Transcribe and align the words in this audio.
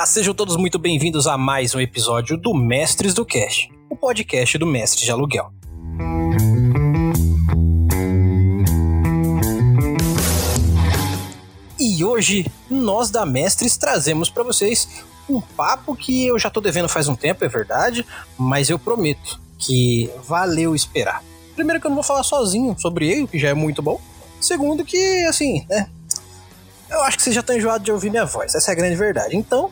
Olá, 0.00 0.06
sejam 0.06 0.32
todos 0.32 0.56
muito 0.56 0.78
bem-vindos 0.78 1.26
a 1.26 1.36
mais 1.36 1.74
um 1.74 1.78
episódio 1.78 2.38
do 2.38 2.54
Mestres 2.54 3.12
do 3.12 3.22
Cast, 3.22 3.70
o 3.90 3.94
podcast 3.94 4.56
do 4.56 4.66
Mestre 4.66 5.04
de 5.04 5.10
Aluguel. 5.10 5.52
E 11.78 12.02
hoje 12.02 12.50
nós 12.70 13.10
da 13.10 13.26
Mestres 13.26 13.76
trazemos 13.76 14.30
para 14.30 14.42
vocês 14.42 14.88
um 15.28 15.38
papo 15.38 15.94
que 15.94 16.28
eu 16.28 16.38
já 16.38 16.48
tô 16.48 16.62
devendo 16.62 16.88
faz 16.88 17.06
um 17.06 17.14
tempo, 17.14 17.44
é 17.44 17.48
verdade, 17.48 18.06
mas 18.38 18.70
eu 18.70 18.78
prometo 18.78 19.38
que 19.58 20.10
valeu 20.26 20.74
esperar. 20.74 21.22
Primeiro 21.54 21.78
que 21.78 21.86
eu 21.86 21.90
não 21.90 21.96
vou 21.96 22.04
falar 22.04 22.22
sozinho 22.22 22.74
sobre 22.78 23.06
ele, 23.06 23.26
que 23.26 23.38
já 23.38 23.50
é 23.50 23.54
muito 23.54 23.82
bom. 23.82 24.00
Segundo 24.40 24.82
que, 24.82 25.26
assim, 25.26 25.66
né, 25.68 25.90
eu 26.88 27.02
acho 27.02 27.18
que 27.18 27.22
você 27.22 27.32
já 27.32 27.42
tá 27.42 27.54
enjoado 27.54 27.84
de 27.84 27.92
ouvir 27.92 28.08
minha 28.08 28.24
voz, 28.24 28.54
essa 28.54 28.70
é 28.70 28.72
a 28.72 28.76
grande 28.76 28.96
verdade. 28.96 29.36
Então, 29.36 29.70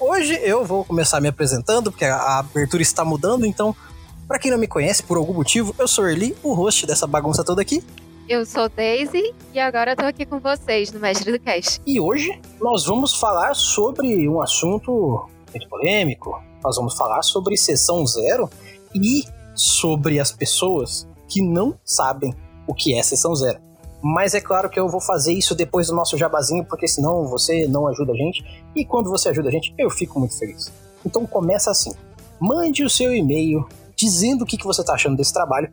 hoje 0.00 0.34
eu 0.42 0.64
vou 0.64 0.84
começar 0.84 1.20
me 1.20 1.28
apresentando, 1.28 1.90
porque 1.92 2.04
a 2.04 2.38
abertura 2.38 2.82
está 2.82 3.04
mudando, 3.04 3.44
então, 3.44 3.76
para 4.26 4.38
quem 4.38 4.50
não 4.50 4.58
me 4.58 4.66
conhece, 4.66 5.02
por 5.02 5.16
algum 5.16 5.34
motivo, 5.34 5.74
eu 5.78 5.86
sou 5.86 6.08
Erli, 6.08 6.36
o 6.42 6.54
host 6.54 6.86
dessa 6.86 7.06
bagunça 7.06 7.44
toda 7.44 7.60
aqui. 7.62 7.84
Eu 8.28 8.46
sou 8.46 8.68
Daisy 8.68 9.34
e 9.52 9.58
agora 9.58 9.92
eu 9.92 9.96
tô 9.96 10.04
aqui 10.04 10.24
com 10.24 10.38
vocês 10.38 10.92
no 10.92 11.00
Mestre 11.00 11.32
do 11.32 11.40
Cast. 11.40 11.80
E 11.84 12.00
hoje 12.00 12.40
nós 12.60 12.86
vamos 12.86 13.16
falar 13.16 13.54
sobre 13.54 14.28
um 14.28 14.40
assunto 14.40 15.28
muito 15.50 15.68
polêmico. 15.68 16.40
Nós 16.62 16.76
vamos 16.76 16.96
falar 16.96 17.22
sobre 17.22 17.56
sessão 17.56 18.06
zero 18.06 18.48
e 18.94 19.24
sobre 19.52 20.20
as 20.20 20.30
pessoas 20.30 21.08
que 21.28 21.42
não 21.42 21.76
sabem 21.84 22.32
o 22.68 22.74
que 22.74 22.96
é 22.96 23.02
sessão 23.02 23.34
zero. 23.34 23.69
Mas 24.02 24.34
é 24.34 24.40
claro 24.40 24.70
que 24.70 24.80
eu 24.80 24.88
vou 24.88 25.00
fazer 25.00 25.32
isso 25.32 25.54
depois 25.54 25.88
do 25.88 25.94
nosso 25.94 26.16
jabazinho, 26.16 26.64
porque 26.64 26.88
senão 26.88 27.26
você 27.26 27.66
não 27.66 27.86
ajuda 27.86 28.12
a 28.12 28.16
gente. 28.16 28.42
E 28.74 28.84
quando 28.84 29.10
você 29.10 29.28
ajuda 29.28 29.48
a 29.48 29.52
gente, 29.52 29.74
eu 29.78 29.90
fico 29.90 30.18
muito 30.18 30.38
feliz. 30.38 30.72
Então 31.04 31.26
começa 31.26 31.70
assim. 31.70 31.92
Mande 32.40 32.82
o 32.82 32.90
seu 32.90 33.14
e-mail 33.14 33.66
dizendo 33.96 34.42
o 34.42 34.46
que 34.46 34.56
você 34.64 34.80
está 34.80 34.94
achando 34.94 35.16
desse 35.16 35.32
trabalho 35.32 35.70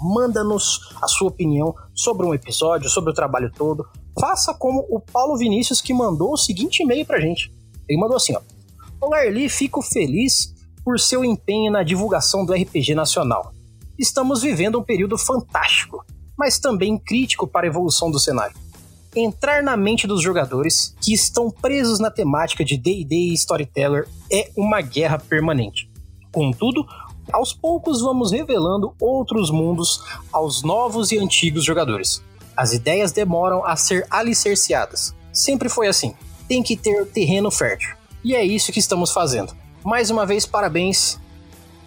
manda-nos 0.00 0.94
a 1.02 1.08
sua 1.08 1.28
opinião 1.28 1.74
sobre 1.94 2.26
um 2.26 2.34
episódio, 2.34 2.88
sobre 2.88 3.10
o 3.10 3.14
trabalho 3.14 3.50
todo. 3.54 3.86
Faça 4.18 4.54
como 4.54 4.86
o 4.88 5.00
Paulo 5.00 5.36
Vinícius 5.36 5.80
que 5.80 5.92
mandou 5.92 6.32
o 6.32 6.36
seguinte 6.36 6.82
e-mail 6.82 7.04
pra 7.04 7.20
gente. 7.20 7.52
Ele 7.88 7.98
mandou 7.98 8.16
assim, 8.16 8.34
ó. 8.34 8.40
Olá, 9.00 9.24
Erli, 9.24 9.48
fico 9.48 9.80
feliz 9.80 10.54
por 10.84 10.98
seu 10.98 11.24
empenho 11.24 11.70
na 11.70 11.82
divulgação 11.82 12.44
do 12.44 12.52
RPG 12.52 12.94
nacional. 12.94 13.52
Estamos 13.98 14.42
vivendo 14.42 14.78
um 14.78 14.82
período 14.82 15.18
fantástico, 15.18 16.04
mas 16.38 16.58
também 16.58 16.96
crítico 16.96 17.46
para 17.46 17.66
a 17.66 17.68
evolução 17.68 18.10
do 18.10 18.20
cenário. 18.20 18.56
Entrar 19.16 19.62
na 19.62 19.76
mente 19.76 20.06
dos 20.06 20.22
jogadores 20.22 20.94
que 21.02 21.12
estão 21.12 21.50
presos 21.50 21.98
na 21.98 22.10
temática 22.10 22.64
de 22.64 22.76
D&D 22.76 23.14
e 23.14 23.34
Storyteller 23.34 24.08
é 24.30 24.50
uma 24.56 24.80
guerra 24.80 25.18
permanente. 25.18 25.90
Contudo, 26.30 26.86
aos 27.32 27.52
poucos 27.52 28.00
vamos 28.00 28.30
revelando 28.30 28.94
outros 29.00 29.50
mundos 29.50 30.02
aos 30.32 30.62
novos 30.62 31.10
e 31.10 31.18
antigos 31.18 31.64
jogadores. 31.64 32.22
As 32.56 32.72
ideias 32.72 33.12
demoram 33.12 33.64
a 33.64 33.76
ser 33.76 34.06
alicerciadas. 34.10 35.14
Sempre 35.32 35.68
foi 35.68 35.88
assim. 35.88 36.14
Tem 36.46 36.62
que 36.62 36.76
ter 36.76 37.06
terreno 37.06 37.50
fértil. 37.50 37.94
E 38.22 38.34
é 38.34 38.44
isso 38.44 38.72
que 38.72 38.78
estamos 38.78 39.12
fazendo. 39.12 39.54
Mais 39.84 40.10
uma 40.10 40.26
vez, 40.26 40.44
parabéns, 40.44 41.18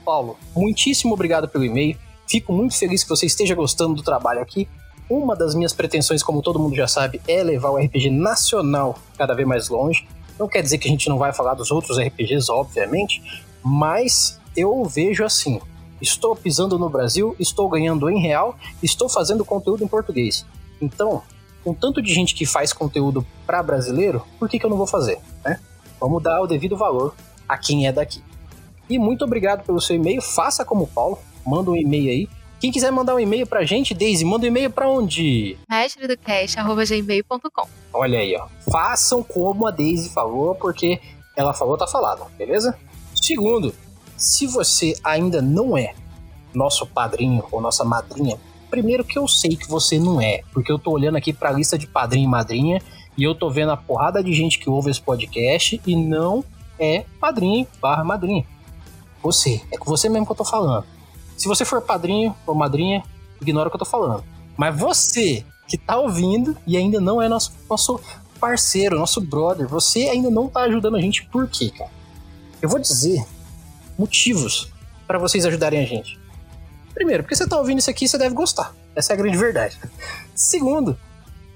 Paulo. 0.05 0.37
Muitíssimo 0.55 1.13
obrigado 1.13 1.47
pelo 1.47 1.65
e-mail. 1.65 1.97
Fico 2.31 2.53
muito 2.53 2.77
feliz 2.77 3.03
que 3.03 3.09
você 3.09 3.25
esteja 3.25 3.53
gostando 3.53 3.93
do 3.93 4.01
trabalho 4.01 4.39
aqui. 4.39 4.65
Uma 5.09 5.35
das 5.35 5.53
minhas 5.53 5.73
pretensões, 5.73 6.23
como 6.23 6.41
todo 6.41 6.57
mundo 6.57 6.73
já 6.73 6.87
sabe, 6.87 7.21
é 7.27 7.43
levar 7.43 7.71
o 7.71 7.75
RPG 7.75 8.09
nacional 8.09 8.97
cada 9.17 9.33
vez 9.33 9.45
mais 9.45 9.67
longe. 9.67 10.07
Não 10.39 10.47
quer 10.47 10.61
dizer 10.61 10.77
que 10.77 10.87
a 10.87 10.91
gente 10.91 11.09
não 11.09 11.17
vai 11.17 11.33
falar 11.33 11.55
dos 11.55 11.71
outros 11.71 11.99
RPGs, 11.99 12.49
obviamente, 12.49 13.21
mas 13.61 14.39
eu 14.55 14.85
vejo 14.85 15.25
assim: 15.25 15.59
estou 16.01 16.33
pisando 16.33 16.79
no 16.79 16.89
Brasil, 16.89 17.35
estou 17.37 17.67
ganhando 17.67 18.09
em 18.09 18.21
real, 18.21 18.55
estou 18.81 19.09
fazendo 19.09 19.43
conteúdo 19.43 19.83
em 19.83 19.87
português. 19.87 20.45
Então, 20.81 21.21
com 21.65 21.73
tanto 21.73 22.01
de 22.01 22.13
gente 22.13 22.33
que 22.33 22.45
faz 22.45 22.71
conteúdo 22.71 23.27
para 23.45 23.61
brasileiro, 23.61 24.23
por 24.39 24.47
que, 24.47 24.57
que 24.57 24.65
eu 24.65 24.69
não 24.69 24.77
vou 24.77 24.87
fazer? 24.87 25.19
Né? 25.43 25.59
Vamos 25.99 26.23
dar 26.23 26.39
o 26.39 26.47
devido 26.47 26.77
valor 26.77 27.13
a 27.45 27.57
quem 27.57 27.87
é 27.87 27.91
daqui. 27.91 28.23
E 28.89 28.97
muito 28.97 29.25
obrigado 29.25 29.65
pelo 29.65 29.81
seu 29.81 29.97
e-mail. 29.97 30.21
Faça 30.21 30.63
como 30.63 30.85
o 30.85 30.87
Paulo, 30.87 31.19
manda 31.45 31.71
um 31.71 31.75
e-mail 31.75 32.09
aí. 32.09 32.29
Quem 32.59 32.71
quiser 32.71 32.91
mandar 32.91 33.15
um 33.15 33.19
e-mail 33.19 33.47
pra 33.47 33.65
gente, 33.65 33.93
Daisy, 33.93 34.23
manda 34.23 34.45
um 34.45 34.47
e-mail 34.47 34.69
pra 34.69 34.87
onde? 34.87 35.57
mestredocast.gmail.com 35.67 37.67
Olha 37.91 38.19
aí, 38.19 38.35
ó. 38.35 38.47
Façam 38.71 39.23
como 39.23 39.65
a 39.65 39.71
Daisy 39.71 40.09
falou, 40.09 40.53
porque 40.55 40.99
ela 41.35 41.53
falou, 41.53 41.77
tá 41.77 41.87
falado, 41.87 42.25
beleza? 42.37 42.77
Segundo, 43.15 43.73
se 44.15 44.45
você 44.45 44.93
ainda 45.03 45.41
não 45.41 45.75
é 45.75 45.95
nosso 46.53 46.85
padrinho 46.85 47.43
ou 47.51 47.59
nossa 47.59 47.83
madrinha, 47.83 48.37
primeiro 48.69 49.03
que 49.03 49.17
eu 49.17 49.27
sei 49.27 49.55
que 49.55 49.67
você 49.67 49.97
não 49.97 50.21
é, 50.21 50.43
porque 50.53 50.71
eu 50.71 50.77
tô 50.77 50.91
olhando 50.91 51.17
aqui 51.17 51.33
pra 51.33 51.51
lista 51.51 51.77
de 51.77 51.87
padrinho 51.87 52.25
e 52.25 52.29
madrinha 52.29 52.81
e 53.17 53.23
eu 53.23 53.33
tô 53.33 53.49
vendo 53.49 53.71
a 53.71 53.77
porrada 53.77 54.23
de 54.23 54.33
gente 54.33 54.59
que 54.59 54.69
ouve 54.69 54.91
esse 54.91 55.01
podcast 55.01 55.81
e 55.85 55.95
não 55.95 56.43
é 56.79 57.05
padrinho 57.19 57.67
barra 57.81 58.03
madrinha. 58.03 58.45
Você, 59.21 59.61
é 59.71 59.77
com 59.77 59.85
você 59.85 60.09
mesmo 60.09 60.25
que 60.25 60.31
eu 60.31 60.37
tô 60.37 60.45
falando. 60.45 60.85
Se 61.41 61.47
você 61.47 61.65
for 61.65 61.81
padrinho 61.81 62.35
ou 62.45 62.53
madrinha, 62.53 63.03
ignora 63.41 63.67
o 63.67 63.71
que 63.71 63.75
eu 63.75 63.79
tô 63.79 63.85
falando. 63.85 64.23
Mas 64.55 64.77
você 64.77 65.43
que 65.67 65.75
tá 65.75 65.97
ouvindo 65.97 66.55
e 66.67 66.77
ainda 66.77 67.01
não 67.01 67.19
é 67.19 67.27
nosso, 67.27 67.51
nosso 67.67 67.99
parceiro, 68.39 68.99
nosso 68.99 69.19
brother, 69.19 69.67
você 69.67 70.01
ainda 70.01 70.29
não 70.29 70.47
tá 70.47 70.59
ajudando 70.61 70.97
a 70.97 71.01
gente, 71.01 71.25
por 71.25 71.47
quê, 71.47 71.71
cara? 71.75 71.89
Eu 72.61 72.69
vou 72.69 72.79
dizer 72.79 73.25
motivos 73.97 74.71
para 75.07 75.17
vocês 75.17 75.43
ajudarem 75.43 75.79
a 75.79 75.85
gente. 75.87 76.19
Primeiro, 76.93 77.23
porque 77.23 77.35
você 77.35 77.45
está 77.45 77.57
ouvindo 77.57 77.79
isso 77.79 77.89
aqui, 77.89 78.07
você 78.07 78.19
deve 78.19 78.35
gostar. 78.35 78.75
Essa 78.95 79.13
é 79.13 79.15
a 79.15 79.17
grande 79.17 79.37
verdade. 79.39 79.79
Segundo, 80.35 80.95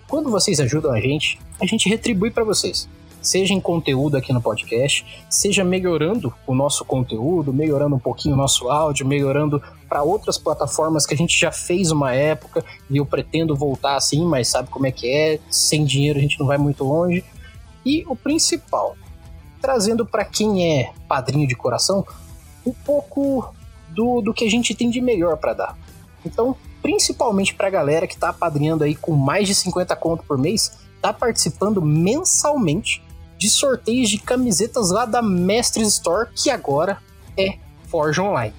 quando 0.08 0.32
vocês 0.32 0.60
ajudam 0.60 0.94
a 0.94 1.00
gente, 1.00 1.40
a 1.62 1.66
gente 1.68 1.88
retribui 1.88 2.32
para 2.32 2.44
vocês. 2.44 2.90
Seja 3.26 3.56
em 3.56 3.60
conteúdo 3.60 4.16
aqui 4.18 4.32
no 4.32 4.40
podcast, 4.40 5.04
seja 5.28 5.64
melhorando 5.64 6.32
o 6.46 6.54
nosso 6.54 6.86
conteúdo, 6.86 7.52
melhorando 7.52 7.96
um 7.96 8.00
pouquinho 8.00 8.36
o 8.36 8.38
nosso 8.38 8.70
áudio, 8.70 9.04
melhorando 9.04 9.60
para 9.90 10.04
outras 10.04 10.38
plataformas 10.38 11.08
que 11.08 11.16
a 11.16 11.18
gente 11.18 11.36
já 11.40 11.52
fez 11.52 11.90
uma 11.90 12.14
época 12.14 12.64
e 12.88 12.98
eu 12.98 13.06
pretendo 13.06 13.56
voltar 13.56 13.96
assim, 13.96 14.24
mas 14.24 14.48
sabe 14.48 14.70
como 14.70 14.86
é 14.86 14.92
que 14.92 15.10
é? 15.10 15.40
Sem 15.50 15.86
dinheiro 15.86 16.20
a 16.20 16.22
gente 16.22 16.40
não 16.40 16.46
vai 16.46 16.60
muito 16.60 16.84
longe. 16.84 17.26
E 17.84 18.06
o 18.08 18.16
principal, 18.16 18.96
trazendo 19.60 20.06
para 20.06 20.24
quem 20.24 20.80
é 20.80 20.94
padrinho 21.08 21.48
de 21.48 21.56
coração 21.56 22.06
um 22.64 22.72
pouco 22.72 23.52
do, 23.90 24.22
do 24.22 24.36
que 24.36 24.46
a 24.46 24.50
gente 24.52 24.76
tem 24.76 24.92
de 24.92 25.02
melhor 25.02 25.38
para 25.38 25.54
dar. 25.54 25.78
Então, 26.24 26.56
principalmente 26.80 27.56
para 27.56 27.66
a 27.66 27.72
galera 27.72 28.06
que 28.06 28.14
está 28.14 28.30
apadrinhando 28.30 28.84
aí 28.84 28.94
com 28.94 29.14
mais 29.14 29.48
de 29.48 29.56
50 29.56 29.96
conto 29.96 30.24
por 30.24 30.38
mês, 30.38 30.78
tá 31.02 31.12
participando 31.12 31.82
mensalmente 31.82 33.02
de 33.38 33.50
sorteios 33.50 34.10
de 34.10 34.18
camisetas 34.18 34.92
lá 34.92 35.06
da 35.06 35.22
Mestres 35.22 35.88
Store, 35.90 36.30
que 36.36 36.50
agora 36.50 36.98
é 37.38 37.58
Forge 37.88 38.22
Online. 38.22 38.54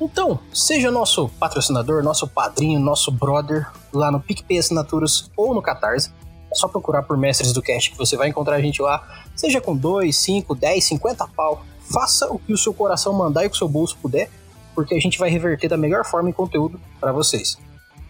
Então, 0.00 0.40
seja 0.52 0.90
nosso 0.90 1.28
patrocinador, 1.38 2.02
nosso 2.02 2.26
padrinho, 2.26 2.80
nosso 2.80 3.12
brother 3.12 3.70
lá 3.92 4.10
no 4.10 4.20
PicPay 4.20 4.58
Assinaturas 4.58 5.30
ou 5.36 5.54
no 5.54 5.62
Catarse. 5.62 6.10
É 6.50 6.54
só 6.54 6.66
procurar 6.66 7.02
por 7.02 7.16
Mestres 7.16 7.52
do 7.52 7.62
Cast 7.62 7.92
que 7.92 7.96
você 7.98 8.16
vai 8.16 8.28
encontrar 8.28 8.56
a 8.56 8.60
gente 8.60 8.82
lá, 8.82 9.24
seja 9.36 9.60
com 9.60 9.76
2, 9.76 10.14
5, 10.14 10.54
10, 10.54 10.84
50 10.84 11.26
pau 11.28 11.64
faça 11.92 12.26
o 12.32 12.38
que 12.38 12.52
o 12.52 12.58
seu 12.58 12.72
coração 12.72 13.12
mandar 13.12 13.44
e 13.44 13.46
o 13.46 13.50
que 13.50 13.56
o 13.56 13.58
seu 13.58 13.68
bolso 13.68 13.96
puder, 14.00 14.30
porque 14.74 14.94
a 14.94 15.00
gente 15.00 15.18
vai 15.18 15.28
reverter 15.28 15.68
da 15.68 15.76
melhor 15.76 16.04
forma 16.04 16.30
em 16.30 16.32
conteúdo 16.32 16.80
para 16.98 17.12
vocês. 17.12 17.58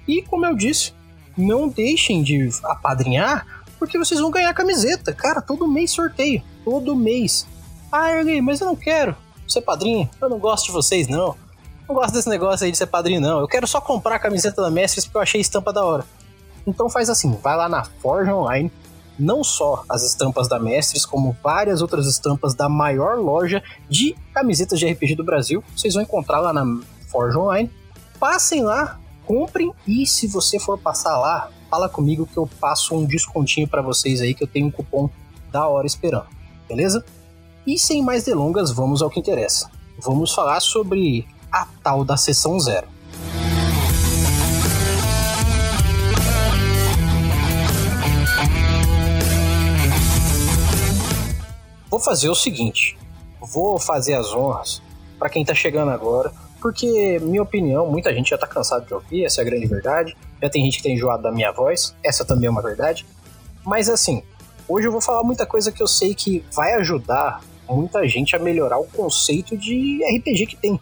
E 0.07 0.23
como 0.23 0.47
eu 0.47 0.55
disse, 0.55 0.93
não 1.37 1.69
deixem 1.69 2.23
de 2.23 2.49
apadrinhar, 2.65 3.62
porque 3.83 3.99
vocês 3.99 4.21
vão 4.21 4.31
ganhar 4.31 4.55
camiseta. 4.55 5.13
Cara, 5.13 5.43
todo 5.43 5.67
mês 5.67 5.91
sorteio, 5.91 6.41
todo 6.65 6.95
mês. 6.95 7.49
Ah, 7.91 8.13
Erley, 8.13 8.41
mas 8.41 8.61
eu 8.61 8.69
não 8.69 8.77
quero 8.77 9.17
ser 9.49 9.61
padrinho, 9.61 10.09
eu 10.21 10.29
não 10.29 10.39
gosto 10.39 10.67
de 10.67 10.71
vocês 10.71 11.09
não. 11.09 11.35
Não 11.89 11.97
gosto 11.97 12.15
desse 12.15 12.29
negócio 12.29 12.65
aí 12.65 12.71
de 12.71 12.79
ser 12.79 12.87
padrinho 12.87 13.21
não. 13.21 13.41
Eu 13.41 13.49
quero 13.49 13.67
só 13.67 13.81
comprar 13.81 14.15
a 14.15 14.19
camiseta 14.21 14.63
da 14.63 14.71
Mestres 14.71 15.05
porque 15.05 15.19
eu 15.19 15.23
achei 15.23 15.41
estampa 15.41 15.73
da 15.73 15.85
hora. 15.85 16.05
Então 16.65 16.89
faz 16.89 17.11
assim, 17.11 17.37
vai 17.43 17.57
lá 17.57 17.69
na 17.69 17.83
Forge 17.83 18.31
Online, 18.31 18.71
não 19.19 19.43
só 19.43 19.83
as 19.89 20.05
estampas 20.05 20.47
da 20.47 20.61
Mestres, 20.61 21.05
como 21.05 21.37
várias 21.43 21.83
outras 21.83 22.07
estampas 22.07 22.55
da 22.55 22.69
maior 22.69 23.19
loja 23.19 23.61
de 23.89 24.15
camisetas 24.33 24.79
de 24.79 24.87
RPG 24.87 25.17
do 25.17 25.25
Brasil. 25.25 25.63
Vocês 25.77 25.95
vão 25.95 26.05
encontrar 26.05 26.39
lá 26.39 26.53
na 26.53 26.65
Forge 27.09 27.37
Online. 27.37 27.69
Passem 28.21 28.63
lá, 28.63 29.01
comprem 29.27 29.73
e 29.89 30.07
se 30.07 30.29
você 30.29 30.61
for 30.61 30.79
passar 30.79 31.19
lá, 31.19 31.51
fala 31.73 31.89
comigo 31.89 32.27
que 32.27 32.37
eu 32.37 32.47
passo 32.61 32.95
um 32.95 33.07
descontinho 33.07 33.67
para 33.67 33.81
vocês 33.81 34.21
aí 34.21 34.35
que 34.35 34.45
eu 34.45 34.47
tenho 34.47 34.67
um 34.67 34.71
cupom 34.71 35.09
da 35.51 35.67
hora 35.67 35.87
esperando, 35.87 36.27
beleza? 36.69 37.03
E 37.67 37.79
sem 37.79 38.03
mais 38.03 38.25
delongas, 38.25 38.71
vamos 38.71 39.01
ao 39.01 39.09
que 39.09 39.19
interessa. 39.19 39.71
Vamos 39.99 40.35
falar 40.35 40.61
sobre 40.61 41.27
a 41.51 41.67
tal 41.83 42.05
da 42.05 42.19
sessão 42.19 42.61
zero. 42.61 42.87
vou 51.89 51.99
fazer 51.99 52.29
o 52.29 52.35
seguinte: 52.35 52.99
vou 53.41 53.79
fazer 53.79 54.13
as 54.13 54.35
honras 54.35 54.83
para 55.19 55.31
quem 55.31 55.43
tá 55.43 55.55
chegando 55.55 55.91
agora, 55.91 56.31
porque, 56.61 57.19
minha 57.23 57.43
opinião, 57.43 57.87
muita 57.87 58.13
gente 58.13 58.29
já 58.29 58.37
tá 58.37 58.47
cansado 58.47 58.85
de 58.85 58.93
ouvir, 58.93 59.25
essa 59.25 59.41
é 59.41 59.43
a 59.43 59.45
grande 59.47 59.67
verdade. 59.67 60.15
Já 60.43 60.51
tem 60.51 60.65
gente 60.65 60.79
que 60.79 60.83
tem 60.83 60.95
enjoado 60.95 61.23
da 61.23 61.31
minha 61.31 61.53
voz, 61.53 61.95
essa 62.03 62.25
também 62.25 62.49
é 62.49 62.51
uma 62.51 62.63
verdade. 62.63 63.07
Mas 63.65 63.89
assim, 63.89 64.23
hoje 64.69 64.89
eu 64.89 64.93
vou 64.93 65.01
falar 65.01 65.23
muita 65.23 65.47
coisa 65.47 65.71
que 65.71 65.83
eu 65.83 65.87
sei 65.87 66.15
que 66.15 66.45
vai 66.53 66.75
ajudar 66.75 67.41
muita 67.69 68.07
gente 68.07 68.37
a 68.37 68.39
melhorar 68.39 68.79
o 68.79 68.87
conceito 68.87 69.57
de 69.57 70.01
RPG 70.05 70.47
que 70.47 70.57
tem. 70.57 70.81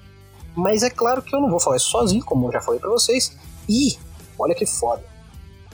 Mas 0.56 0.82
é 0.82 0.90
claro 0.90 1.22
que 1.22 1.34
eu 1.34 1.40
não 1.40 1.50
vou 1.50 1.60
falar 1.60 1.76
isso 1.76 1.90
sozinho, 1.90 2.24
como 2.24 2.48
eu 2.48 2.52
já 2.52 2.60
falei 2.60 2.80
para 2.80 2.90
vocês. 2.90 3.36
E, 3.68 3.96
olha 4.38 4.54
que 4.54 4.66
foda. 4.66 5.04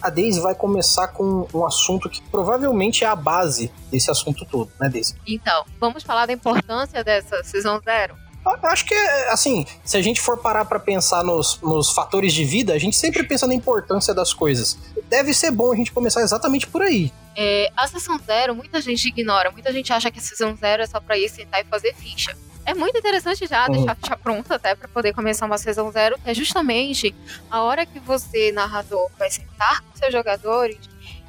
A 0.03 0.11
Daisy 0.11 0.41
vai 0.41 0.55
começar 0.55 1.09
com 1.09 1.49
um 1.55 1.65
assunto 1.65 2.11
que 2.11 2.21
provavelmente 2.29 3.03
é 3.03 3.07
a 3.07 3.17
base 3.17 3.73
desse 3.91 4.11
assunto 4.11 4.45
todo, 4.45 4.71
né, 4.79 4.89
Daisy? 4.91 5.15
Então, 5.27 5.65
vamos 5.81 6.03
falar 6.03 6.27
da 6.27 6.33
importância 6.33 7.03
dessa 7.03 7.43
Season 7.43 7.81
Zero? 7.81 8.15
Acho 8.63 8.85
que, 8.85 8.95
assim, 9.31 9.67
se 9.85 9.97
a 9.97 10.03
gente 10.03 10.21
for 10.21 10.39
parar 10.39 10.65
para 10.65 10.79
pensar 10.79 11.25
nos, 11.25 11.61
nos 11.61 11.91
fatores 11.91 12.33
de 12.33 12.45
vida, 12.45 12.73
a 12.73 12.79
gente 12.79 12.97
sempre 12.97 13.23
pensa 13.25 13.47
na 13.47 13.55
importância 13.55 14.15
das 14.15 14.33
coisas. 14.33 14.79
Deve 15.09 15.35
ser 15.35 15.51
bom 15.51 15.73
a 15.73 15.77
gente 15.77 15.93
começar 15.93 16.23
exatamente 16.23 16.67
por 16.67 16.83
aí. 16.83 17.13
É, 17.37 17.71
a 17.77 17.87
sessão 17.87 18.19
zero, 18.19 18.55
muita 18.55 18.81
gente 18.81 19.09
ignora. 19.09 19.51
Muita 19.51 19.73
gente 19.73 19.93
acha 19.93 20.11
que 20.11 20.19
a 20.19 20.23
sessão 20.23 20.57
zero 20.57 20.83
é 20.83 20.87
só 20.87 21.01
pra 21.01 21.19
ir 21.19 21.29
sentar 21.29 21.61
e 21.61 21.65
fazer 21.65 21.95
ficha 21.95 22.37
é 22.67 22.75
muito 22.75 22.99
interessante 22.99 23.47
já 23.47 23.65
uhum. 23.67 23.73
deixar 23.73 23.93
a 23.93 23.95
ficha 23.95 24.17
pronta 24.17 24.57
até 24.57 24.75
para 24.75 24.89
poder 24.89 25.15
começar 25.15 25.47
uma 25.47 25.57
sessão 25.57 25.91
zero, 25.93 26.19
que 26.19 26.29
é 26.29 26.35
justamente 26.35 27.15
a 27.49 27.63
hora 27.63 27.87
que 27.87 28.01
você, 28.01 28.51
narrador, 28.51 29.09
vai 29.17 29.31
sentar 29.31 29.83
com 29.83 29.97
seus 29.97 30.13
jogadores 30.13 30.77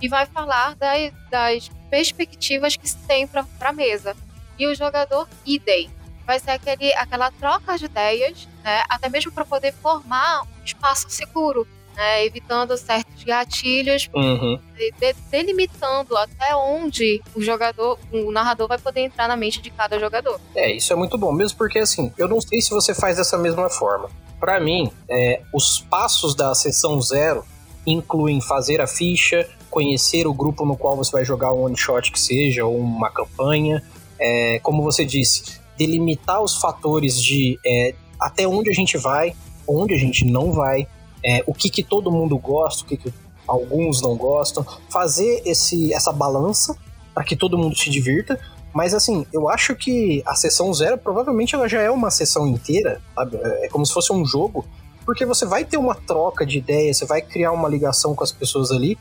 e 0.01 0.09
vai 0.09 0.25
falar 0.25 0.75
das, 0.75 1.13
das 1.29 1.69
perspectivas 1.91 2.75
que 2.75 2.89
se 2.89 2.97
tem 3.07 3.27
para 3.27 3.45
a 3.61 3.71
mesa. 3.71 4.17
E 4.57 4.65
o 4.65 4.73
jogador 4.73 5.29
idem. 5.45 5.91
Vai 6.27 6.39
ser 6.39 6.51
aquele, 6.51 6.93
aquela 6.93 7.31
troca 7.31 7.77
de 7.77 7.85
ideias, 7.85 8.47
né, 8.63 8.83
até 8.87 9.09
mesmo 9.09 9.31
para 9.31 9.45
poder 9.45 9.73
formar 9.73 10.43
um 10.43 10.63
espaço 10.63 11.09
seguro 11.09 11.65
né, 11.97 12.23
evitando 12.25 12.77
certos 12.77 13.23
gatilhos, 13.23 14.07
uhum. 14.13 14.59
de, 14.77 15.15
delimitando 15.31 16.15
até 16.15 16.55
onde 16.55 17.19
o 17.35 17.41
jogador, 17.41 17.97
o 18.11 18.31
narrador 18.31 18.67
vai 18.67 18.77
poder 18.77 19.01
entrar 19.01 19.27
na 19.27 19.35
mente 19.35 19.59
de 19.59 19.71
cada 19.71 19.99
jogador. 19.99 20.39
É, 20.55 20.71
isso 20.71 20.93
é 20.93 20.95
muito 20.95 21.17
bom, 21.17 21.31
mesmo 21.31 21.57
porque 21.57 21.79
assim, 21.79 22.13
eu 22.15 22.27
não 22.27 22.39
sei 22.39 22.61
se 22.61 22.69
você 22.69 22.93
faz 22.93 23.17
dessa 23.17 23.37
mesma 23.37 23.67
forma. 23.67 24.09
Para 24.39 24.59
mim, 24.59 24.91
é, 25.09 25.41
os 25.51 25.79
passos 25.79 26.35
da 26.35 26.53
sessão 26.53 27.01
zero 27.01 27.43
incluem 27.85 28.39
fazer 28.39 28.79
a 28.79 28.85
ficha, 28.85 29.49
conhecer 29.71 30.27
o 30.27 30.33
grupo 30.33 30.65
no 30.65 30.77
qual 30.77 30.95
você 30.95 31.11
vai 31.11 31.25
jogar 31.25 31.51
um 31.51 31.63
one 31.63 31.77
shot 31.77 32.11
que 32.11 32.19
seja, 32.19 32.63
ou 32.63 32.77
uma 32.77 33.09
campanha, 33.09 33.83
é, 34.19 34.59
como 34.59 34.83
você 34.83 35.03
disse, 35.03 35.59
delimitar 35.77 36.41
os 36.41 36.55
fatores 36.55 37.21
de 37.21 37.59
é, 37.65 37.93
até 38.19 38.47
onde 38.47 38.69
a 38.69 38.73
gente 38.73 38.97
vai, 38.97 39.33
onde 39.67 39.93
a 39.93 39.97
gente 39.97 40.25
não 40.25 40.51
vai, 40.51 40.87
é, 41.23 41.43
o 41.45 41.53
que, 41.53 41.69
que 41.69 41.83
todo 41.83 42.11
mundo 42.11 42.37
gosta, 42.37 42.83
o 42.83 42.87
que, 42.87 42.97
que 42.97 43.13
alguns 43.47 44.01
não 44.01 44.15
gostam, 44.15 44.65
fazer 44.89 45.41
esse, 45.45 45.93
essa 45.93 46.11
balança 46.11 46.75
para 47.13 47.23
que 47.23 47.35
todo 47.35 47.57
mundo 47.57 47.77
se 47.77 47.89
divirta. 47.89 48.39
Mas 48.73 48.93
assim, 48.93 49.25
eu 49.33 49.49
acho 49.49 49.75
que 49.75 50.21
a 50.25 50.35
sessão 50.35 50.73
zero 50.73 50.97
provavelmente 50.97 51.55
ela 51.55 51.67
já 51.67 51.81
é 51.81 51.89
uma 51.89 52.11
sessão 52.11 52.47
inteira, 52.47 53.01
sabe? 53.15 53.37
É, 53.37 53.65
é 53.65 53.69
como 53.69 53.85
se 53.85 53.93
fosse 53.93 54.11
um 54.11 54.25
jogo, 54.25 54.65
porque 55.05 55.25
você 55.25 55.45
vai 55.45 55.63
ter 55.63 55.77
uma 55.77 55.95
troca 55.95 56.45
de 56.45 56.57
ideias, 56.57 56.97
você 56.97 57.05
vai 57.05 57.21
criar 57.21 57.51
uma 57.51 57.69
ligação 57.69 58.13
com 58.13 58.23
as 58.23 58.31
pessoas 58.31 58.71
ali 58.71 58.97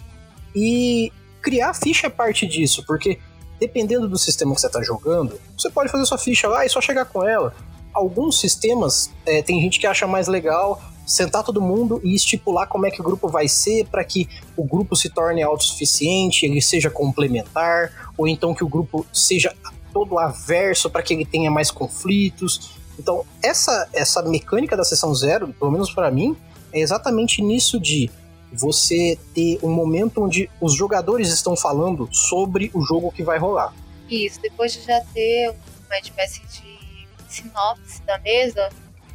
e 0.54 1.12
criar 1.42 1.74
ficha 1.74 2.06
é 2.06 2.10
parte 2.10 2.46
disso, 2.46 2.84
porque 2.86 3.18
dependendo 3.60 4.08
do 4.08 4.18
sistema 4.18 4.54
que 4.54 4.60
você 4.60 4.66
está 4.66 4.82
jogando, 4.82 5.40
você 5.56 5.70
pode 5.70 5.90
fazer 5.90 6.04
sua 6.06 6.18
ficha 6.18 6.48
lá 6.48 6.64
e 6.64 6.68
só 6.68 6.80
chegar 6.80 7.04
com 7.06 7.26
ela. 7.26 7.54
Alguns 7.92 8.38
sistemas, 8.38 9.10
é, 9.24 9.42
tem 9.42 9.60
gente 9.60 9.80
que 9.80 9.86
acha 9.86 10.06
mais 10.06 10.28
legal 10.28 10.80
sentar 11.06 11.44
todo 11.44 11.62
mundo 11.62 12.00
e 12.02 12.14
estipular 12.14 12.66
como 12.66 12.84
é 12.84 12.90
que 12.90 13.00
o 13.00 13.04
grupo 13.04 13.28
vai 13.28 13.46
ser 13.46 13.86
para 13.86 14.02
que 14.02 14.28
o 14.56 14.64
grupo 14.64 14.96
se 14.96 15.08
torne 15.08 15.42
autossuficiente, 15.42 16.44
ele 16.44 16.60
seja 16.60 16.90
complementar, 16.90 18.12
ou 18.18 18.26
então 18.26 18.52
que 18.52 18.64
o 18.64 18.68
grupo 18.68 19.06
seja 19.12 19.54
todo 19.92 20.18
averso 20.18 20.90
para 20.90 21.02
que 21.02 21.14
ele 21.14 21.24
tenha 21.24 21.50
mais 21.50 21.70
conflitos. 21.70 22.72
Então, 22.98 23.24
essa, 23.42 23.88
essa 23.92 24.20
mecânica 24.22 24.76
da 24.76 24.84
sessão 24.84 25.14
zero, 25.14 25.54
pelo 25.54 25.70
menos 25.70 25.92
para 25.92 26.10
mim, 26.10 26.36
é 26.72 26.80
exatamente 26.80 27.40
nisso 27.40 27.78
de 27.78 28.10
você 28.52 29.18
ter 29.34 29.58
um 29.62 29.70
momento 29.70 30.24
onde 30.24 30.48
os 30.60 30.74
jogadores 30.74 31.28
estão 31.32 31.56
falando 31.56 32.08
sobre 32.12 32.70
o 32.72 32.82
jogo 32.82 33.10
que 33.10 33.22
vai 33.22 33.38
rolar. 33.38 33.74
Isso, 34.08 34.40
depois 34.40 34.72
de 34.72 34.82
já 34.82 35.00
ter 35.12 35.54
uma 35.86 35.98
espécie 35.98 36.40
de 36.46 37.08
sinopse 37.28 38.02
da 38.02 38.18
mesa, 38.18 38.70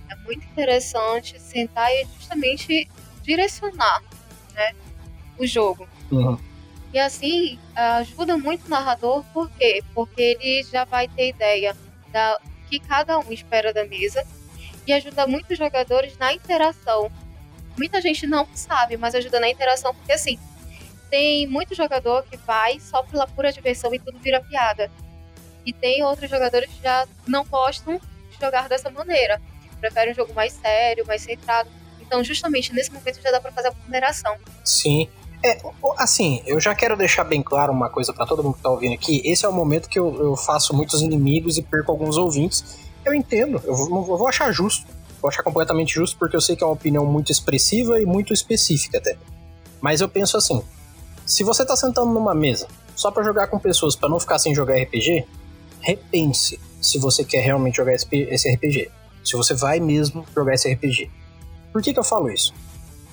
é 0.10 0.16
muito 0.26 0.46
interessante 0.46 1.40
sentar 1.40 1.90
e 1.92 2.06
justamente 2.18 2.90
direcionar 3.24 4.04
né, 4.54 4.74
o 5.40 5.48
jogo. 5.48 5.88
Uhum. 6.12 6.38
E 6.94 7.00
assim, 7.00 7.58
ajuda 7.74 8.38
muito 8.38 8.66
o 8.66 8.70
narrador, 8.70 9.24
por 9.34 9.50
quê? 9.52 9.82
Porque 9.94 10.22
ele 10.22 10.64
já 10.64 10.84
vai 10.84 11.08
ter 11.08 11.30
ideia 11.30 11.76
da 12.12 12.38
que 12.70 12.80
cada 12.80 13.18
um 13.20 13.32
espera 13.32 13.74
da 13.74 13.86
mesa 13.86 14.26
e 14.86 14.94
ajuda 14.94 15.28
muito 15.28 15.52
os 15.52 15.58
jogadores 15.58 16.18
na 16.18 16.34
interação. 16.34 17.12
Muita 17.82 18.00
gente 18.00 18.28
não 18.28 18.48
sabe, 18.54 18.96
mas 18.96 19.16
ajuda 19.16 19.40
na 19.40 19.50
interação, 19.50 19.96
porque 19.96 20.12
assim, 20.12 20.38
tem 21.10 21.48
muito 21.48 21.74
jogador 21.74 22.24
que 22.30 22.38
vai 22.38 22.80
só 22.80 23.02
pela 23.02 23.26
pura 23.26 23.52
diversão 23.52 23.92
e 23.94 23.98
tudo 23.98 24.20
vira 24.20 24.40
piada. 24.40 24.92
E 25.66 25.74
tem 25.74 26.04
outros 26.04 26.30
jogadores 26.30 26.70
que 26.70 26.84
já 26.84 27.08
não 27.28 27.44
gostam 27.44 27.98
de 27.98 28.40
jogar 28.40 28.70
dessa 28.70 28.92
maneira 28.92 29.42
prefere 29.82 30.12
um 30.12 30.14
jogo 30.14 30.34
mais 30.34 30.54
sério, 30.54 31.06
mais 31.06 31.24
centrado. 31.24 31.68
Então, 32.00 32.24
justamente 32.24 32.72
nesse 32.74 32.92
momento 32.92 33.20
já 33.22 33.32
dá 33.32 33.42
para 33.42 33.52
fazer 33.52 33.70
a 33.70 33.72
ponderação. 33.72 34.38
Sim. 34.64 35.10
É, 35.44 35.60
assim, 35.98 36.44
eu 36.46 36.60
já 36.60 36.76
quero 36.76 36.96
deixar 36.96 37.24
bem 37.24 37.42
claro 37.42 37.74
uma 37.74 37.90
coisa 37.90 38.14
para 38.14 38.28
todo 38.28 38.44
mundo 38.44 38.56
que 38.58 38.62
tá 38.62 38.70
ouvindo 38.70 38.94
aqui. 38.94 39.22
Esse 39.26 39.44
é 39.44 39.50
o 39.50 39.54
momento 39.54 39.90
que 39.90 39.98
eu, 39.98 40.16
eu 40.22 40.38
faço 40.38 40.76
muitos 40.76 41.02
inimigos 41.02 41.58
e 41.58 41.64
perco 41.64 41.92
alguns 41.92 42.16
ouvintes. 42.16 42.78
Eu 43.04 43.16
entendo, 43.16 43.60
eu 43.66 43.76
vou, 43.76 43.88
eu 43.88 44.18
vou 44.18 44.28
achar 44.28 44.52
justo. 44.52 44.86
Vou 45.22 45.30
achar 45.30 45.44
completamente 45.44 45.94
justo 45.94 46.18
porque 46.18 46.36
eu 46.36 46.42
sei 46.42 46.56
que 46.56 46.64
é 46.64 46.68
uma 46.68 46.74
opinião 46.74 47.06
muito 47.06 47.32
expressiva 47.32 48.00
e 48.00 48.06
muito 48.06 48.34
específica 48.34 48.98
até. 48.98 49.18
Mas 49.80 50.02
eu 50.02 50.10
penso 50.10 50.38
assim: 50.38 50.64
se 51.26 51.44
você 51.44 51.66
tá 51.66 51.76
sentando 51.76 52.12
numa 52.12 52.34
mesa 52.34 52.68
só 52.96 53.12
para 53.12 53.24
jogar 53.24 53.48
com 53.48 53.60
pessoas 53.60 53.96
para 53.96 54.10
não 54.10 54.20
ficar 54.20 54.40
sem 54.40 54.54
jogar 54.54 54.76
RPG, 54.76 55.26
repense 55.80 56.60
se 56.82 56.98
você 56.98 57.24
quer 57.24 57.42
realmente 57.42 57.78
jogar 57.78 57.94
esse 57.94 58.50
RPG 58.50 58.90
se 59.24 59.36
você 59.36 59.54
vai 59.54 59.80
mesmo 59.80 60.26
jogar 60.36 60.54
esse 60.54 60.72
RPG. 60.72 61.10
Por 61.72 61.82
que, 61.82 61.94
que 61.94 62.00
eu 62.00 62.04
falo 62.04 62.30
isso? 62.30 62.54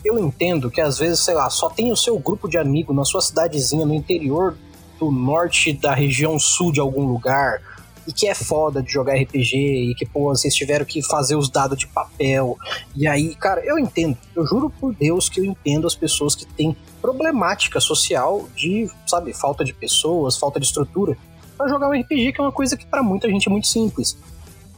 Eu 0.04 0.18
entendo 0.18 0.70
que 0.70 0.80
às 0.80 0.98
vezes, 0.98 1.20
sei 1.20 1.34
lá, 1.34 1.50
só 1.50 1.68
tem 1.68 1.92
o 1.92 1.96
seu 1.96 2.18
grupo 2.18 2.48
de 2.48 2.56
amigos 2.56 2.94
na 2.94 3.04
sua 3.04 3.20
cidadezinha 3.20 3.84
no 3.84 3.94
interior 3.94 4.56
do 4.98 5.10
norte 5.10 5.72
da 5.72 5.94
região 5.94 6.38
sul 6.38 6.72
de 6.72 6.80
algum 6.80 7.06
lugar 7.06 7.60
e 8.08 8.12
que 8.12 8.26
é 8.26 8.34
foda 8.34 8.82
de 8.82 8.90
jogar 8.90 9.16
RPG 9.16 9.90
e 9.90 9.94
que, 9.94 10.06
pô, 10.06 10.34
vocês 10.34 10.54
tiveram 10.54 10.86
que 10.86 11.02
fazer 11.02 11.36
os 11.36 11.50
dados 11.50 11.76
de 11.76 11.86
papel. 11.86 12.56
E 12.96 13.06
aí, 13.06 13.34
cara, 13.34 13.60
eu 13.62 13.78
entendo. 13.78 14.16
Eu 14.34 14.46
juro 14.46 14.70
por 14.70 14.94
Deus 14.94 15.28
que 15.28 15.40
eu 15.40 15.44
entendo 15.44 15.86
as 15.86 15.94
pessoas 15.94 16.34
que 16.34 16.46
têm 16.46 16.74
problemática 17.02 17.78
social 17.78 18.48
de, 18.56 18.90
sabe, 19.06 19.34
falta 19.34 19.62
de 19.62 19.74
pessoas, 19.74 20.38
falta 20.38 20.58
de 20.58 20.64
estrutura 20.64 21.18
para 21.58 21.68
jogar 21.68 21.90
um 21.90 22.00
RPG, 22.00 22.32
que 22.32 22.40
é 22.40 22.44
uma 22.44 22.50
coisa 22.50 22.78
que 22.78 22.86
para 22.86 23.02
muita 23.02 23.28
gente 23.28 23.46
é 23.46 23.50
muito 23.50 23.66
simples. 23.66 24.16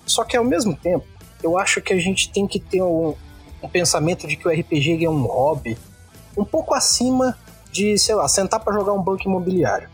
Só 0.05 0.25
que 0.25 0.37
ao 0.37 0.45
mesmo 0.45 0.75
tempo, 0.75 1.07
eu 1.41 1.57
acho 1.57 1.81
que 1.81 1.93
a 1.93 2.01
gente 2.01 2.33
tem 2.33 2.49
que 2.49 2.59
ter 2.59 2.83
um, 2.83 3.15
um 3.63 3.69
pensamento 3.69 4.27
de 4.27 4.35
que 4.35 4.49
o 4.49 4.51
RPG 4.51 5.05
é 5.05 5.09
um 5.09 5.23
hobby 5.23 5.79
um 6.37 6.45
pouco 6.45 6.75
acima 6.75 7.39
de, 7.71 7.97
sei 7.97 8.17
lá, 8.17 8.27
sentar 8.27 8.59
para 8.59 8.75
jogar 8.75 8.93
um 8.93 9.01
banco 9.01 9.29
imobiliário. 9.29 9.89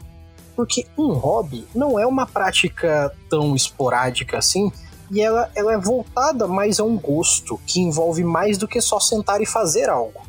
Porque 0.56 0.86
um 0.96 1.12
hobby 1.12 1.66
não 1.74 2.00
é 2.00 2.06
uma 2.06 2.26
prática 2.26 3.12
tão 3.28 3.54
esporádica 3.54 4.38
assim, 4.38 4.72
e 5.10 5.20
ela, 5.20 5.50
ela 5.54 5.74
é 5.74 5.78
voltada 5.78 6.48
mais 6.48 6.80
a 6.80 6.84
um 6.84 6.98
gosto, 6.98 7.60
que 7.66 7.80
envolve 7.80 8.24
mais 8.24 8.58
do 8.58 8.66
que 8.66 8.80
só 8.80 8.98
sentar 8.98 9.40
e 9.40 9.46
fazer 9.46 9.88
algo. 9.88 10.22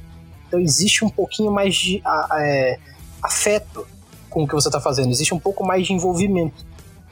Então 0.47 0.59
existe 0.59 1.03
um 1.03 1.09
pouquinho 1.09 1.51
mais 1.51 1.75
de 1.75 2.01
a, 2.05 2.35
a, 2.35 2.45
é, 2.45 2.77
afeto 3.23 3.87
com 4.29 4.43
o 4.43 4.47
que 4.47 4.53
você 4.53 4.67
está 4.67 4.79
fazendo, 4.79 5.09
existe 5.09 5.33
um 5.33 5.39
pouco 5.39 5.65
mais 5.65 5.87
de 5.87 5.93
envolvimento. 5.93 6.65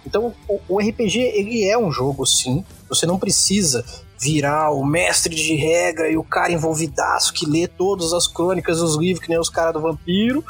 Então, 0.06 0.34
o, 0.48 0.60
o 0.68 0.80
RPG, 0.80 1.20
ele 1.20 1.68
é 1.68 1.78
um 1.78 1.92
jogo, 1.92 2.26
sim. 2.26 2.64
Você 2.88 3.06
não 3.06 3.18
precisa 3.18 3.84
virar 4.20 4.72
o 4.72 4.86
mestre 4.86 5.34
de 5.34 5.56
regra 5.56 6.10
e 6.10 6.18
o 6.18 6.24
cara 6.24 6.52
envolvidaço 6.52 7.34
que 7.34 7.46
lê 7.46 7.68
todas 7.68 8.14
as 8.14 8.28
crônicas 8.28 8.80
dos 8.80 8.96
livros, 8.96 9.24
que 9.24 9.30
nem 9.30 9.40
os 9.40 9.50
caras 9.50 9.74
do 9.74 9.82
vampiro. 9.82 10.44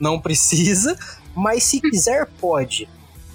Não 0.00 0.18
precisa. 0.18 0.96
Mas 1.34 1.64
se 1.64 1.80
quiser, 1.80 2.28
pode. 2.40 2.88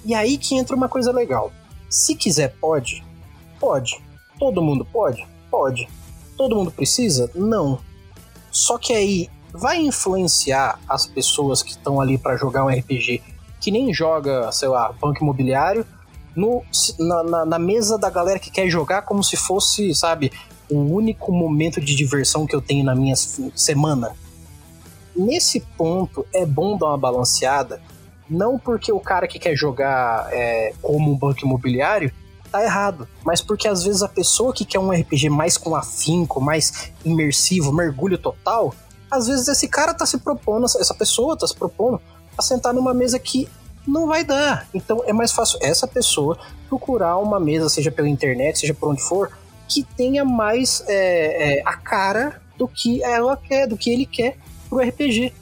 E 0.04 0.14
aí 0.14 0.38
que 0.38 0.54
entra 0.54 0.76
uma 0.76 0.88
coisa 0.88 1.12
legal. 1.12 1.52
Se 1.88 2.14
quiser, 2.14 2.54
pode? 2.60 3.04
Pode. 3.58 4.00
Todo 4.38 4.62
mundo 4.62 4.84
pode? 4.84 5.26
Pode. 5.50 5.88
Todo 6.36 6.54
mundo 6.54 6.70
precisa? 6.70 7.30
Não. 7.34 7.80
Só 8.50 8.78
que 8.78 8.92
aí 8.92 9.28
vai 9.52 9.78
influenciar 9.78 10.78
as 10.88 11.06
pessoas 11.06 11.62
que 11.62 11.70
estão 11.70 12.00
ali 12.00 12.16
para 12.18 12.36
jogar 12.36 12.64
um 12.64 12.68
RPG 12.68 13.22
que 13.60 13.70
nem 13.70 13.92
joga, 13.92 14.50
sei 14.52 14.68
lá, 14.68 14.92
banco 14.92 15.22
imobiliário, 15.22 15.84
no, 16.34 16.62
na, 16.98 17.22
na, 17.24 17.44
na, 17.44 17.58
mesa 17.58 17.98
da 17.98 18.08
galera 18.08 18.38
que 18.38 18.50
quer 18.50 18.68
jogar 18.68 19.02
como 19.02 19.24
se 19.24 19.36
fosse, 19.36 19.92
sabe, 19.94 20.30
o 20.70 20.78
único 20.78 21.32
momento 21.32 21.80
de 21.80 21.96
diversão 21.96 22.46
que 22.46 22.54
eu 22.54 22.60
tenho 22.60 22.84
na 22.84 22.94
minha 22.94 23.16
semana. 23.16 24.14
Nesse 25.18 25.58
ponto, 25.76 26.24
é 26.32 26.46
bom 26.46 26.78
dar 26.78 26.86
uma 26.86 26.96
balanceada, 26.96 27.82
não 28.30 28.56
porque 28.56 28.92
o 28.92 29.00
cara 29.00 29.26
que 29.26 29.36
quer 29.36 29.56
jogar 29.56 30.28
é, 30.30 30.72
como 30.80 31.10
um 31.10 31.16
banco 31.16 31.44
imobiliário 31.44 32.12
tá 32.52 32.62
errado, 32.62 33.08
mas 33.24 33.40
porque 33.40 33.66
às 33.66 33.82
vezes 33.82 34.00
a 34.00 34.08
pessoa 34.08 34.54
que 34.54 34.64
quer 34.64 34.78
um 34.78 34.92
RPG 34.92 35.28
mais 35.28 35.58
com 35.58 35.74
afinco, 35.74 36.40
mais 36.40 36.92
imersivo, 37.04 37.72
mergulho 37.72 38.16
total, 38.16 38.72
às 39.10 39.26
vezes 39.26 39.48
esse 39.48 39.66
cara 39.66 39.92
tá 39.92 40.06
se 40.06 40.18
propondo, 40.18 40.66
essa 40.66 40.94
pessoa 40.94 41.36
tá 41.36 41.48
se 41.48 41.54
propondo 41.54 42.00
a 42.36 42.42
sentar 42.42 42.72
numa 42.72 42.94
mesa 42.94 43.18
que 43.18 43.48
não 43.84 44.06
vai 44.06 44.22
dar. 44.22 44.68
Então 44.72 45.02
é 45.04 45.12
mais 45.12 45.32
fácil 45.32 45.58
essa 45.60 45.88
pessoa 45.88 46.38
procurar 46.68 47.18
uma 47.18 47.40
mesa, 47.40 47.68
seja 47.68 47.90
pela 47.90 48.08
internet, 48.08 48.60
seja 48.60 48.72
por 48.72 48.90
onde 48.90 49.02
for, 49.02 49.36
que 49.66 49.82
tenha 49.82 50.24
mais 50.24 50.84
é, 50.86 51.58
é, 51.58 51.62
a 51.64 51.76
cara 51.76 52.40
do 52.56 52.68
que 52.68 53.02
ela 53.02 53.36
quer, 53.36 53.66
do 53.66 53.76
que 53.76 53.90
ele 53.90 54.06
quer 54.06 54.36
pro 54.68 54.80
RPG. 54.80 55.32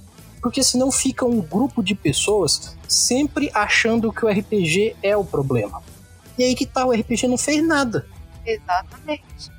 Porque 0.41 0.63
senão 0.63 0.93
fica 0.93 1.25
um 1.25 1.41
grupo 1.41 1.83
de 1.83 1.95
pessoas 1.95 2.77
sempre 2.89 3.51
achando 3.53 4.13
que 4.13 4.25
o 4.25 4.29
RPG 4.29 4.97
é 5.03 5.17
o 5.17 5.25
problema. 5.25 5.83
E 6.39 6.45
aí 6.45 6.55
que 6.55 6.67
tá, 6.67 6.85
o 6.85 6.93
RPG 6.93 7.27
não 7.27 7.39
fez 7.39 7.67
nada. 7.67 8.07
Exatamente. 8.45 9.51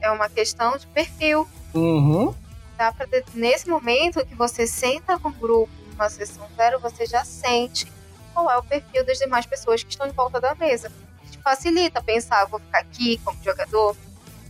É 0.00 0.10
uma 0.10 0.28
questão 0.28 0.76
de 0.76 0.86
perfil. 0.88 1.46
Uhum. 1.74 2.34
Dá 2.76 2.92
pra 2.92 3.06
nesse 3.34 3.68
momento 3.68 4.24
que 4.26 4.34
você 4.34 4.66
senta 4.66 5.18
com 5.18 5.28
o 5.28 5.32
grupo 5.32 5.72
numa 5.92 6.08
sessão 6.10 6.46
zero, 6.56 6.78
você 6.80 7.06
já 7.06 7.24
sente 7.24 7.90
qual 8.34 8.50
é 8.50 8.56
o 8.58 8.62
perfil 8.62 9.04
das 9.04 9.18
demais 9.18 9.46
pessoas 9.46 9.82
que 9.82 9.90
estão 9.90 10.06
em 10.06 10.12
volta 10.12 10.40
da 10.40 10.54
mesa. 10.54 10.92
Te 11.30 11.38
facilita 11.38 12.02
pensar, 12.02 12.44
vou 12.46 12.60
ficar 12.60 12.80
aqui 12.80 13.18
como 13.24 13.42
jogador, 13.42 13.96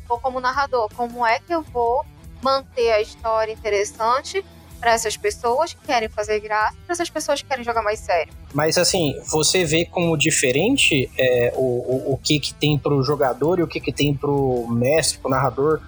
ou 0.08 0.18
como 0.18 0.40
narrador, 0.40 0.88
como 0.94 1.25
é 1.25 1.38
que 1.38 1.54
eu 1.54 1.62
vou 1.62 2.04
manter 2.46 2.92
a 2.92 3.00
história 3.00 3.52
interessante 3.52 4.44
para 4.78 4.92
essas 4.92 5.16
pessoas 5.16 5.72
que 5.72 5.84
querem 5.84 6.08
fazer 6.08 6.38
graça, 6.40 6.76
para 6.84 6.92
essas 6.92 7.10
pessoas 7.10 7.42
que 7.42 7.48
querem 7.48 7.64
jogar 7.64 7.82
mais 7.82 7.98
sério. 7.98 8.32
Mas 8.52 8.78
assim, 8.78 9.18
você 9.26 9.64
vê 9.64 9.84
como 9.84 10.16
diferente 10.16 11.10
é, 11.18 11.52
o, 11.56 11.60
o, 11.60 12.12
o, 12.12 12.18
que, 12.18 12.38
que 12.38 12.54
tem 12.54 12.78
pro 12.78 13.02
jogador 13.02 13.58
e 13.58 13.62
o 13.62 13.66
que, 13.66 13.80
que 13.80 13.92
tem 13.92 14.14
pro 14.14 14.66
mestre, 14.68 15.18
pro 15.18 15.30
narrador, 15.30 15.80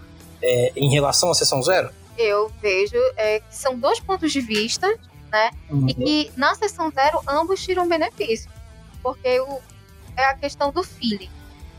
é, 0.43 0.73
em 0.75 0.91
relação 0.91 1.31
à 1.31 1.35
sessão 1.35 1.63
zero? 1.63 1.91
Eu 2.17 2.51
vejo 2.61 2.97
é, 3.17 3.41
que 3.41 3.55
são 3.55 3.79
dois 3.79 4.01
pontos 4.01 4.33
de 4.33 4.41
vista 4.41 4.89
né? 5.31 5.51
Uhum. 5.71 5.89
E 5.89 5.95
que 5.95 6.33
na 6.37 6.55
sessão 6.55 6.91
zero 6.91 7.21
ambos 7.29 7.63
tiram 7.63 7.89
benefício. 7.89 8.51
Porque 9.03 9.41
o, 9.41 9.61
é 10.17 10.25
a 10.25 10.35
questão 10.35 10.73
do 10.73 10.83
feeling. 10.83 11.31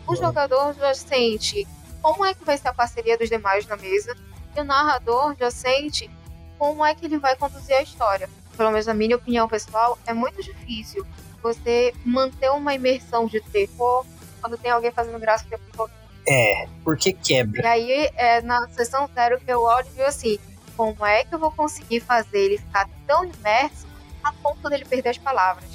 O 0.08 0.12
uhum. 0.12 0.18
jogador 0.18 0.74
já 0.74 0.94
sente 0.94 1.68
como 2.02 2.24
é 2.24 2.34
que 2.34 2.46
vai 2.46 2.58
ser 2.58 2.70
a 2.70 2.74
parceria 2.74 3.18
dos 3.18 3.30
demais 3.30 3.68
na 3.68 3.76
mesa, 3.76 4.16
e 4.60 4.62
o 4.62 4.66
narrador 4.66 5.36
já 5.40 5.50
sente 5.50 6.10
como 6.58 6.86
é 6.86 6.94
que 6.94 7.06
ele 7.06 7.18
vai 7.18 7.36
conduzir 7.36 7.76
a 7.76 7.82
história. 7.82 8.30
Pelo 8.56 8.72
menos 8.72 8.86
na 8.86 8.94
minha 8.94 9.16
opinião 9.16 9.48
pessoal, 9.48 9.98
é 10.06 10.14
muito 10.14 10.44
difícil 10.44 11.06
você 11.42 11.94
manter 12.06 12.52
uma 12.52 12.74
imersão 12.74 13.26
de 13.26 13.40
terror 13.40 14.06
quando 14.42 14.58
tem 14.58 14.72
alguém 14.72 14.92
fazendo 14.92 15.20
graça 15.20 15.46
o 15.46 15.50
tempo 15.50 15.64
todo. 15.76 15.92
É, 16.28 16.68
porque 16.84 17.14
quebra. 17.14 17.62
E 17.62 17.66
aí, 17.66 18.10
é 18.16 18.42
na 18.42 18.68
sessão 18.70 19.10
zero 19.16 19.40
que 19.40 19.52
eu 19.52 19.62
olho 19.62 19.88
e 19.96 20.02
assim, 20.02 20.38
como 20.76 21.06
é 21.06 21.24
que 21.24 21.34
eu 21.34 21.40
vou 21.40 21.52
conseguir 21.52 22.02
fazer 22.02 22.40
ele 22.40 22.58
ficar 22.58 22.88
tão 23.08 23.24
imerso 23.24 23.88
a 24.24 24.32
ponto 24.34 24.70
dele 24.70 24.86
perder 24.86 25.10
as 25.10 25.18
palavras 25.18 25.70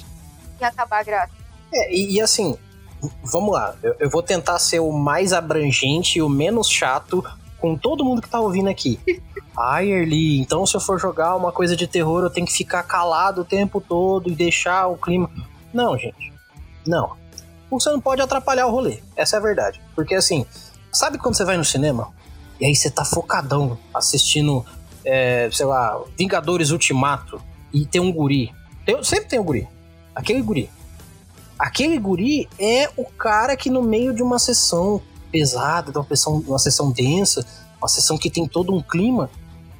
e 0.59 0.63
acabar 0.63 0.99
a 0.99 1.03
graça. 1.03 1.33
É, 1.73 1.93
e, 1.93 2.13
e 2.13 2.21
assim, 2.21 2.57
vamos 3.23 3.53
lá, 3.53 3.75
eu, 3.83 3.95
eu, 3.99 4.09
vou 4.09 4.23
tentar 4.23 4.59
ser 4.59 4.79
o 4.79 4.91
mais 4.91 5.33
abrangente 5.33 6.19
e 6.19 6.21
o 6.21 6.29
menos 6.29 6.69
chato 6.69 7.23
com 7.65 7.75
todo 7.75 8.05
mundo 8.05 8.21
que 8.21 8.29
tá 8.29 8.39
ouvindo 8.39 8.69
aqui. 8.69 8.99
Ai, 9.57 9.91
Erli, 9.91 10.39
então 10.39 10.67
se 10.67 10.77
eu 10.77 10.79
for 10.79 10.99
jogar 10.99 11.35
uma 11.35 11.51
coisa 11.51 11.75
de 11.75 11.87
terror, 11.87 12.23
eu 12.23 12.29
tenho 12.29 12.45
que 12.45 12.53
ficar 12.53 12.83
calado 12.83 13.41
o 13.41 13.45
tempo 13.45 13.81
todo 13.81 14.29
e 14.29 14.35
deixar 14.35 14.85
o 14.85 14.95
clima. 14.95 15.31
Não, 15.73 15.97
gente. 15.97 16.31
Não. 16.85 17.13
Você 17.71 17.89
não 17.89 17.99
pode 17.99 18.21
atrapalhar 18.21 18.67
o 18.67 18.71
rolê. 18.71 18.99
Essa 19.15 19.37
é 19.37 19.39
a 19.39 19.41
verdade. 19.41 19.81
Porque 19.95 20.13
assim, 20.13 20.45
sabe 20.91 21.17
quando 21.17 21.35
você 21.35 21.43
vai 21.43 21.57
no 21.57 21.65
cinema? 21.65 22.13
E 22.59 22.67
aí 22.67 22.75
você 22.75 22.91
tá 22.91 23.03
focadão 23.03 23.79
assistindo 23.91 24.63
é, 25.03 25.49
sei 25.51 25.65
lá, 25.65 25.99
Vingadores 26.15 26.69
Ultimato 26.69 27.41
e 27.73 27.83
tem 27.83 27.99
um 27.99 28.13
guri. 28.13 28.53
Tem, 28.85 29.03
sempre 29.03 29.25
tem 29.25 29.39
um 29.39 29.43
guri. 29.43 29.67
Aquele 30.13 30.43
guri. 30.43 30.69
Aquele 31.57 31.97
guri 31.97 32.47
é 32.59 32.91
o 32.95 33.05
cara 33.05 33.57
que 33.57 33.71
no 33.71 33.81
meio 33.81 34.13
de 34.13 34.21
uma 34.21 34.37
sessão 34.37 35.01
pesada, 35.35 35.91
de 35.91 35.97
uma 35.97 36.05
sessão, 36.07 36.43
uma 36.47 36.59
sessão 36.59 36.91
densa, 36.91 37.45
uma 37.77 37.89
sessão 37.89 38.17
que 38.17 38.29
tem 38.29 38.47
todo 38.47 38.73
um 38.73 38.81
clima, 38.81 39.29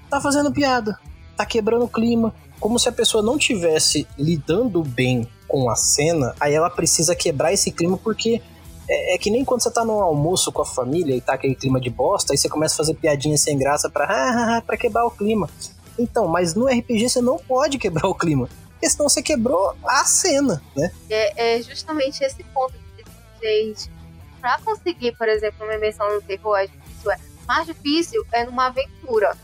tá 0.09 0.19
fazendo 0.19 0.51
piada, 0.51 0.99
tá 1.37 1.45
quebrando 1.45 1.85
o 1.85 1.87
clima, 1.87 2.35
como 2.59 2.77
se 2.77 2.89
a 2.89 2.91
pessoa 2.91 3.23
não 3.23 3.37
tivesse 3.37 4.05
lidando 4.17 4.83
bem 4.83 5.25
com 5.47 5.69
a 5.69 5.75
cena, 5.77 6.35
aí 6.41 6.53
ela 6.53 6.69
precisa 6.69 7.15
quebrar 7.15 7.53
esse 7.53 7.71
clima 7.71 7.97
porque 7.97 8.41
é, 8.89 9.15
é, 9.15 9.17
que 9.17 9.31
nem 9.31 9.45
quando 9.45 9.61
você 9.61 9.71
tá 9.71 9.85
no 9.85 9.93
almoço 10.01 10.51
com 10.51 10.61
a 10.61 10.65
família 10.65 11.15
e 11.15 11.21
tá 11.21 11.35
aquele 11.35 11.55
clima 11.55 11.79
de 11.79 11.89
bosta, 11.89 12.33
aí 12.33 12.37
você 12.37 12.49
começa 12.49 12.73
a 12.73 12.77
fazer 12.77 12.95
piadinha 12.95 13.37
sem 13.37 13.57
graça 13.57 13.89
pra, 13.89 14.07
ah, 14.09 14.61
pra 14.61 14.75
quebrar 14.75 15.05
o 15.05 15.11
clima. 15.11 15.49
Então, 15.97 16.27
mas 16.27 16.53
no 16.53 16.67
RPG 16.67 17.07
você 17.07 17.21
não 17.21 17.37
pode 17.37 17.77
quebrar 17.77 18.09
o 18.09 18.13
clima. 18.13 18.49
Porque 18.71 18.89
senão 18.89 19.07
você 19.07 19.21
quebrou 19.21 19.73
a 19.85 20.03
cena, 20.03 20.61
né? 20.75 20.91
É, 21.09 21.55
é 21.55 21.61
justamente 21.61 22.21
esse 22.25 22.43
ponto 22.43 22.73
que 22.97 23.05
gente. 23.41 23.94
Pra 24.45 24.59
conseguir, 24.59 25.11
por 25.13 25.27
exemplo, 25.27 25.65
uma 25.65 25.73
invenção 25.73 26.07
no 26.13 26.21
terror 26.21 26.55
é 26.55 26.65
é. 26.65 27.17
Mais 27.47 27.65
difícil 27.65 28.23
é 28.31 28.45
numa 28.45 28.67
aventura. 28.67 29.35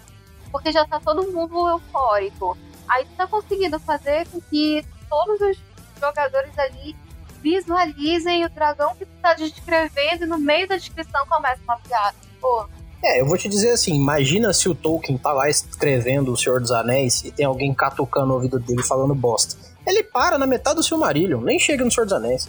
Porque 0.52 0.72
já 0.72 0.86
tá 0.86 1.00
todo 1.00 1.32
mundo 1.32 1.70
eufórico. 1.70 2.56
Aí 2.88 3.04
tu 3.06 3.16
tá 3.18 3.26
conseguindo 3.26 3.80
fazer 3.80 4.28
com 4.28 4.40
que 4.40 4.86
todos 5.10 5.42
os 5.42 5.58
jogadores 6.00 6.56
ali 6.56 6.96
visualizem 7.42 8.46
o 8.46 8.50
dragão 8.52 8.94
que 8.96 9.08
tu 9.08 9.12
tá 9.24 9.34
descrevendo 9.34 10.26
e 10.26 10.28
no 10.28 10.38
meio 10.38 10.68
da 10.68 10.78
descrição 10.78 11.26
começa 11.28 11.60
uma 11.64 11.78
piada. 11.78 12.16
Pô. 12.40 12.68
É, 13.04 13.22
eu 13.22 13.26
vou 13.26 13.40
te 13.40 13.50
dizer 13.50 13.72
assim, 13.72 13.96
imagina 13.96 14.54
se 14.54 14.70
o 14.70 14.76
Tolkien 14.76 15.18
tá 15.18 15.34
lá 15.34 15.50
escrevendo 15.50 16.32
O 16.32 16.38
Senhor 16.38 16.62
dos 16.62 16.70
Anéis 16.70 17.24
e 17.24 17.32
tem 17.32 17.48
alguém 17.48 17.74
catucando 17.74 18.34
o 18.34 18.36
ouvido 18.36 18.60
dele 18.60 18.84
falando 18.84 19.16
bosta. 19.16 19.58
Ele 19.84 20.04
para 20.04 20.38
na 20.38 20.46
metade 20.46 20.76
do 20.76 20.84
Silmarillion, 20.84 21.42
nem 21.42 21.58
chega 21.58 21.84
no 21.84 21.92
Senhor 21.92 22.06
dos 22.06 22.14
Anéis. 22.14 22.48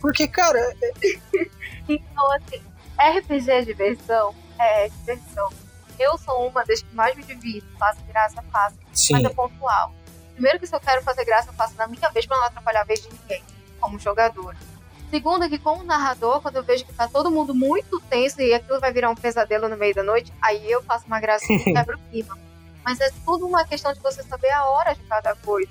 Porque, 0.00 0.28
cara... 0.28 0.58
Então, 1.88 2.32
assim, 2.32 2.60
RPG 2.98 3.50
é 3.50 3.62
diversão? 3.62 4.34
É 4.58 4.88
diversão. 4.88 5.48
Eu 5.98 6.18
sou 6.18 6.48
uma 6.48 6.62
das 6.64 6.82
que 6.82 6.94
mais 6.94 7.16
me 7.16 7.24
divido, 7.24 7.66
faço 7.78 8.00
graça, 8.04 8.42
faço, 8.52 8.76
Sim. 8.92 9.14
mas 9.14 9.24
é 9.24 9.28
pontual. 9.30 9.94
Primeiro 10.34 10.60
que 10.60 10.66
se 10.66 10.76
eu 10.76 10.80
quero 10.80 11.02
fazer 11.02 11.24
graça, 11.24 11.48
eu 11.48 11.54
faço 11.54 11.74
na 11.76 11.86
minha 11.86 12.08
vez 12.10 12.26
pra 12.26 12.36
não 12.36 12.44
atrapalhar 12.44 12.82
a 12.82 12.84
vez 12.84 13.00
de 13.00 13.08
ninguém 13.08 13.42
como 13.80 13.98
jogador. 13.98 14.54
Segundo, 15.10 15.48
que 15.48 15.58
como 15.58 15.82
narrador, 15.82 16.42
quando 16.42 16.56
eu 16.56 16.62
vejo 16.62 16.84
que 16.84 16.92
tá 16.92 17.08
todo 17.08 17.30
mundo 17.30 17.54
muito 17.54 17.98
tenso 18.10 18.40
e 18.42 18.52
aquilo 18.52 18.78
vai 18.78 18.92
virar 18.92 19.10
um 19.10 19.14
pesadelo 19.14 19.68
no 19.68 19.76
meio 19.76 19.94
da 19.94 20.02
noite, 20.02 20.32
aí 20.42 20.70
eu 20.70 20.82
faço 20.82 21.06
uma 21.06 21.18
graça 21.18 21.50
e 21.50 21.58
quebro 21.72 21.96
o 21.96 22.10
clima. 22.10 22.38
Mas 22.84 23.00
é 23.00 23.10
tudo 23.24 23.46
uma 23.46 23.64
questão 23.64 23.92
de 23.92 24.00
você 24.00 24.22
saber 24.22 24.50
a 24.50 24.66
hora 24.66 24.94
de 24.94 25.02
cada 25.04 25.34
coisa. 25.36 25.70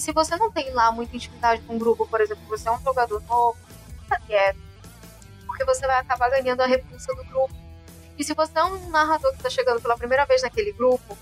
E 0.00 0.02
se 0.02 0.12
você 0.12 0.34
não 0.36 0.50
tem 0.50 0.70
lá 0.72 0.90
muita 0.90 1.14
intimidade 1.14 1.60
com 1.66 1.74
um 1.74 1.78
grupo, 1.78 2.06
por 2.06 2.22
exemplo, 2.22 2.42
você 2.48 2.66
é 2.66 2.72
um 2.72 2.80
jogador 2.80 3.22
novo, 3.28 3.58
fica 4.02 4.18
quieto. 4.26 4.58
Porque 5.46 5.62
você 5.62 5.86
vai 5.86 5.98
acabar 5.98 6.30
ganhando 6.30 6.62
a 6.62 6.66
repulsa 6.66 7.14
do 7.14 7.22
grupo. 7.24 7.54
E 8.18 8.24
se 8.24 8.32
você 8.32 8.58
é 8.58 8.64
um 8.64 8.88
narrador 8.88 9.30
que 9.36 9.42
tá 9.42 9.50
chegando 9.50 9.78
pela 9.78 9.98
primeira 9.98 10.24
vez 10.24 10.40
naquele 10.40 10.72
grupo, 10.72 11.18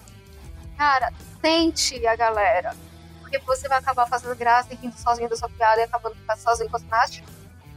cara, 0.77 1.13
sente 1.41 2.07
a 2.07 2.15
galera 2.15 2.73
porque 3.19 3.39
você 3.39 3.67
vai 3.67 3.79
acabar 3.79 4.07
fazendo 4.07 4.37
graça 4.37 4.73
e 4.73 4.77
rindo 4.77 4.97
sozinho 4.97 5.29
da 5.29 5.35
sua 5.35 5.49
piada 5.49 5.81
e 5.81 5.85
acabando 5.85 6.15
ficando 6.15 6.39
sozinho 6.39 6.71
com 6.71 6.77
as 6.77 6.85
natas. 6.85 7.21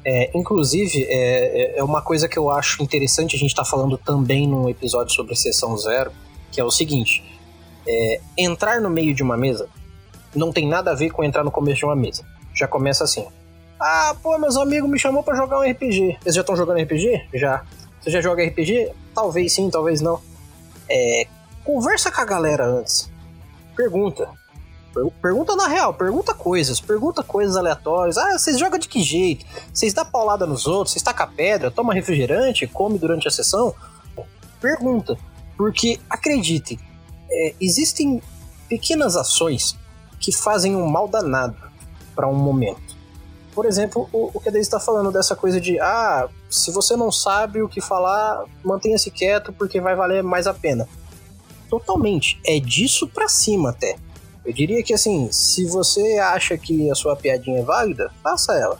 É, 0.05 0.37
inclusive, 0.37 1.03
é, 1.05 1.73
é, 1.73 1.79
é 1.79 1.83
uma 1.83 2.03
coisa 2.03 2.29
que 2.29 2.37
eu 2.37 2.51
acho 2.51 2.83
interessante 2.83 3.35
a 3.35 3.39
gente 3.39 3.49
estar 3.49 3.63
tá 3.63 3.69
falando 3.69 3.97
também 3.97 4.47
no 4.47 4.69
episódio 4.69 5.15
sobre 5.15 5.35
sessão 5.35 5.75
zero, 5.79 6.11
que 6.51 6.61
é 6.61 6.63
o 6.63 6.69
seguinte: 6.69 7.39
é, 7.87 8.21
entrar 8.37 8.79
no 8.79 8.89
meio 8.91 9.15
de 9.15 9.23
uma 9.23 9.35
mesa 9.35 9.67
não 10.35 10.51
tem 10.51 10.67
nada 10.67 10.91
a 10.91 10.95
ver 10.95 11.09
com 11.11 11.23
entrar 11.23 11.43
no 11.43 11.51
começo 11.51 11.79
de 11.79 11.85
uma 11.85 11.95
mesa. 11.95 12.23
Já 12.53 12.67
começa 12.67 13.03
assim. 13.03 13.25
Ah, 13.79 14.15
pô, 14.21 14.37
meus 14.37 14.57
amigos 14.57 14.89
me 14.89 14.99
chamou 14.99 15.23
para 15.23 15.35
jogar 15.35 15.59
um 15.59 15.69
RPG. 15.69 16.19
Eles 16.21 16.35
já 16.35 16.41
estão 16.41 16.55
jogando 16.55 16.81
RPG? 16.81 17.29
Já. 17.33 17.63
Você 17.99 18.11
já 18.11 18.21
joga 18.21 18.45
RPG? 18.45 18.91
Talvez 19.13 19.53
sim, 19.53 19.69
talvez 19.69 20.01
não. 20.01 20.21
É, 20.89 21.27
conversa 21.63 22.11
com 22.11 22.21
a 22.21 22.25
galera 22.25 22.65
antes. 22.65 23.11
Pergunta. 23.75 24.29
Pergunta 25.21 25.55
na 25.55 25.67
real, 25.67 25.93
pergunta 25.93 26.33
coisas, 26.33 26.81
pergunta 26.81 27.23
coisas 27.23 27.55
aleatórias. 27.55 28.17
Ah, 28.17 28.37
vocês 28.37 28.59
jogam 28.59 28.77
de 28.77 28.89
que 28.89 29.01
jeito? 29.01 29.45
Vocês 29.73 29.93
dão 29.93 30.05
paulada 30.05 30.45
nos 30.45 30.67
outros? 30.67 30.91
Vocês 30.91 31.01
tacam 31.01 31.29
pedra? 31.33 31.71
Toma 31.71 31.93
refrigerante? 31.93 32.67
Come 32.67 32.99
durante 32.99 33.27
a 33.27 33.31
sessão? 33.31 33.73
Pergunta. 34.59 35.17
Porque, 35.55 35.99
acreditem, 36.09 36.77
é, 37.29 37.55
existem 37.61 38.21
pequenas 38.67 39.15
ações 39.15 39.77
que 40.21 40.31
fazem 40.31 40.75
um 40.75 40.87
mal 40.87 41.07
danado 41.07 41.57
para 42.15 42.27
um 42.27 42.35
momento. 42.35 42.95
por 43.53 43.65
exemplo, 43.65 44.07
o, 44.13 44.31
o 44.33 44.39
que 44.39 44.47
a 44.47 44.51
Daisy 44.51 44.67
está 44.67 44.79
falando 44.79 45.11
dessa 45.11 45.35
coisa 45.35 45.59
de 45.59 45.77
ah, 45.79 46.29
se 46.49 46.71
você 46.71 46.95
não 46.95 47.11
sabe 47.11 47.61
o 47.61 47.67
que 47.67 47.81
falar, 47.81 48.45
mantenha-se 48.63 49.11
quieto 49.11 49.51
porque 49.51 49.81
vai 49.81 49.95
valer 49.95 50.23
mais 50.23 50.47
a 50.47 50.53
pena. 50.53 50.87
Totalmente. 51.69 52.39
É 52.45 52.59
disso 52.59 53.07
pra 53.07 53.27
cima 53.27 53.71
até. 53.71 53.97
Eu 54.45 54.53
diria 54.53 54.81
que 54.83 54.93
assim, 54.93 55.29
se 55.31 55.65
você 55.65 56.17
acha 56.17 56.57
que 56.57 56.89
a 56.89 56.95
sua 56.95 57.15
piadinha 57.15 57.59
é 57.59 57.63
válida, 57.63 58.11
faça 58.23 58.53
ela. 58.53 58.79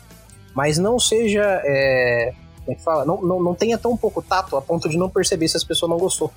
Mas 0.53 0.77
não 0.77 1.00
seja. 1.00 1.43
É, 1.63 2.33
como 2.60 2.71
é 2.71 2.75
que 2.75 2.83
fala? 2.83 3.05
Não, 3.05 3.21
não, 3.21 3.43
não 3.43 3.55
tenha 3.55 3.77
tão 3.77 3.95
pouco 3.98 4.21
tato 4.21 4.55
a 4.55 4.62
ponto 4.62 4.88
de 4.88 4.98
não 4.98 5.10
perceber 5.10 5.48
se 5.48 5.57
as 5.57 5.63
pessoas 5.63 5.89
não 5.89 5.98
gostou. 5.98 6.31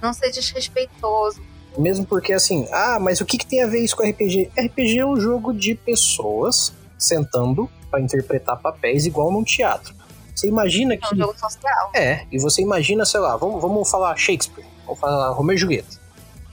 Não 0.00 0.12
seja 0.12 0.40
desrespeitoso. 0.40 1.40
Mesmo 1.76 2.04
porque 2.04 2.32
assim, 2.32 2.66
ah, 2.70 2.98
mas 3.00 3.20
o 3.20 3.24
que, 3.24 3.38
que 3.38 3.46
tem 3.46 3.62
a 3.62 3.66
ver 3.66 3.80
isso 3.80 3.96
com 3.96 4.02
RPG? 4.02 4.50
RPG 4.58 4.98
é 4.98 5.06
um 5.06 5.18
jogo 5.18 5.52
de 5.54 5.74
pessoas 5.74 6.72
sentando 6.98 7.68
para 7.90 8.00
interpretar 8.00 8.58
papéis 8.58 9.06
igual 9.06 9.32
num 9.32 9.42
teatro. 9.42 9.94
Você 10.34 10.48
imagina 10.48 10.96
que. 10.96 11.04
É 11.04 11.14
um 11.14 11.18
jogo 11.18 11.38
social. 11.38 11.90
É, 11.94 12.24
e 12.30 12.38
você 12.38 12.62
imagina, 12.62 13.04
sei 13.04 13.20
lá, 13.20 13.36
vamos, 13.36 13.60
vamos 13.60 13.90
falar 13.90 14.16
Shakespeare, 14.16 14.66
vamos 14.84 15.00
falar 15.00 15.30
Romeu 15.30 15.54
e 15.54 15.58
Julieta. 15.58 16.00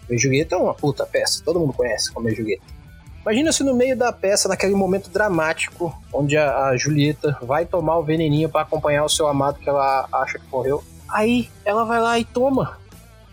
Romeu 0.04 0.18
e 0.18 0.18
Julieta 0.18 0.56
é 0.56 0.58
uma 0.58 0.74
puta 0.74 1.06
peça, 1.06 1.42
todo 1.44 1.60
mundo 1.60 1.74
conhece 1.74 2.12
Romeu 2.12 2.34
e 2.34 2.36
Julieta. 2.36 2.64
Imagina 3.22 3.52
se 3.52 3.64
no 3.64 3.76
meio 3.76 3.98
da 3.98 4.12
peça, 4.12 4.48
naquele 4.48 4.74
momento 4.74 5.10
dramático, 5.10 5.94
onde 6.12 6.38
a, 6.38 6.68
a 6.68 6.78
Julieta 6.78 7.38
vai 7.42 7.66
tomar 7.66 7.98
o 7.98 8.04
veneninho 8.04 8.50
para 8.50 8.62
acompanhar 8.62 9.04
o 9.04 9.10
seu 9.10 9.28
amado 9.28 9.60
que 9.60 9.70
ela 9.70 10.08
acha 10.12 10.40
que 10.40 10.46
morreu. 10.52 10.84
Aí 11.10 11.50
ela 11.66 11.84
vai 11.84 12.02
lá 12.02 12.18
e 12.18 12.26
toma. 12.26 12.78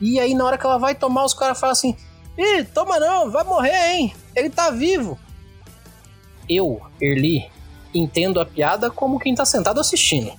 E 0.01 0.21
aí 0.21 0.35
na 0.35 0.45
hora 0.45 0.59
que 0.59 0.67
ela 0.67 0.79
vai 0.79 0.95
tomar, 0.95 1.25
os 1.25 1.35
caras 1.35 1.59
falam 1.59 1.73
assim: 1.73 1.97
Ih, 2.37 2.65
toma 2.65 2.99
não, 2.99 3.31
vai 3.31 3.45
morrer, 3.45 3.95
hein? 3.95 4.15
Ele 4.35 4.51
tá 4.51 4.71
vivo. 4.71 5.19
Eu, 6.49 6.81
Erli, 7.01 7.51
entendo 7.95 8.41
a 8.41 8.47
piada 8.47 8.91
como 8.91 9.19
quem 9.19 9.35
tá 9.35 9.45
sentado 9.45 9.81
assistindo. 9.81 10.33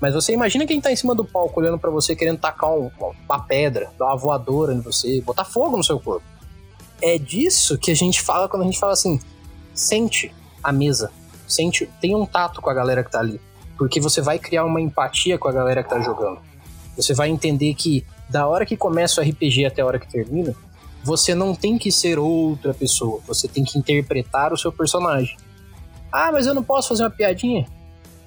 Mas 0.00 0.14
você 0.14 0.32
imagina 0.32 0.66
quem 0.66 0.80
tá 0.80 0.92
em 0.92 0.96
cima 0.96 1.14
do 1.14 1.24
palco 1.24 1.60
olhando 1.60 1.78
para 1.78 1.90
você 1.90 2.14
querendo 2.14 2.38
tacar 2.38 2.70
um, 2.70 2.90
uma 3.28 3.38
pedra, 3.40 3.90
dar 3.98 4.06
uma 4.06 4.16
voadora 4.16 4.74
em 4.74 4.80
você, 4.80 5.20
botar 5.20 5.44
fogo 5.44 5.76
no 5.76 5.84
seu 5.84 5.98
corpo. 5.98 6.26
É 7.00 7.18
disso 7.18 7.78
que 7.78 7.90
a 7.90 7.96
gente 7.96 8.22
fala 8.22 8.48
quando 8.48 8.62
a 8.62 8.66
gente 8.66 8.78
fala 8.78 8.92
assim: 8.92 9.20
sente 9.74 10.34
a 10.62 10.72
mesa, 10.72 11.10
sente, 11.46 11.88
tem 12.00 12.14
um 12.14 12.26
tato 12.26 12.60
com 12.60 12.70
a 12.70 12.74
galera 12.74 13.02
que 13.02 13.10
tá 13.10 13.20
ali, 13.20 13.40
porque 13.76 14.00
você 14.00 14.20
vai 14.20 14.38
criar 14.38 14.64
uma 14.64 14.80
empatia 14.80 15.38
com 15.38 15.48
a 15.48 15.52
galera 15.52 15.82
que 15.82 15.90
tá 15.90 16.00
jogando. 16.00 16.38
Você 16.96 17.12
vai 17.12 17.28
entender 17.28 17.74
que 17.74 18.06
da 18.28 18.46
hora 18.46 18.66
que 18.66 18.76
começa 18.76 19.20
o 19.20 19.24
RPG 19.24 19.66
até 19.66 19.82
a 19.82 19.86
hora 19.86 19.98
que 19.98 20.10
termina, 20.10 20.54
você 21.02 21.34
não 21.34 21.54
tem 21.54 21.76
que 21.76 21.92
ser 21.92 22.18
outra 22.18 22.72
pessoa, 22.72 23.20
você 23.26 23.46
tem 23.46 23.62
que 23.62 23.78
interpretar 23.78 24.52
o 24.52 24.58
seu 24.58 24.72
personagem. 24.72 25.36
Ah, 26.10 26.30
mas 26.32 26.46
eu 26.46 26.54
não 26.54 26.62
posso 26.62 26.88
fazer 26.88 27.02
uma 27.02 27.10
piadinha? 27.10 27.66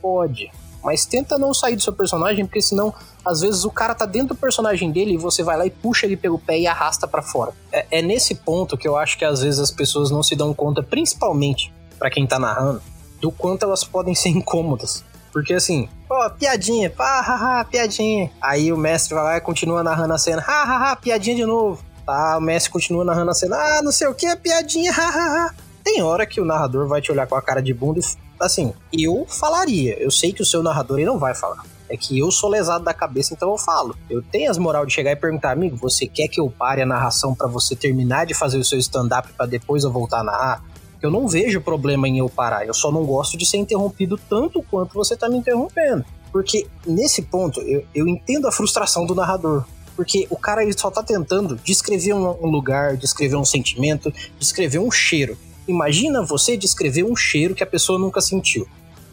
Pode. 0.02 0.52
Mas 0.84 1.06
tenta 1.06 1.38
não 1.38 1.54
sair 1.54 1.76
do 1.76 1.82
seu 1.82 1.94
personagem, 1.94 2.46
porque 2.46 2.62
senão, 2.62 2.94
às 3.26 3.42
vezes, 3.42 3.66
o 3.66 3.72
cara 3.72 3.96
tá 3.96 4.06
dentro 4.06 4.30
do 4.30 4.36
personagem 4.36 4.92
dele 4.92 5.14
e 5.14 5.18
você 5.18 5.42
vai 5.44 5.58
lá 5.58 5.66
e 5.66 5.72
puxa 5.72 6.06
ele 6.06 6.16
pelo 6.16 6.38
pé 6.38 6.60
e 6.60 6.68
arrasta 6.68 7.08
para 7.08 7.22
fora. 7.22 7.52
É, 7.72 7.86
é, 7.92 8.02
nesse 8.02 8.36
ponto 8.36 8.78
que 8.78 8.88
eu 8.88 8.96
acho 8.96 9.18
que 9.18 9.26
às 9.26 9.42
vezes 9.42 9.60
as 9.60 9.72
pessoas 9.72 10.12
não 10.12 10.22
se 10.22 10.36
dão 10.36 10.54
conta, 10.54 10.84
principalmente 10.84 11.74
para 11.98 12.10
quem 12.10 12.28
tá 12.28 12.38
narrando, 12.38 12.82
do 13.20 13.32
quanto 13.32 13.64
elas 13.64 13.84
podem 13.84 14.14
ser 14.14 14.30
incômodas. 14.38 15.04
Porque 15.34 15.54
assim, 15.54 15.90
ó, 16.10 16.30
piadinha, 16.30 16.90
pá, 16.90 17.22
haha, 17.22 17.66
piadinha. 17.66 18.32
Aí 18.42 18.72
o 18.72 18.78
mestre 18.78 19.14
vai 19.14 19.24
lá 19.24 19.38
e 19.38 19.42
continua 19.42 19.84
narrando 19.84 20.14
a 20.14 20.18
cena, 20.18 20.42
hahaha, 20.42 20.96
piadinha 20.96 21.36
de 21.36 21.46
novo. 21.46 21.84
Tá, 22.06 22.38
o 22.38 22.42
mestre 22.42 22.72
continua 22.72 23.04
narrando 23.04 23.32
a 23.32 23.34
cena, 23.34 23.58
ah, 23.58 23.82
não 23.82 23.92
sei 23.92 24.08
o 24.08 24.16
que, 24.16 24.34
piadinha, 24.38 24.92
hahaha 24.92 25.54
tem 25.88 26.04
hora 26.04 26.26
que 26.26 26.42
o 26.42 26.46
narrador 26.46 26.86
vai 26.86 27.00
te 27.00 27.10
olhar 27.14 27.26
com 27.26 27.36
a 27.36 27.42
cara 27.42 27.62
de 27.62 27.74
bunda 27.74 28.02
e, 28.02 28.04
assim, 28.42 28.74
eu 28.92 29.26
falaria. 29.26 29.98
Eu 29.98 30.12
sei 30.12 30.34
que 30.34 30.42
o 30.42 30.46
seu 30.46 30.62
narrador 30.62 30.98
ele 30.98 31.06
não 31.06 31.18
vai 31.18 31.34
falar. 31.34 31.64
É 31.90 31.96
que 31.96 32.20
eu 32.20 32.30
sou 32.30 32.50
lesado 32.50 32.84
da 32.84 32.94
cabeça, 32.94 33.34
então 33.34 33.50
eu 33.50 33.58
falo. 33.58 33.96
Eu 34.10 34.22
tenho 34.22 34.52
as 34.52 34.58
moral 34.58 34.86
de 34.86 34.92
chegar 34.92 35.12
e 35.12 35.16
perguntar, 35.16 35.52
amigo, 35.52 35.78
você 35.78 36.06
quer 36.06 36.28
que 36.28 36.42
eu 36.42 36.50
pare 36.52 36.82
a 36.82 36.86
narração 36.86 37.34
para 37.34 37.48
você 37.48 37.74
terminar 37.74 38.26
de 38.26 38.34
fazer 38.34 38.58
o 38.58 38.66
seu 38.66 38.78
stand-up 38.78 39.32
para 39.32 39.46
depois 39.46 39.86
eu 39.86 39.92
voltar 39.92 40.20
a 40.20 40.24
narrar? 40.26 40.64
Eu 41.02 41.12
não 41.12 41.28
vejo 41.28 41.62
problema 41.62 42.08
em 42.08 42.18
eu 42.20 42.30
parar. 42.30 42.66
Eu 42.66 42.74
só 42.74 42.92
não 42.92 43.06
gosto 43.06 43.38
de 43.38 43.46
ser 43.46 43.58
interrompido 43.58 44.20
tanto 44.30 44.64
quanto 44.64 44.94
você 44.94 45.16
tá 45.16 45.30
me 45.30 45.38
interrompendo. 45.38 46.04
Porque 46.32 46.68
nesse 46.86 47.22
ponto, 47.22 47.62
eu, 47.62 47.86
eu 47.94 48.08
entendo 48.08 48.48
a 48.48 48.52
frustração 48.52 49.06
do 49.06 49.16
narrador. 49.16 49.66
Porque 49.96 50.28
o 50.30 50.38
cara 50.38 50.64
ele 50.64 50.78
só 50.78 50.92
tá 50.92 51.02
tentando 51.02 51.56
descrever 51.56 52.14
um, 52.14 52.28
um 52.44 52.50
lugar, 52.50 52.98
descrever 52.98 53.36
um 53.36 53.46
sentimento, 53.46 54.14
descrever 54.40 54.80
um 54.80 54.92
cheiro. 54.92 55.38
Imagina 55.68 56.24
você 56.24 56.56
descrever 56.56 57.04
um 57.04 57.16
cheiro 57.16 57.56
que 57.56 57.64
a 57.64 57.68
pessoa 57.68 58.00
nunca 58.00 58.22
sentiu. 58.22 58.68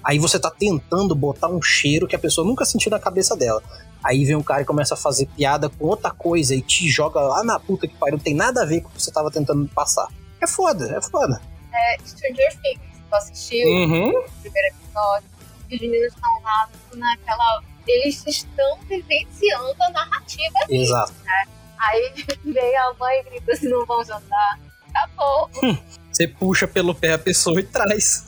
Aí 0.04 0.18
você 0.18 0.38
tá 0.38 0.50
tentando 0.50 1.14
botar 1.14 1.48
um 1.48 1.62
cheiro 1.62 2.06
que 2.06 2.14
a 2.14 2.18
pessoa 2.18 2.46
nunca 2.46 2.66
sentiu 2.66 2.90
na 2.90 2.98
cabeça 2.98 3.34
dela. 3.34 3.62
Aí 4.04 4.22
vem 4.26 4.36
um 4.36 4.42
cara 4.42 4.60
e 4.60 4.66
começa 4.66 4.92
a 4.92 4.96
fazer 4.98 5.26
piada 5.34 5.70
com 5.70 5.86
outra 5.86 6.10
coisa 6.10 6.54
e 6.54 6.60
te 6.60 6.90
joga 6.90 7.18
lá 7.20 7.42
na 7.42 7.58
puta 7.58 7.88
que 7.88 7.96
pariu, 7.96 8.18
não 8.18 8.22
tem 8.22 8.34
nada 8.34 8.62
a 8.62 8.66
ver 8.66 8.82
com 8.82 8.88
o 8.88 8.92
que 8.92 9.02
você 9.02 9.10
tava 9.10 9.30
tentando 9.30 9.66
passar. 9.74 10.08
É 10.42 10.46
foda, 10.46 10.94
é 10.94 11.00
foda. 11.00 11.40
É, 11.74 11.98
Stranger 12.04 12.56
Things, 12.62 12.80
tu 13.08 13.16
assistiu 13.16 13.68
uhum. 13.68 14.10
o 14.10 14.30
primeiro 14.40 14.68
episódio, 14.68 15.28
os 15.60 15.80
meninos 15.80 16.14
estão 16.14 16.42
lá 16.42 16.68
naquela. 16.94 17.62
Eles 17.86 18.24
estão 18.26 18.78
vivenciando 18.88 19.74
a 19.82 19.90
narrativa. 19.90 20.58
Exato. 20.70 21.12
né? 21.24 21.44
Aí 21.78 22.14
vem 22.44 22.76
a 22.76 22.94
mãe 22.98 23.20
e 23.20 23.22
grita 23.24 23.52
assim: 23.52 23.68
não 23.68 23.84
vão 23.84 24.04
jantar. 24.04 24.58
Acabou. 24.94 25.50
Você 26.10 26.28
puxa 26.28 26.68
pelo 26.68 26.94
pé 26.94 27.14
a 27.14 27.18
pessoa 27.18 27.58
e 27.58 27.64
traz. 27.64 28.24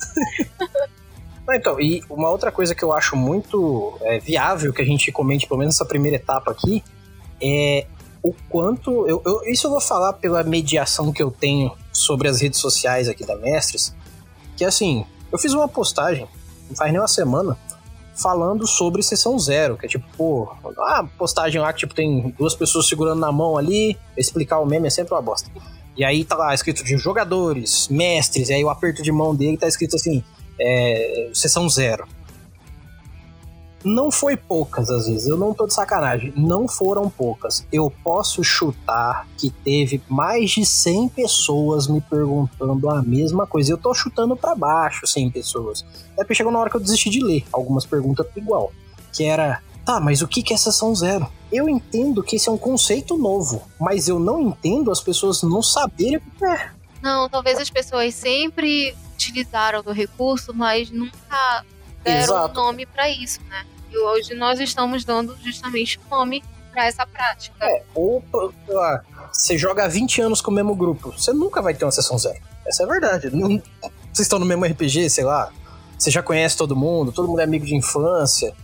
então, 1.55 1.81
e 1.81 2.03
uma 2.11 2.29
outra 2.29 2.51
coisa 2.51 2.75
que 2.75 2.83
eu 2.83 2.93
acho 2.93 3.15
muito 3.15 3.97
é, 4.03 4.19
viável 4.19 4.73
que 4.73 4.83
a 4.83 4.85
gente 4.85 5.13
comente, 5.13 5.47
pelo 5.47 5.59
menos 5.59 5.77
nessa 5.77 5.87
primeira 5.87 6.17
etapa 6.17 6.51
aqui, 6.51 6.83
é 7.41 7.87
o 8.29 8.35
quanto. 8.49 9.07
Eu, 9.07 9.23
eu, 9.25 9.43
isso 9.45 9.67
eu 9.67 9.71
vou 9.71 9.81
falar 9.81 10.15
pela 10.15 10.43
mediação 10.43 11.13
que 11.13 11.23
eu 11.23 11.31
tenho 11.31 11.73
sobre 11.93 12.29
as 12.29 12.41
redes 12.41 12.61
sociais 12.61 13.09
aqui 13.09 13.25
da 13.25 13.37
Mestres. 13.37 13.95
Que 14.57 14.65
assim, 14.65 15.05
eu 15.31 15.39
fiz 15.39 15.53
uma 15.53 15.69
postagem, 15.69 16.27
não 16.69 16.77
faz 16.77 16.91
nem 16.91 17.01
uma 17.01 17.09
semana, 17.09 17.57
falando 18.17 18.67
sobre 18.67 19.03
sessão 19.03 19.39
zero, 19.39 19.77
que 19.77 19.87
é 19.87 19.89
tipo, 19.89 20.07
pô, 20.17 20.49
a 20.79 21.05
postagem 21.19 21.61
lá 21.61 21.73
que 21.73 21.81
tipo, 21.81 21.95
tem 21.95 22.35
duas 22.39 22.55
pessoas 22.55 22.89
segurando 22.89 23.21
na 23.21 23.31
mão 23.31 23.59
ali, 23.59 23.97
explicar 24.17 24.59
o 24.61 24.67
meme 24.67 24.87
é 24.87 24.91
sempre 24.91 25.15
uma 25.15 25.23
bosta. 25.23 25.51
E 25.97 26.05
aí 26.05 26.25
tá 26.25 26.37
lá 26.37 26.55
escrito 26.55 26.83
de 26.83 26.97
jogadores, 26.97 27.89
mestres, 27.89 28.49
e 28.49 28.55
aí 28.55 28.65
o 28.65 28.71
aperto 28.71 29.03
de 29.03 29.13
mão 29.13 29.35
dele 29.35 29.57
tá 29.57 29.69
escrito 29.69 29.97
assim, 29.97 30.23
é, 30.59 31.31
sessão 31.33 31.69
zero. 31.69 32.07
Não 33.89 34.11
foi 34.11 34.37
poucas 34.37 34.91
às 34.91 35.07
vezes, 35.07 35.29
eu 35.29 35.37
não 35.37 35.55
tô 35.55 35.65
de 35.65 35.73
sacanagem, 35.73 36.33
não 36.37 36.67
foram 36.67 37.09
poucas. 37.09 37.65
Eu 37.73 37.89
posso 38.03 38.43
chutar 38.43 39.29
que 39.39 39.49
teve 39.49 40.03
mais 40.09 40.51
de 40.51 40.67
100 40.67 41.09
pessoas 41.11 41.87
me 41.87 42.01
perguntando 42.01 42.91
a 42.91 43.01
mesma 43.01 43.47
coisa. 43.47 43.73
Eu 43.73 43.79
tô 43.79 43.95
chutando 43.95 44.37
para 44.37 44.57
baixo 44.57 45.07
100 45.07 45.31
pessoas. 45.31 45.87
É 46.15 46.17
porque 46.17 46.35
chegou 46.35 46.51
na 46.51 46.59
hora 46.59 46.69
que 46.69 46.75
eu 46.75 46.81
desisti 46.81 47.09
de 47.09 47.23
ler 47.23 47.45
algumas 47.53 47.87
perguntas 47.87 48.27
igual. 48.35 48.73
Que 49.13 49.23
era, 49.23 49.63
Tá, 49.85 50.01
mas 50.01 50.21
o 50.21 50.27
que 50.27 50.53
é 50.53 50.57
sessão 50.57 50.93
zero? 50.93 51.31
Eu 51.53 51.69
entendo 51.69 52.25
que 52.25 52.35
esse 52.35 52.49
é 52.49 52.53
um 52.53 52.59
conceito 52.59 53.17
novo, 53.17 53.63
mas 53.81 54.09
eu 54.09 54.19
não 54.19 54.41
entendo 54.41 54.91
as 54.91 55.01
pessoas 55.01 55.45
não 55.45 55.63
saberem 55.63 56.17
o 56.17 56.21
que 56.21 56.45
é. 56.45 56.73
Não, 57.01 57.29
talvez 57.29 57.57
as 57.61 57.71
pessoas 57.71 58.13
sempre 58.17 58.97
utilizaram 59.15 59.81
do 59.81 59.93
recurso, 59.93 60.53
mas 60.53 60.91
nunca 60.91 61.65
deram 62.03 62.21
Exato. 62.21 62.61
um 62.61 62.65
nome 62.65 62.85
para 62.85 63.09
isso, 63.09 63.41
né? 63.49 63.65
E 63.91 63.99
hoje 63.99 64.35
nós 64.35 64.61
estamos 64.61 65.05
dando 65.05 65.37
justamente 65.43 65.99
um 65.99 66.17
nome 66.17 66.43
para 66.73 66.87
essa 66.87 67.07
prática. 67.07 67.65
É, 67.65 67.83
ou 67.95 68.23
sei 68.67 68.75
lá, 68.75 69.03
você 69.33 69.57
joga 69.57 69.85
há 69.85 69.89
20 69.89 70.21
anos 70.21 70.41
com 70.41 70.51
o 70.51 70.55
mesmo 70.55 70.75
grupo, 70.75 71.13
você 71.13 71.33
nunca 71.33 71.63
vai 71.63 71.75
ter 71.75 71.85
uma 71.85 71.93
sessão 71.93 72.19
zero. 72.19 72.39
Essa 72.67 72.83
é 72.83 72.87
a 72.87 72.89
verdade. 72.89 73.31
Não, 73.31 73.49
vocês 74.13 74.27
estão 74.27 74.39
no 74.39 74.47
mesmo 74.47 74.65
RPG, 74.65 75.09
sei 75.09 75.25
lá, 75.25 75.51
você 75.99 76.11
já 76.11 76.23
conhece 76.23 76.57
todo 76.57 76.77
mundo, 76.77 77.13
todo 77.13 77.29
mundo 77.29 77.41
é 77.41 77.45
amigo 77.45 77.65
de 77.65 77.75
infância. 77.75 78.55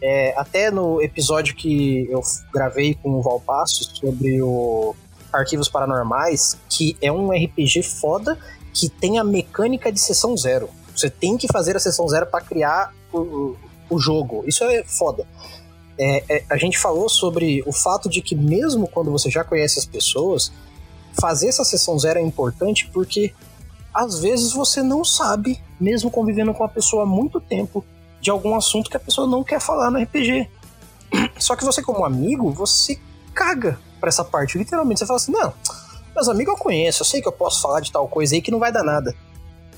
É, 0.00 0.32
até 0.38 0.70
no 0.70 1.02
episódio 1.02 1.54
que 1.54 2.08
eu 2.10 2.20
gravei 2.52 2.94
com 2.94 3.10
o 3.10 3.22
Valpasso 3.22 3.84
sobre 3.96 4.40
o 4.40 4.94
Arquivos 5.32 5.68
Paranormais, 5.68 6.56
que 6.68 6.96
é 7.02 7.10
um 7.10 7.30
RPG 7.30 7.82
foda 7.82 8.38
que 8.72 8.88
tem 8.88 9.18
a 9.18 9.24
mecânica 9.24 9.90
de 9.90 10.00
sessão 10.00 10.36
zero. 10.36 10.70
Você 10.96 11.10
tem 11.10 11.36
que 11.36 11.48
fazer 11.48 11.76
a 11.76 11.80
sessão 11.80 12.08
zero 12.08 12.26
para 12.26 12.40
criar 12.40 12.94
o, 13.12 13.56
o 13.90 13.98
jogo. 13.98 14.44
Isso 14.46 14.64
é 14.64 14.84
foda. 14.84 15.26
É, 15.98 16.24
é, 16.28 16.44
a 16.48 16.56
gente 16.56 16.78
falou 16.78 17.08
sobre 17.08 17.62
o 17.66 17.72
fato 17.72 18.08
de 18.08 18.22
que 18.22 18.34
mesmo 18.34 18.86
quando 18.86 19.10
você 19.10 19.30
já 19.30 19.42
conhece 19.42 19.78
as 19.78 19.84
pessoas, 19.84 20.52
fazer 21.20 21.48
essa 21.48 21.64
sessão 21.64 21.98
zero 21.98 22.20
é 22.20 22.22
importante 22.22 22.88
porque 22.92 23.34
às 23.92 24.20
vezes 24.20 24.52
você 24.52 24.82
não 24.82 25.04
sabe, 25.04 25.60
mesmo 25.80 26.10
convivendo 26.10 26.54
com 26.54 26.62
a 26.62 26.68
pessoa 26.68 27.02
há 27.02 27.06
muito 27.06 27.40
tempo, 27.40 27.84
de 28.20 28.30
algum 28.30 28.54
assunto 28.54 28.90
que 28.90 28.96
a 28.96 29.00
pessoa 29.00 29.26
não 29.26 29.42
quer 29.42 29.60
falar 29.60 29.90
no 29.90 30.00
RPG. 30.00 30.48
Só 31.38 31.56
que 31.56 31.64
você, 31.64 31.82
como 31.82 32.04
amigo, 32.04 32.52
você 32.52 32.98
caga 33.34 33.78
pra 33.98 34.08
essa 34.08 34.24
parte. 34.24 34.58
Literalmente, 34.58 35.00
você 35.00 35.06
fala 35.06 35.16
assim: 35.16 35.32
não, 35.32 35.52
meus 36.14 36.28
amigos 36.28 36.54
eu 36.54 36.58
conheço, 36.58 37.02
eu 37.02 37.06
sei 37.06 37.20
que 37.20 37.28
eu 37.28 37.32
posso 37.32 37.60
falar 37.60 37.80
de 37.80 37.90
tal 37.90 38.06
coisa 38.06 38.34
aí 38.34 38.42
que 38.42 38.50
não 38.50 38.58
vai 38.58 38.70
dar 38.70 38.84
nada. 38.84 39.14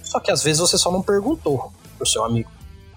Só 0.03 0.18
que 0.20 0.31
às 0.31 0.42
vezes 0.42 0.61
você 0.61 0.77
só 0.77 0.90
não 0.90 1.03
perguntou. 1.03 1.73
pro 1.96 2.07
seu 2.07 2.25
amigo, 2.25 2.51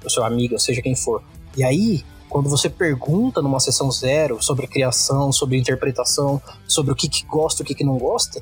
pro 0.03 0.11
seu 0.11 0.23
amigo, 0.23 0.59
seja 0.59 0.81
quem 0.81 0.95
for. 0.95 1.23
E 1.55 1.63
aí, 1.63 2.03
quando 2.29 2.49
você 2.49 2.69
pergunta 2.69 3.41
numa 3.41 3.59
sessão 3.59 3.89
zero 3.91 4.41
sobre 4.41 4.67
criação, 4.67 5.31
sobre 5.31 5.57
interpretação, 5.57 6.41
sobre 6.67 6.91
o 6.91 6.95
que, 6.95 7.07
que 7.07 7.23
gosta 7.25 7.61
e 7.61 7.63
o 7.63 7.65
que, 7.65 7.75
que 7.75 7.83
não 7.83 7.97
gosta, 7.97 8.41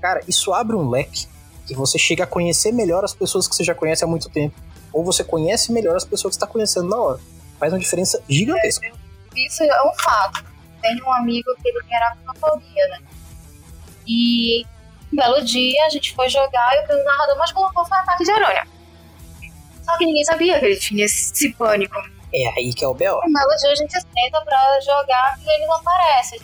cara, 0.00 0.20
isso 0.26 0.52
abre 0.52 0.74
um 0.74 0.88
leque 0.88 1.26
que 1.66 1.74
você 1.74 1.98
chega 1.98 2.24
a 2.24 2.26
conhecer 2.26 2.72
melhor 2.72 3.04
as 3.04 3.14
pessoas 3.14 3.46
que 3.46 3.54
você 3.54 3.64
já 3.64 3.74
conhece 3.74 4.04
há 4.04 4.06
muito 4.06 4.28
tempo. 4.28 4.54
Ou 4.92 5.04
você 5.04 5.24
conhece 5.24 5.72
melhor 5.72 5.96
as 5.96 6.04
pessoas 6.04 6.36
que 6.36 6.36
está 6.36 6.46
conhecendo 6.46 6.88
na 6.88 6.96
hora. 6.96 7.20
Faz 7.58 7.72
uma 7.72 7.78
diferença 7.78 8.22
gigantesca. 8.28 8.86
É, 8.86 8.92
isso 9.46 9.62
é 9.62 9.82
um 9.82 9.94
fato. 9.94 10.44
Tenho 10.80 11.04
um 11.04 11.12
amigo 11.12 11.50
que 11.62 11.68
ele 11.68 11.82
tem 11.84 11.96
aracnofobia, 11.96 12.88
né? 12.88 12.98
E 14.06 14.64
um 15.12 15.16
belo 15.16 15.44
dia 15.44 15.84
a 15.86 15.88
gente 15.88 16.14
foi 16.14 16.28
jogar 16.28 16.70
e 16.74 16.94
o 16.94 17.04
narrador 17.04 17.38
mais 17.38 17.52
colocou 17.52 17.84
foi 17.84 17.96
um 17.96 18.00
ataque 18.00 18.24
de 18.24 18.30
aranha. 18.30 18.66
Só 19.82 19.96
que 19.98 20.06
ninguém 20.06 20.24
sabia 20.24 20.58
que 20.58 20.64
ele 20.64 20.76
tinha 20.76 21.04
esse 21.04 21.52
pânico. 21.54 21.96
É 22.34 22.48
aí 22.56 22.72
que 22.72 22.84
é 22.84 22.88
o. 22.88 22.92
Um 22.92 22.96
belo 22.96 23.56
dia 23.60 23.70
a 23.70 23.74
gente 23.74 23.92
senta 23.92 24.40
pra 24.44 24.80
jogar 24.80 25.38
e 25.40 25.54
ele 25.54 25.66
não 25.66 25.74
aparece. 25.76 26.40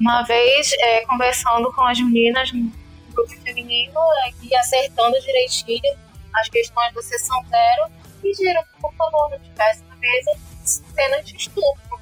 Uma 0.00 0.22
vez, 0.22 0.72
é, 0.80 1.00
conversando 1.06 1.72
com 1.72 1.82
as 1.82 1.98
meninas 2.00 2.52
no 2.52 2.70
grupo 3.12 3.30
feminino 3.42 3.98
é, 4.24 4.30
e 4.42 4.54
acertando 4.56 5.18
direitinho 5.20 5.96
as 6.34 6.48
questões 6.48 6.92
da 6.92 7.00
sessão 7.00 7.44
zero, 7.48 7.90
pediram 8.20 8.62
por 8.80 8.92
favor, 8.94 9.30
não 9.30 9.38
tivesse 9.38 9.82
na 9.84 9.96
mesa 9.96 10.32
cena 10.64 11.22
de 11.22 11.36
estupro. 11.36 12.00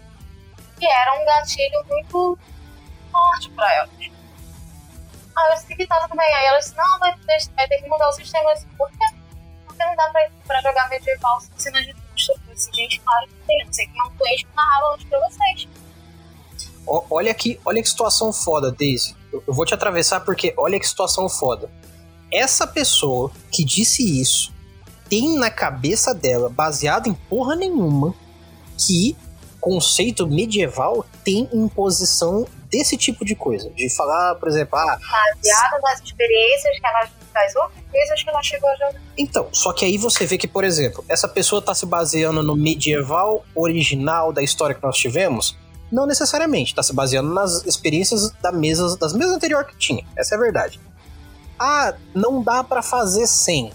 Que 0.79 0.87
era 0.87 1.21
um 1.21 1.25
gatilho 1.25 1.85
muito 1.89 2.39
forte 3.13 3.51
pra 3.51 3.73
elas. 3.75 3.91
Aí 4.01 5.51
eu 5.51 5.55
disse 5.55 5.77
que 5.77 5.87
tá 5.87 6.01
tudo 6.01 6.17
bem. 6.17 6.35
Aí 6.35 6.47
ela 6.47 6.59
disse, 6.59 6.77
não, 6.77 6.99
vai, 6.99 7.15
vai 7.57 7.69
ter 7.69 7.79
que 7.79 7.89
mudar 7.89 8.09
o 8.09 8.13
sistema. 8.13 8.51
Eu 8.51 8.55
disse, 8.55 8.67
por 8.77 8.91
quê? 8.91 9.12
Não 9.87 9.97
dá 9.97 10.09
pra, 10.11 10.29
pra 10.47 10.61
jogar 10.63 10.89
medieval 10.89 11.41
sem 11.41 11.51
cena 11.57 11.83
de 11.83 11.95
estupro. 12.17 12.43
Eu 12.49 12.55
disse, 12.55 12.71
gente, 12.73 13.01
claro 13.01 13.29
que 13.29 13.35
tem. 13.47 13.65
Não 13.65 13.73
sei 13.73 13.87
quem 13.87 14.01
é 14.01 14.05
um 14.05 14.17
doente 14.17 14.47
que 14.47 14.57
narrava 14.57 14.95
hoje 14.95 15.07
pra 15.07 15.19
vocês. 15.29 15.69
Olha 16.87 17.33
que, 17.33 17.61
olha 17.65 17.83
que 17.83 17.89
situação 17.89 18.33
foda, 18.33 18.73
Daisy. 18.73 19.15
Eu, 19.33 19.43
eu 19.47 19.55
vou 19.55 19.65
te 19.65 19.75
atravessar 19.75 20.21
porque 20.21 20.53
olha 20.57 20.79
que 20.79 20.87
situação 20.87 21.29
foda. 21.29 21.71
Essa 22.33 22.67
pessoa 22.67 23.31
que 23.51 23.65
disse 23.65 24.21
isso 24.21 24.53
tem 25.09 25.37
na 25.37 25.51
cabeça 25.51 26.15
dela, 26.15 26.49
baseado 26.49 27.07
em 27.07 27.13
porra 27.15 27.55
nenhuma, 27.55 28.15
que 28.79 29.17
conceito 29.61 30.27
medieval 30.27 31.05
tem 31.23 31.49
imposição 31.53 32.47
desse 32.73 32.97
tipo 32.97 33.25
de 33.25 33.37
coisa. 33.37 33.69
De 33.71 33.95
falar, 33.95 34.35
por 34.37 34.49
exemplo, 34.49 34.79
ah. 34.79 34.99
Baseada 34.99 35.79
nas 35.83 36.01
experiências 36.01 36.81
que 36.81 36.87
ela. 36.87 37.09
das 37.35 37.55
outras 37.55 37.85
coisas 37.91 38.23
que 38.23 38.31
ela 38.31 38.43
chegou 38.43 38.71
a 38.71 38.77
jogar. 38.77 39.01
Então, 39.17 39.49
só 39.53 39.73
que 39.73 39.85
aí 39.85 39.99
você 39.99 40.25
vê 40.25 40.39
que, 40.39 40.49
por 40.49 40.65
exemplo, 40.65 41.05
essa 41.09 41.29
pessoa 41.29 41.59
está 41.59 41.75
se 41.75 41.85
baseando 41.85 42.43
no 42.43 42.57
medieval 42.57 43.45
original 43.55 44.33
da 44.33 44.43
história 44.43 44.75
que 44.75 44.83
nós 44.83 44.97
tivemos. 44.97 45.57
Não 45.91 46.07
necessariamente, 46.07 46.73
está 46.73 46.83
se 46.83 46.95
baseando 46.95 47.35
nas 47.35 47.67
experiências 47.67 48.31
da 48.41 48.51
mesa, 48.51 48.97
das 48.97 49.13
mesas 49.13 49.35
anteriores 49.35 49.71
que 49.71 49.77
tinha. 49.77 50.03
Essa 50.17 50.35
é 50.35 50.39
a 50.39 50.41
verdade. 50.41 50.81
Ah, 51.59 51.95
não 52.15 52.43
dá 52.43 52.65
para 52.65 52.83
fazer 52.83 53.27
sem. 53.27 53.71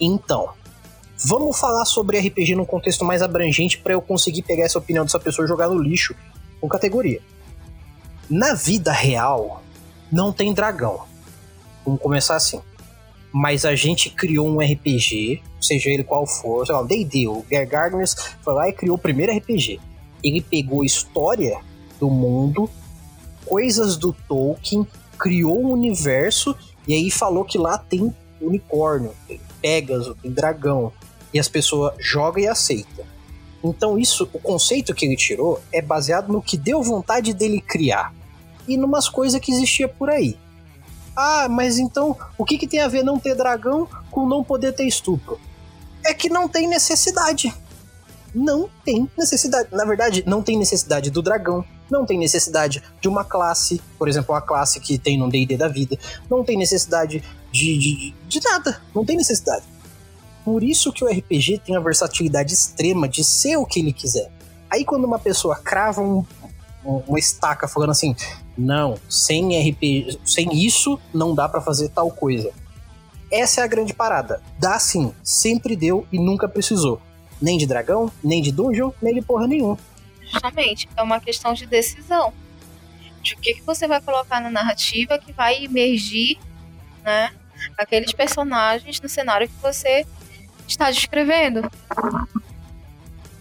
Então, 0.00 0.50
vamos 1.26 1.58
falar 1.58 1.84
sobre 1.86 2.20
RPG 2.20 2.54
num 2.54 2.64
contexto 2.64 3.04
mais 3.04 3.20
abrangente 3.20 3.78
para 3.78 3.92
eu 3.92 4.00
conseguir 4.00 4.42
pegar 4.42 4.64
essa 4.64 4.78
opinião 4.78 5.04
dessa 5.04 5.18
pessoa 5.18 5.44
e 5.44 5.48
jogar 5.48 5.68
no 5.68 5.76
lixo 5.76 6.14
com 6.60 6.68
categoria. 6.68 7.20
Na 8.28 8.54
vida 8.54 8.92
real, 8.92 9.62
não 10.10 10.32
tem 10.32 10.54
dragão. 10.54 11.04
Vamos 11.84 12.00
começar 12.00 12.36
assim. 12.36 12.60
Mas 13.32 13.64
a 13.64 13.74
gente 13.74 14.10
criou 14.10 14.46
um 14.48 14.60
RPG, 14.60 15.42
seja 15.60 15.90
ele 15.90 16.04
qual 16.04 16.26
for, 16.26 16.64
sei 16.64 16.74
lá, 16.74 16.82
D&D, 16.82 17.26
o 17.26 17.44
Gary 17.50 17.66
Gardner 17.66 18.06
foi 18.42 18.54
lá 18.54 18.68
e 18.68 18.72
criou 18.72 18.96
o 18.96 18.98
primeiro 18.98 19.36
RPG. 19.36 19.80
Ele 20.22 20.40
pegou 20.40 20.84
história 20.84 21.60
do 21.98 22.08
mundo, 22.08 22.70
coisas 23.44 23.96
do 23.96 24.12
Tolkien, 24.12 24.86
criou 25.18 25.62
um 25.62 25.72
universo 25.72 26.56
e 26.86 26.94
aí 26.94 27.10
falou 27.10 27.44
que 27.44 27.58
lá 27.58 27.76
tem 27.76 28.14
unicórnio, 28.40 29.12
tem 29.26 29.40
Pegasus, 29.60 30.16
tem 30.22 30.30
dragão. 30.30 30.92
E 31.32 31.38
as 31.38 31.48
pessoas 31.48 31.94
jogam 31.98 32.42
e 32.42 32.46
aceitam. 32.46 33.04
Então 33.64 33.98
isso, 33.98 34.28
o 34.30 34.38
conceito 34.38 34.94
que 34.94 35.06
ele 35.06 35.16
tirou 35.16 35.58
é 35.72 35.80
baseado 35.80 36.30
no 36.30 36.42
que 36.42 36.58
deu 36.58 36.82
vontade 36.82 37.32
dele 37.32 37.62
criar 37.62 38.12
e 38.68 38.76
numas 38.76 39.08
coisas 39.08 39.40
que 39.40 39.50
existia 39.50 39.88
por 39.88 40.10
aí. 40.10 40.38
Ah, 41.16 41.48
mas 41.48 41.78
então 41.78 42.16
o 42.36 42.44
que, 42.44 42.58
que 42.58 42.66
tem 42.66 42.80
a 42.80 42.88
ver 42.88 43.02
não 43.02 43.18
ter 43.18 43.34
dragão 43.34 43.88
com 44.10 44.28
não 44.28 44.44
poder 44.44 44.72
ter 44.72 44.84
estupro? 44.84 45.40
É 46.04 46.12
que 46.12 46.28
não 46.28 46.46
tem 46.46 46.68
necessidade. 46.68 47.54
Não 48.34 48.68
tem 48.84 49.08
necessidade. 49.16 49.68
Na 49.72 49.84
verdade, 49.84 50.22
não 50.26 50.42
tem 50.42 50.58
necessidade 50.58 51.10
do 51.10 51.22
dragão. 51.22 51.64
Não 51.90 52.04
tem 52.04 52.18
necessidade 52.18 52.82
de 53.00 53.08
uma 53.08 53.24
classe, 53.24 53.80
por 53.98 54.08
exemplo, 54.08 54.34
a 54.34 54.42
classe 54.42 54.80
que 54.80 54.98
tem 54.98 55.16
no 55.16 55.30
DD 55.30 55.56
da 55.56 55.68
vida. 55.68 55.96
Não 56.28 56.42
tem 56.42 56.58
necessidade 56.58 57.22
de, 57.52 57.78
de, 57.78 58.14
de 58.26 58.40
nada. 58.42 58.80
Não 58.94 59.04
tem 59.04 59.16
necessidade. 59.16 59.64
Por 60.44 60.62
isso 60.62 60.92
que 60.92 61.02
o 61.02 61.08
RPG 61.08 61.62
tem 61.64 61.76
a 61.76 61.80
versatilidade 61.80 62.52
extrema 62.52 63.08
de 63.08 63.24
ser 63.24 63.56
o 63.56 63.64
que 63.64 63.80
ele 63.80 63.92
quiser. 63.92 64.30
Aí 64.70 64.84
quando 64.84 65.04
uma 65.04 65.18
pessoa 65.18 65.56
crava 65.56 66.02
um, 66.02 66.24
um, 66.84 66.96
uma 67.08 67.18
estaca 67.18 67.66
falando 67.66 67.90
assim, 67.90 68.14
não, 68.56 68.98
sem 69.08 69.70
RPG, 69.70 70.20
sem 70.24 70.52
isso 70.54 71.00
não 71.12 71.34
dá 71.34 71.48
para 71.48 71.60
fazer 71.60 71.88
tal 71.88 72.10
coisa. 72.10 72.52
Essa 73.30 73.62
é 73.62 73.64
a 73.64 73.66
grande 73.66 73.94
parada. 73.94 74.42
Dá 74.58 74.78
sim, 74.78 75.12
sempre 75.22 75.74
deu 75.74 76.06
e 76.12 76.18
nunca 76.18 76.48
precisou. 76.48 77.00
Nem 77.40 77.58
de 77.58 77.66
dragão, 77.66 78.12
nem 78.22 78.40
de 78.40 78.52
dungeon, 78.52 78.92
nem 79.02 79.14
de 79.14 79.22
porra 79.22 79.46
nenhuma. 79.46 79.78
Justamente, 80.22 80.88
é 80.96 81.02
uma 81.02 81.20
questão 81.20 81.52
de 81.52 81.66
decisão. 81.66 82.32
De 83.22 83.34
o 83.34 83.38
que, 83.38 83.54
que 83.54 83.62
você 83.62 83.88
vai 83.88 84.00
colocar 84.00 84.40
na 84.40 84.50
narrativa 84.50 85.18
que 85.18 85.32
vai 85.32 85.64
emergir, 85.64 86.38
né? 87.02 87.32
Aqueles 87.78 88.12
personagens 88.12 89.00
no 89.00 89.08
cenário 89.08 89.48
que 89.48 89.54
você 89.62 90.06
está 90.66 90.90
descrevendo. 90.90 91.70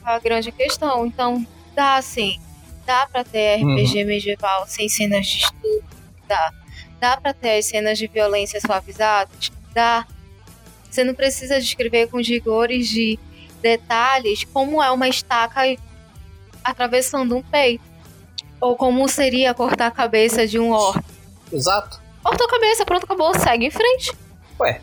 A 0.04 0.20
grande 0.20 0.52
questão. 0.52 1.06
Então, 1.06 1.46
dá 1.74 2.02
sim. 2.02 2.40
Dá 2.86 3.08
para 3.12 3.24
ter 3.24 3.58
RPG 3.58 4.02
uhum. 4.02 4.08
medieval 4.08 4.66
sem 4.68 4.90
cenas 4.90 5.26
de 5.26 5.38
estupro? 5.40 5.84
Dá. 6.28 6.54
Dá 7.00 7.18
para 7.18 7.34
ter 7.34 7.58
as 7.58 7.66
cenas 7.66 7.98
de 7.98 8.08
violência 8.08 8.60
suavizadas? 8.60 9.52
Dá. 9.74 10.06
Você 10.90 11.04
não 11.04 11.14
precisa 11.14 11.60
descrever 11.60 12.08
com 12.08 12.18
rigores 12.22 12.88
de 12.88 13.18
detalhes 13.62 14.44
como 14.44 14.84
é 14.84 14.92
uma 14.92 15.08
estaca 15.08 15.62
atravessando 16.64 17.36
um 17.36 17.42
peito. 17.42 17.84
Ou 18.60 18.76
como 18.76 19.08
seria 19.08 19.54
cortar 19.54 19.88
a 19.88 19.92
cabeça 19.92 20.46
de 20.48 20.60
um 20.60 20.72
orc. 20.72 21.04
Exato. 21.52 22.02
Cortou 22.24 22.48
a 22.48 22.50
cabeça, 22.50 22.86
pronto, 22.86 23.04
acabou, 23.04 23.38
segue 23.38 23.66
em 23.66 23.72
frente. 23.72 24.14
Ué, 24.60 24.72
é, 24.72 24.82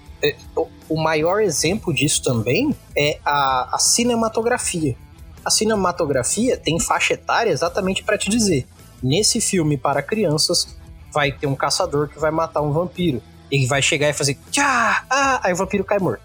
o 0.89 1.01
maior 1.01 1.41
exemplo 1.41 1.95
disso 1.95 2.23
também 2.23 2.75
é 2.97 3.19
a, 3.25 3.77
a 3.77 3.79
cinematografia. 3.79 4.97
A 5.45 5.51
cinematografia 5.51 6.57
tem 6.57 6.79
faixa 6.79 7.15
etária 7.15 7.51
exatamente 7.51 8.03
para 8.03 8.19
te 8.19 8.29
dizer. 8.29 8.67
Nesse 9.03 9.41
filme 9.41 9.77
para 9.77 10.03
crianças, 10.03 10.77
vai 11.13 11.33
ter 11.33 11.47
um 11.47 11.55
caçador 11.55 12.09
que 12.09 12.19
vai 12.19 12.31
matar 12.31 12.61
um 12.61 12.73
vampiro. 12.73 13.23
Ele 13.51 13.67
vai 13.67 13.83
chegar 13.83 14.09
e 14.09 14.13
fazer 14.13 14.39
tchá, 14.51 15.05
ah, 15.09 15.41
aí 15.43 15.53
o 15.53 15.57
vampiro 15.57 15.85
cai 15.85 15.99
morto. 15.99 16.23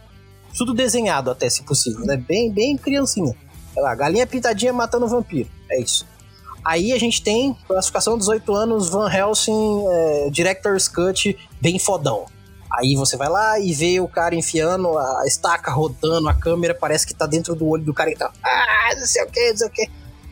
Tudo 0.58 0.73
desenhado 0.73 1.31
até, 1.31 1.49
se 1.49 1.63
possível, 1.63 2.05
né? 2.05 2.17
Bem, 2.17 2.51
bem 2.51 2.77
criancinha. 2.77 3.36
Sei 3.73 3.84
lá, 3.84 3.93
galinha 3.95 4.27
pintadinha 4.27 4.71
matando 4.71 5.08
vampiro. 5.08 5.49
É 5.69 5.79
isso. 5.79 6.05
Aí 6.63 6.91
a 6.93 6.97
gente 6.97 7.21
tem 7.21 7.55
classificação 7.67 8.17
18 8.17 8.53
anos, 8.53 8.89
Van 8.89 9.12
Helsing, 9.12 9.84
é, 9.88 10.29
Director's 10.31 10.88
Cut, 10.88 11.38
bem 11.62 11.77
fodão. 11.77 12.25
Aí 12.77 12.95
você 12.95 13.15
vai 13.15 13.29
lá 13.29 13.59
e 13.59 13.73
vê 13.73 13.99
o 13.99 14.07
cara 14.07 14.35
enfiando 14.35 14.97
a 14.97 15.23
estaca, 15.25 15.71
rodando 15.71 16.27
a 16.27 16.33
câmera, 16.33 16.75
parece 16.75 17.07
que 17.07 17.13
tá 17.13 17.25
dentro 17.25 17.55
do 17.55 17.67
olho 17.67 17.83
do 17.83 17.93
cara 17.93 18.11
e 18.11 18.15
tá. 18.15 18.31
Ah, 18.43 18.95
não 18.95 19.05
sei 19.05 19.23
o 19.23 19.27
que, 19.27 19.49
não 19.49 19.57
sei 19.57 19.67
o 19.67 19.69
que. 19.69 19.89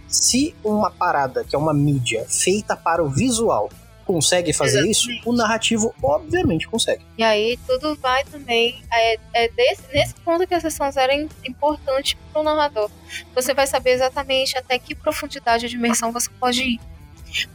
Se 0.08 0.56
uma 0.64 0.92
parada 0.92 1.44
que 1.44 1.56
é 1.56 1.60
uma 1.60 1.74
mídia 1.74 2.26
feita 2.28 2.76
para 2.76 3.04
o 3.04 3.10
visual 3.10 3.70
consegue 4.06 4.52
fazer 4.52 4.80
Exatamente. 4.80 5.20
isso, 5.20 5.30
o 5.30 5.34
narrativo 5.34 5.96
obviamente 6.04 6.68
consegue. 6.68 7.06
E 7.18 7.24
aí 7.24 7.58
tudo 7.66 7.96
vai 7.96 8.24
também. 8.26 8.84
É, 8.92 9.18
é 9.34 9.48
desse, 9.48 9.84
nesse 9.94 10.14
ponto 10.16 10.46
que 10.46 10.54
a 10.54 10.60
sessão 10.60 10.92
zero 10.92 11.14
é 11.14 11.28
importante 11.48 12.18
para 12.32 12.42
o 12.42 12.44
narrador. 12.44 12.92
Você 13.34 13.54
vai 13.54 13.66
saber 13.66 13.92
exatamente 13.92 14.58
até 14.58 14.78
que 14.78 14.94
profundidade 14.94 15.70
de 15.70 15.76
imersão 15.76 16.12
você 16.12 16.30
pode 16.40 16.62
ir. 16.62 16.82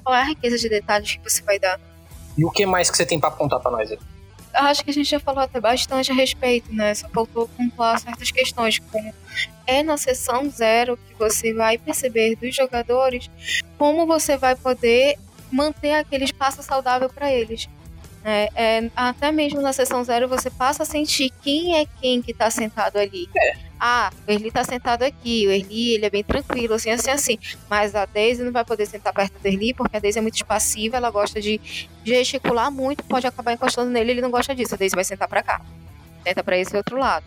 Qual 0.02 0.14
é 0.14 0.22
a 0.22 0.24
riqueza 0.24 0.56
de 0.56 0.68
detalhes 0.68 1.16
que 1.16 1.30
você 1.30 1.42
vai 1.42 1.58
dar. 1.58 1.78
E 2.36 2.44
o 2.44 2.50
que 2.50 2.64
mais 2.64 2.90
que 2.90 2.96
você 2.96 3.04
tem 3.04 3.20
para 3.20 3.28
apontar 3.28 3.60
para 3.60 3.70
nós 3.70 3.90
aí? 3.90 3.98
Acho 4.64 4.84
que 4.84 4.90
a 4.90 4.94
gente 4.94 5.08
já 5.08 5.20
falou 5.20 5.42
até 5.42 5.60
bastante 5.60 6.10
a 6.10 6.14
respeito, 6.14 6.72
né? 6.72 6.94
Só 6.94 7.08
faltou 7.08 7.48
pontuar 7.48 7.98
certas 7.98 8.30
questões, 8.30 8.78
como 8.78 9.14
é 9.66 9.82
na 9.82 9.96
sessão 9.96 10.48
zero 10.50 10.96
que 10.96 11.14
você 11.14 11.52
vai 11.52 11.76
perceber 11.76 12.36
dos 12.36 12.54
jogadores 12.54 13.30
como 13.76 14.06
você 14.06 14.36
vai 14.36 14.56
poder 14.56 15.18
manter 15.52 15.92
aquele 15.92 16.24
espaço 16.24 16.62
saudável 16.62 17.08
para 17.08 17.32
eles. 17.32 17.68
É, 18.24 18.48
é, 18.54 18.90
até 18.96 19.30
mesmo 19.30 19.60
na 19.60 19.72
sessão 19.72 20.02
zero 20.02 20.28
você 20.28 20.50
passa 20.50 20.82
a 20.82 20.86
sentir 20.86 21.30
quem 21.42 21.78
é 21.78 21.86
quem 22.00 22.20
que 22.20 22.32
está 22.32 22.50
sentado 22.50 22.98
ali. 22.98 23.28
É, 23.36 23.67
ah, 23.80 24.10
o 24.26 24.30
Erli 24.30 24.50
tá 24.50 24.64
sentado 24.64 25.02
aqui, 25.02 25.46
o 25.46 25.50
Erli, 25.50 25.94
ele 25.94 26.06
é 26.06 26.10
bem 26.10 26.24
tranquilo, 26.24 26.74
assim, 26.74 26.90
assim, 26.90 27.10
assim. 27.10 27.38
Mas 27.68 27.94
a 27.94 28.04
Daisy 28.06 28.42
não 28.42 28.52
vai 28.52 28.64
poder 28.64 28.86
sentar 28.86 29.12
perto 29.12 29.38
do 29.38 29.46
Erli, 29.46 29.72
porque 29.72 29.96
a 29.96 30.00
Daisy 30.00 30.18
é 30.18 30.22
muito 30.22 30.34
expansiva, 30.34 30.96
ela 30.96 31.10
gosta 31.10 31.40
de 31.40 31.60
gesticular 32.04 32.70
muito, 32.70 33.04
pode 33.04 33.26
acabar 33.26 33.52
encostando 33.52 33.90
nele, 33.90 34.12
ele 34.12 34.20
não 34.20 34.30
gosta 34.30 34.54
disso. 34.54 34.74
A 34.74 34.78
Daisy 34.78 34.94
vai 34.94 35.04
sentar 35.04 35.28
para 35.28 35.42
cá. 35.42 35.60
Senta 36.24 36.42
para 36.42 36.58
esse 36.58 36.76
outro 36.76 36.98
lado. 36.98 37.24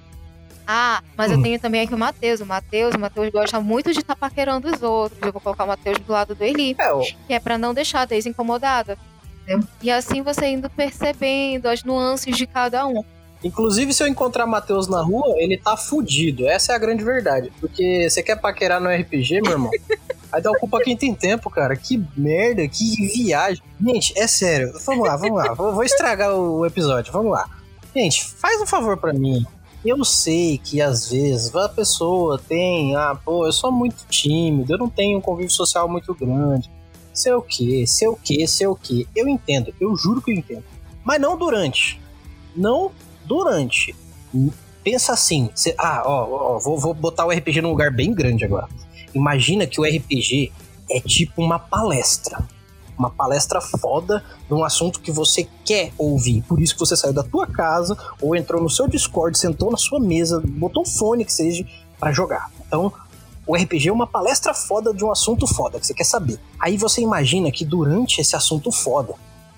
Ah, 0.68 1.02
mas 1.18 1.32
hum. 1.32 1.36
eu 1.36 1.42
tenho 1.42 1.60
também 1.60 1.82
aqui 1.82 1.94
o 1.94 1.98
Matheus. 1.98 2.40
O 2.40 2.46
Matheus, 2.46 2.96
o 2.96 3.00
Matheus 3.00 3.30
gosta 3.30 3.60
muito 3.60 3.92
de 3.92 4.00
estar 4.00 4.16
tá 4.16 4.20
paquerando 4.20 4.74
os 4.74 4.82
outros. 4.82 5.22
Eu 5.22 5.32
vou 5.32 5.42
colocar 5.42 5.64
o 5.64 5.68
Matheus 5.68 5.98
do 6.00 6.12
lado 6.12 6.36
do 6.36 6.44
Eli. 6.44 6.76
É, 6.78 6.94
o... 6.94 7.02
Que 7.02 7.34
é 7.34 7.40
para 7.40 7.58
não 7.58 7.74
deixar 7.74 8.02
a 8.02 8.06
Daisy 8.06 8.30
incomodada. 8.30 8.98
Entendeu? 9.44 9.68
E 9.82 9.90
assim 9.90 10.22
você 10.22 10.48
indo 10.48 10.70
percebendo 10.70 11.68
as 11.68 11.84
nuances 11.84 12.38
de 12.38 12.46
cada 12.46 12.86
um. 12.86 13.04
Inclusive, 13.44 13.94
se 13.94 14.04
eu 14.04 14.08
encontrar 14.08 14.46
Matheus 14.46 14.88
na 14.88 15.02
rua, 15.02 15.36
ele 15.38 15.58
tá 15.58 15.76
fudido. 15.76 16.48
Essa 16.48 16.74
é 16.74 16.76
a 16.76 16.80
grande 16.80 17.04
verdade. 17.04 17.52
Porque 17.60 18.10
você 18.10 18.22
quer 18.22 18.36
paquerar 18.36 18.80
no 18.80 18.90
RPG, 18.90 19.42
meu 19.42 19.54
irmão? 19.54 19.72
Aí 20.32 20.42
dá 20.42 20.52
culpa 20.58 20.80
quem 20.82 20.96
tem 20.96 21.14
tempo, 21.14 21.50
cara. 21.50 21.76
Que 21.76 22.02
merda, 22.16 22.66
que 22.68 23.08
viagem. 23.08 23.62
Gente, 23.82 24.18
é 24.18 24.28
sério. 24.28 24.72
Vamos 24.86 25.06
lá, 25.06 25.18
vamos 25.18 25.38
lá. 25.38 25.54
Vou, 25.54 25.84
estragar 25.84 26.34
o 26.34 26.66
episódio. 26.66 27.12
Vamos 27.12 27.32
lá. 27.32 27.50
Gente, 27.94 28.24
faz 28.24 28.62
um 28.62 28.66
favor 28.66 28.96
para 28.96 29.12
mim. 29.12 29.46
Eu 29.84 30.06
sei 30.06 30.58
que 30.58 30.80
às 30.80 31.10
vezes 31.10 31.54
a 31.56 31.68
pessoa 31.68 32.40
tem, 32.40 32.96
ah, 32.96 33.18
pô, 33.26 33.46
eu 33.46 33.52
sou 33.52 33.72
muito 33.72 34.06
tímido, 34.08 34.72
eu 34.72 34.78
não 34.78 34.88
tenho 34.88 35.18
um 35.18 35.22
convívio 35.22 35.50
social 35.50 35.90
muito 35.90 36.14
grande. 36.14 36.70
Sei 37.12 37.34
o 37.34 37.42
que, 37.42 37.86
sei 37.88 38.08
o 38.08 38.16
que, 38.16 38.48
sei 38.48 38.68
o 38.68 38.76
que. 38.76 39.08
Eu 39.16 39.28
entendo, 39.28 39.74
eu 39.82 39.98
juro 39.98 40.22
que 40.22 40.32
eu 40.32 40.36
entendo. 40.36 40.64
Mas 41.04 41.20
não 41.20 41.36
durante. 41.36 42.00
Não 42.56 42.92
durante. 43.32 43.96
Pensa 44.84 45.14
assim, 45.14 45.50
cê, 45.56 45.74
ah, 45.78 46.04
ó, 46.06 46.56
ó 46.56 46.60
vou, 46.60 46.78
vou 46.78 46.94
botar 46.94 47.26
o 47.26 47.30
RPG 47.30 47.62
num 47.62 47.70
lugar 47.70 47.90
bem 47.90 48.14
grande 48.14 48.44
agora. 48.44 48.68
Imagina 49.14 49.66
que 49.66 49.80
o 49.80 49.84
RPG 49.86 50.52
é 50.90 51.00
tipo 51.00 51.42
uma 51.42 51.58
palestra. 51.58 52.44
Uma 52.98 53.10
palestra 53.10 53.62
foda 53.62 54.24
de 54.48 54.54
um 54.54 54.66
assunto 54.66 55.00
que 55.00 55.12
você 55.12 55.48
quer 55.64 55.94
ouvir. 55.98 56.44
Por 56.44 56.62
isso 56.62 56.74
que 56.74 56.80
você 56.80 56.96
saiu 56.96 57.14
da 57.14 57.24
tua 57.24 57.48
casa 57.48 57.98
ou 58.22 58.36
entrou 58.36 58.62
no 58.62 58.70
seu 58.70 58.88
Discord, 58.88 59.38
sentou 59.38 59.72
na 59.72 59.78
sua 59.78 60.00
mesa, 60.00 60.44
botou 60.46 60.84
um 60.84 60.86
fone 60.86 61.24
que 61.24 61.32
seja 61.32 61.66
para 61.98 62.12
jogar. 62.12 62.52
Então, 62.68 62.92
o 63.48 63.56
RPG 63.56 63.88
é 63.88 63.94
uma 63.94 64.06
palestra 64.06 64.54
foda 64.54 64.94
de 64.94 65.06
um 65.06 65.12
assunto 65.12 65.48
foda 65.48 65.80
que 65.80 65.88
você 65.88 65.94
quer 65.94 66.04
saber. 66.04 66.38
Aí 66.60 66.76
você 66.76 67.02
imagina 67.02 67.50
que 67.50 67.64
durante 67.64 68.20
esse 68.20 68.36
assunto 68.36 68.72
foda 68.72 69.14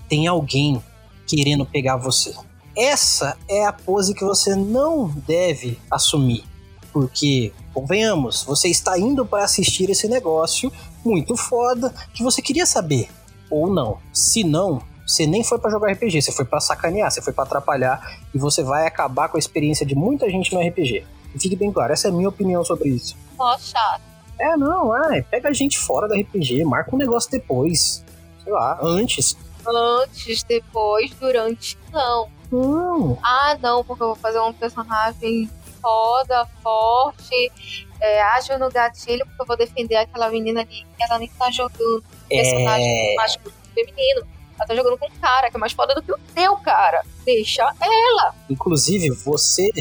tem 0.07 0.27
alguém 0.27 0.81
querendo 1.27 1.65
pegar 1.65 1.97
você 1.97 2.33
essa 2.75 3.37
é 3.47 3.65
a 3.65 3.73
pose 3.73 4.13
que 4.13 4.23
você 4.23 4.55
não 4.55 5.07
deve 5.07 5.79
assumir. 5.89 6.43
Porque, 6.91 7.51
convenhamos, 7.73 8.43
você 8.43 8.67
está 8.67 8.97
indo 8.99 9.25
para 9.25 9.43
assistir 9.43 9.89
esse 9.89 10.07
negócio 10.07 10.71
muito 11.03 11.35
foda 11.35 11.93
que 12.13 12.23
você 12.23 12.41
queria 12.41 12.65
saber. 12.65 13.09
Ou 13.49 13.71
não. 13.71 13.97
Se 14.13 14.43
não, 14.43 14.81
você 15.05 15.27
nem 15.27 15.43
foi 15.43 15.59
para 15.59 15.71
jogar 15.71 15.91
RPG, 15.91 16.21
você 16.21 16.31
foi 16.31 16.45
para 16.45 16.59
sacanear, 16.59 17.11
você 17.11 17.21
foi 17.21 17.33
para 17.33 17.43
atrapalhar 17.43 18.19
e 18.33 18.37
você 18.37 18.63
vai 18.63 18.87
acabar 18.87 19.27
com 19.27 19.37
a 19.37 19.39
experiência 19.39 19.85
de 19.85 19.95
muita 19.95 20.29
gente 20.29 20.53
no 20.53 20.61
RPG. 20.61 21.05
E 21.35 21.39
fique 21.39 21.55
bem 21.55 21.71
claro, 21.71 21.91
essa 21.91 22.07
é 22.07 22.11
a 22.11 22.13
minha 22.13 22.29
opinião 22.29 22.63
sobre 22.63 22.89
isso. 22.89 23.15
Mó 23.37 23.57
chato. 23.57 24.01
É, 24.39 24.55
não, 24.57 24.91
ai, 24.91 25.21
pega 25.23 25.49
a 25.49 25.53
gente 25.53 25.77
fora 25.77 26.07
do 26.07 26.15
RPG, 26.15 26.63
marca 26.63 26.95
um 26.95 26.97
negócio 26.97 27.29
depois. 27.29 28.03
Sei 28.43 28.51
lá, 28.51 28.79
antes. 28.81 29.37
Antes, 29.65 30.43
depois, 30.43 31.11
durante, 31.19 31.77
não. 31.91 32.27
Não. 32.53 33.17
Ah, 33.23 33.57
não, 33.59 33.83
porque 33.83 34.03
eu 34.03 34.07
vou 34.07 34.15
fazer 34.15 34.39
um 34.39 34.53
personagem 34.53 35.49
foda, 35.81 36.47
forte, 36.61 37.51
é, 37.99 38.21
ágil 38.21 38.59
no 38.59 38.69
gatilho, 38.69 39.25
porque 39.25 39.41
eu 39.41 39.45
vou 39.45 39.57
defender 39.57 39.95
aquela 39.95 40.29
menina 40.29 40.61
ali 40.61 40.85
que 40.95 41.03
ela 41.03 41.17
nem 41.17 41.27
tá 41.29 41.49
jogando 41.49 42.03
é... 42.29 42.41
personagem 42.41 43.15
masculino 43.15 43.57
feminino. 43.73 44.27
Ela 44.55 44.67
tá 44.67 44.75
jogando 44.75 44.99
com 44.99 45.07
um 45.07 45.19
cara 45.19 45.49
que 45.49 45.57
é 45.57 45.59
mais 45.59 45.73
foda 45.73 45.95
do 45.95 46.03
que 46.03 46.11
o 46.11 46.19
teu 46.35 46.55
cara. 46.57 47.03
Deixa 47.25 47.63
ela. 47.81 48.35
Inclusive, 48.47 49.09
você. 49.09 49.71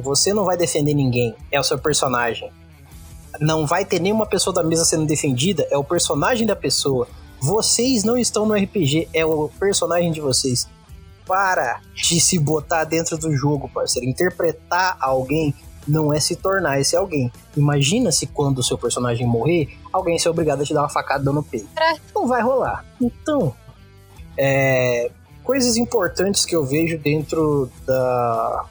Você 0.00 0.32
não 0.32 0.46
vai 0.46 0.56
defender 0.56 0.94
ninguém. 0.94 1.36
É 1.50 1.60
o 1.60 1.62
seu 1.62 1.78
personagem. 1.78 2.50
Não 3.38 3.66
vai 3.66 3.84
ter 3.84 4.00
nenhuma 4.00 4.24
pessoa 4.24 4.54
da 4.54 4.62
mesa 4.62 4.86
sendo 4.86 5.04
defendida. 5.04 5.68
É 5.70 5.76
o 5.76 5.84
personagem 5.84 6.46
da 6.46 6.56
pessoa. 6.56 7.06
Vocês 7.38 8.04
não 8.04 8.16
estão 8.16 8.46
no 8.46 8.54
RPG. 8.54 9.10
É 9.12 9.26
o 9.26 9.50
personagem 9.50 10.10
de 10.10 10.22
vocês 10.22 10.66
para 11.32 11.80
de 11.94 12.20
se 12.20 12.38
botar 12.38 12.84
dentro 12.84 13.16
do 13.16 13.34
jogo, 13.34 13.66
parceiro. 13.66 14.06
Interpretar 14.06 14.98
alguém 15.00 15.54
não 15.88 16.12
é 16.12 16.20
se 16.20 16.36
tornar 16.36 16.78
esse 16.78 16.94
alguém. 16.94 17.32
Imagina 17.56 18.12
se 18.12 18.26
quando 18.26 18.58
o 18.58 18.62
seu 18.62 18.76
personagem 18.76 19.26
morrer, 19.26 19.74
alguém 19.90 20.18
ser 20.18 20.28
obrigado 20.28 20.60
a 20.60 20.64
te 20.66 20.74
dar 20.74 20.82
uma 20.82 20.90
facada 20.90 21.32
no 21.32 21.42
peito. 21.42 21.70
É. 21.74 21.98
Não 22.14 22.28
vai 22.28 22.42
rolar. 22.42 22.84
Então, 23.00 23.54
é, 24.36 25.10
coisas 25.42 25.78
importantes 25.78 26.44
que 26.44 26.54
eu 26.54 26.66
vejo 26.66 26.98
dentro 26.98 27.72
da, 27.86 28.66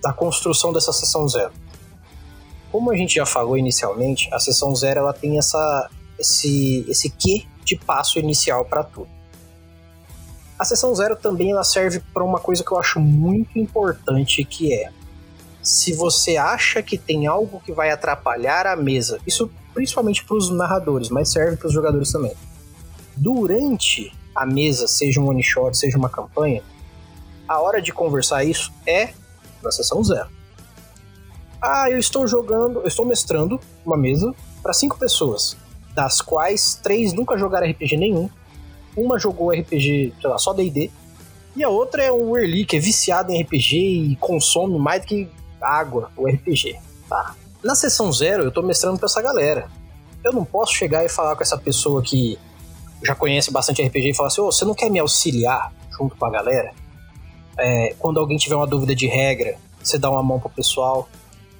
da 0.00 0.12
construção 0.12 0.72
dessa 0.72 0.92
sessão 0.92 1.28
zero. 1.28 1.50
Como 2.70 2.92
a 2.92 2.96
gente 2.96 3.16
já 3.16 3.26
falou 3.26 3.58
inicialmente, 3.58 4.32
a 4.32 4.38
sessão 4.38 4.72
zero 4.76 5.00
ela 5.00 5.12
tem 5.12 5.38
essa, 5.38 5.90
esse, 6.20 6.86
esse 6.88 7.10
quê 7.10 7.46
de 7.64 7.76
passo 7.76 8.20
inicial 8.20 8.64
para 8.64 8.84
tudo. 8.84 9.15
A 10.58 10.64
sessão 10.64 10.94
zero 10.94 11.16
também 11.16 11.50
ela 11.50 11.64
serve 11.64 12.00
para 12.14 12.24
uma 12.24 12.38
coisa 12.38 12.64
que 12.64 12.72
eu 12.72 12.78
acho 12.78 12.98
muito 12.98 13.58
importante, 13.58 14.44
que 14.44 14.72
é 14.72 14.90
se 15.62 15.92
você 15.92 16.36
acha 16.36 16.82
que 16.82 16.96
tem 16.96 17.26
algo 17.26 17.60
que 17.60 17.72
vai 17.72 17.90
atrapalhar 17.90 18.66
a 18.66 18.76
mesa, 18.76 19.18
isso 19.26 19.50
principalmente 19.74 20.24
para 20.24 20.36
os 20.36 20.48
narradores, 20.48 21.10
mas 21.10 21.28
serve 21.28 21.56
para 21.56 21.66
os 21.66 21.72
jogadores 21.72 22.12
também. 22.12 22.32
Durante 23.16 24.12
a 24.34 24.46
mesa, 24.46 24.86
seja 24.86 25.20
um 25.20 25.28
one 25.28 25.42
shot, 25.42 25.76
seja 25.76 25.98
uma 25.98 26.08
campanha, 26.08 26.62
a 27.48 27.60
hora 27.60 27.82
de 27.82 27.92
conversar 27.92 28.44
isso 28.44 28.72
é 28.86 29.10
na 29.62 29.70
sessão 29.70 30.02
zero. 30.04 30.28
Ah, 31.60 31.90
eu 31.90 31.98
estou 31.98 32.26
jogando, 32.28 32.80
eu 32.80 32.86
estou 32.86 33.04
mestrando 33.04 33.60
uma 33.84 33.96
mesa 33.96 34.32
para 34.62 34.72
cinco 34.72 34.96
pessoas, 34.98 35.56
das 35.94 36.20
quais 36.20 36.74
três 36.76 37.12
nunca 37.12 37.36
jogaram 37.36 37.68
RPG 37.68 37.96
nenhum 37.96 38.30
uma 38.96 39.18
jogou 39.18 39.50
RPG, 39.50 40.14
sei 40.20 40.30
lá, 40.30 40.38
só 40.38 40.52
D&D, 40.52 40.90
e 41.54 41.64
a 41.64 41.68
outra 41.68 42.02
é 42.02 42.12
um 42.12 42.36
early 42.36 42.64
que 42.64 42.76
é 42.76 42.80
viciado 42.80 43.32
em 43.32 43.42
RPG 43.42 43.76
e 43.76 44.16
consome 44.16 44.78
mais 44.78 45.02
do 45.02 45.06
que 45.06 45.28
água, 45.60 46.10
o 46.16 46.26
RPG. 46.26 46.78
Tá. 47.08 47.34
Na 47.62 47.74
sessão 47.74 48.12
zero, 48.12 48.44
eu 48.44 48.52
tô 48.52 48.62
mestrando 48.62 48.98
pra 48.98 49.06
essa 49.06 49.22
galera. 49.22 49.68
Eu 50.22 50.32
não 50.32 50.44
posso 50.44 50.72
chegar 50.74 51.04
e 51.04 51.08
falar 51.08 51.34
com 51.34 51.42
essa 51.42 51.56
pessoa 51.56 52.02
que 52.02 52.38
já 53.02 53.14
conhece 53.14 53.50
bastante 53.50 53.82
RPG 53.82 54.10
e 54.10 54.14
falar 54.14 54.28
assim: 54.28 54.40
oh, 54.40 54.52
você 54.52 54.64
não 54.64 54.74
quer 54.74 54.90
me 54.90 54.98
auxiliar 54.98 55.72
junto 55.90 56.16
com 56.16 56.26
a 56.26 56.30
galera? 56.30 56.72
É, 57.58 57.94
quando 57.98 58.20
alguém 58.20 58.36
tiver 58.36 58.56
uma 58.56 58.66
dúvida 58.66 58.94
de 58.94 59.06
regra, 59.06 59.56
você 59.82 59.98
dá 59.98 60.10
uma 60.10 60.22
mão 60.22 60.38
pro 60.38 60.50
pessoal 60.50 61.08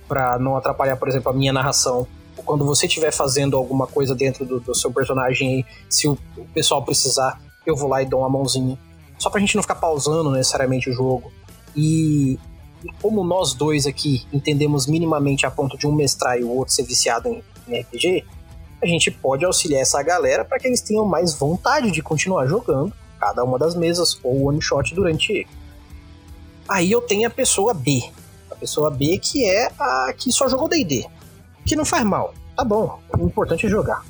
para 0.06 0.38
não 0.38 0.56
atrapalhar, 0.56 0.96
por 0.96 1.08
exemplo, 1.08 1.30
a 1.30 1.34
minha 1.34 1.52
narração 1.52 2.06
quando 2.44 2.64
você 2.64 2.86
estiver 2.86 3.12
fazendo 3.12 3.56
alguma 3.56 3.86
coisa 3.86 4.14
dentro 4.14 4.44
do, 4.44 4.60
do 4.60 4.74
seu 4.74 4.92
personagem, 4.92 5.64
se 5.88 6.08
o, 6.08 6.18
o, 6.36 6.44
pessoal 6.46 6.84
precisar, 6.84 7.40
eu 7.64 7.76
vou 7.76 7.88
lá 7.88 8.02
e 8.02 8.06
dou 8.06 8.20
uma 8.20 8.28
mãozinha. 8.28 8.78
Só 9.18 9.30
pra 9.30 9.40
gente 9.40 9.54
não 9.56 9.62
ficar 9.62 9.76
pausando 9.76 10.30
necessariamente 10.30 10.90
o 10.90 10.92
jogo. 10.92 11.32
E, 11.74 12.38
como 13.00 13.24
nós 13.24 13.54
dois 13.54 13.86
aqui 13.86 14.26
entendemos 14.32 14.86
minimamente 14.86 15.46
a 15.46 15.50
ponto 15.50 15.76
de 15.76 15.86
um 15.86 15.92
mestrar 15.92 16.38
e 16.38 16.44
o 16.44 16.50
outro 16.50 16.74
ser 16.74 16.84
viciado 16.84 17.28
em, 17.28 17.42
em 17.68 17.80
RPG, 17.80 18.24
a 18.82 18.86
gente 18.86 19.10
pode 19.10 19.44
auxiliar 19.44 19.80
essa 19.80 20.02
galera 20.02 20.44
para 20.44 20.58
que 20.58 20.68
eles 20.68 20.82
tenham 20.82 21.06
mais 21.06 21.34
vontade 21.34 21.90
de 21.90 22.02
continuar 22.02 22.46
jogando 22.46 22.92
cada 23.18 23.42
uma 23.42 23.58
das 23.58 23.74
mesas 23.74 24.20
ou 24.22 24.48
one 24.48 24.60
shot 24.60 24.94
durante. 24.94 25.46
Aí 26.68 26.92
eu 26.92 27.00
tenho 27.00 27.26
a 27.26 27.30
pessoa 27.30 27.72
B. 27.72 28.02
A 28.50 28.54
pessoa 28.54 28.90
B 28.90 29.18
que 29.18 29.48
é 29.48 29.70
a 29.78 30.12
que 30.16 30.30
só 30.30 30.48
jogou 30.48 30.68
D&D 30.68 31.06
que 31.66 31.76
não 31.76 31.84
faz 31.84 32.04
mal. 32.04 32.32
Tá 32.56 32.64
bom, 32.64 33.00
o 33.18 33.26
importante 33.26 33.66
é 33.66 33.68
jogar. 33.68 34.04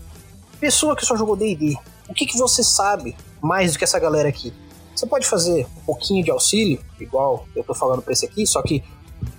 Pessoa 0.61 0.95
que 0.95 1.05
só 1.05 1.17
jogou 1.17 1.35
D&D, 1.35 1.77
o 2.09 2.15
que, 2.15 2.27
que 2.27 2.39
você 2.39 2.63
sabe 2.63 3.17
mais 3.41 3.73
do 3.73 3.79
que 3.79 3.85
essa 3.85 3.99
galera 3.99 4.29
aqui? 4.29 4.53
Você 4.95 5.07
pode 5.07 5.27
fazer 5.27 5.67
um 5.77 5.85
pouquinho 5.85 6.23
de 6.23 6.31
auxílio, 6.31 6.81
igual 7.01 7.47
eu 7.57 7.65
tô 7.65 7.75
falando 7.75 8.03
pra 8.03 8.13
esse 8.13 8.25
aqui, 8.25 8.47
só 8.47 8.63
que 8.63 8.85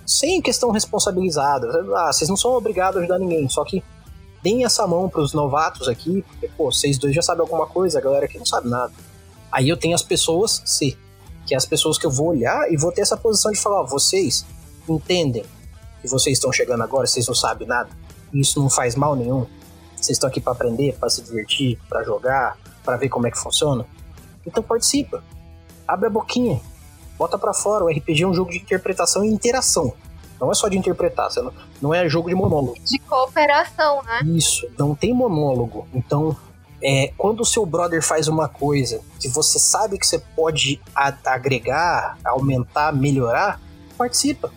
sem 0.06 0.42
questão 0.42 0.70
responsabilizada. 0.70 1.66
Ah, 1.96 2.12
vocês 2.12 2.28
não 2.28 2.36
são 2.36 2.52
obrigados 2.52 2.96
a 2.96 3.00
ajudar 3.00 3.18
ninguém, 3.18 3.48
só 3.48 3.64
que 3.64 3.82
deem 4.42 4.64
essa 4.64 4.86
mão 4.86 5.08
pros 5.08 5.32
novatos 5.32 5.88
aqui, 5.88 6.22
porque, 6.22 6.48
pô, 6.48 6.70
vocês 6.70 6.98
dois 6.98 7.14
já 7.14 7.22
sabem 7.22 7.40
alguma 7.40 7.66
coisa, 7.66 7.98
a 7.98 8.02
galera 8.02 8.26
aqui 8.26 8.38
não 8.38 8.46
sabe 8.46 8.68
nada. 8.68 8.92
Aí 9.50 9.68
eu 9.68 9.76
tenho 9.76 9.94
as 9.94 10.02
pessoas 10.02 10.62
C, 10.64 10.96
que 11.46 11.54
é 11.54 11.56
as 11.56 11.66
pessoas 11.66 11.98
que 11.98 12.06
eu 12.06 12.10
vou 12.10 12.28
olhar 12.28 12.70
e 12.70 12.76
vou 12.76 12.92
ter 12.92 13.00
essa 13.00 13.16
posição 13.16 13.50
de 13.50 13.58
falar, 13.58 13.80
ó, 13.80 13.86
vocês 13.86 14.44
entendem 14.88 15.44
que 16.02 16.08
vocês 16.08 16.36
estão 16.36 16.52
chegando 16.52 16.82
agora, 16.82 17.06
vocês 17.06 17.26
não 17.26 17.34
sabem 17.34 17.66
nada 17.66 17.90
isso 18.32 18.60
não 18.60 18.70
faz 18.70 18.94
mal 18.94 19.16
nenhum. 19.16 19.46
Vocês 19.96 20.10
estão 20.10 20.28
aqui 20.28 20.40
para 20.40 20.52
aprender, 20.52 20.96
para 20.98 21.10
se 21.10 21.22
divertir, 21.22 21.78
para 21.88 22.02
jogar, 22.04 22.56
para 22.84 22.96
ver 22.96 23.08
como 23.08 23.26
é 23.26 23.30
que 23.30 23.38
funciona. 23.38 23.84
Então 24.46 24.62
participa. 24.62 25.22
Abre 25.86 26.06
a 26.06 26.10
boquinha. 26.10 26.60
Bota 27.18 27.36
para 27.36 27.52
fora. 27.52 27.84
O 27.84 27.88
RPG 27.88 28.22
é 28.22 28.26
um 28.26 28.34
jogo 28.34 28.50
de 28.50 28.58
interpretação 28.58 29.24
e 29.24 29.28
interação. 29.28 29.92
Não 30.40 30.52
é 30.52 30.54
só 30.54 30.68
de 30.68 30.78
interpretar, 30.78 31.28
não, 31.36 31.52
não 31.82 31.94
é 31.94 32.08
jogo 32.08 32.28
de 32.28 32.34
monólogo. 32.34 32.76
De 32.84 32.98
cooperação, 33.00 34.02
né? 34.04 34.20
Isso, 34.24 34.68
não 34.78 34.94
tem 34.94 35.12
monólogo. 35.12 35.88
Então, 35.92 36.36
é, 36.80 37.12
quando 37.18 37.40
o 37.40 37.44
seu 37.44 37.66
brother 37.66 38.02
faz 38.02 38.28
uma 38.28 38.48
coisa 38.48 39.00
que 39.18 39.28
você 39.28 39.58
sabe 39.58 39.98
que 39.98 40.06
você 40.06 40.18
pode 40.36 40.80
agregar, 40.94 42.16
aumentar, 42.24 42.92
melhorar, 42.92 43.60
participa. 43.96 44.52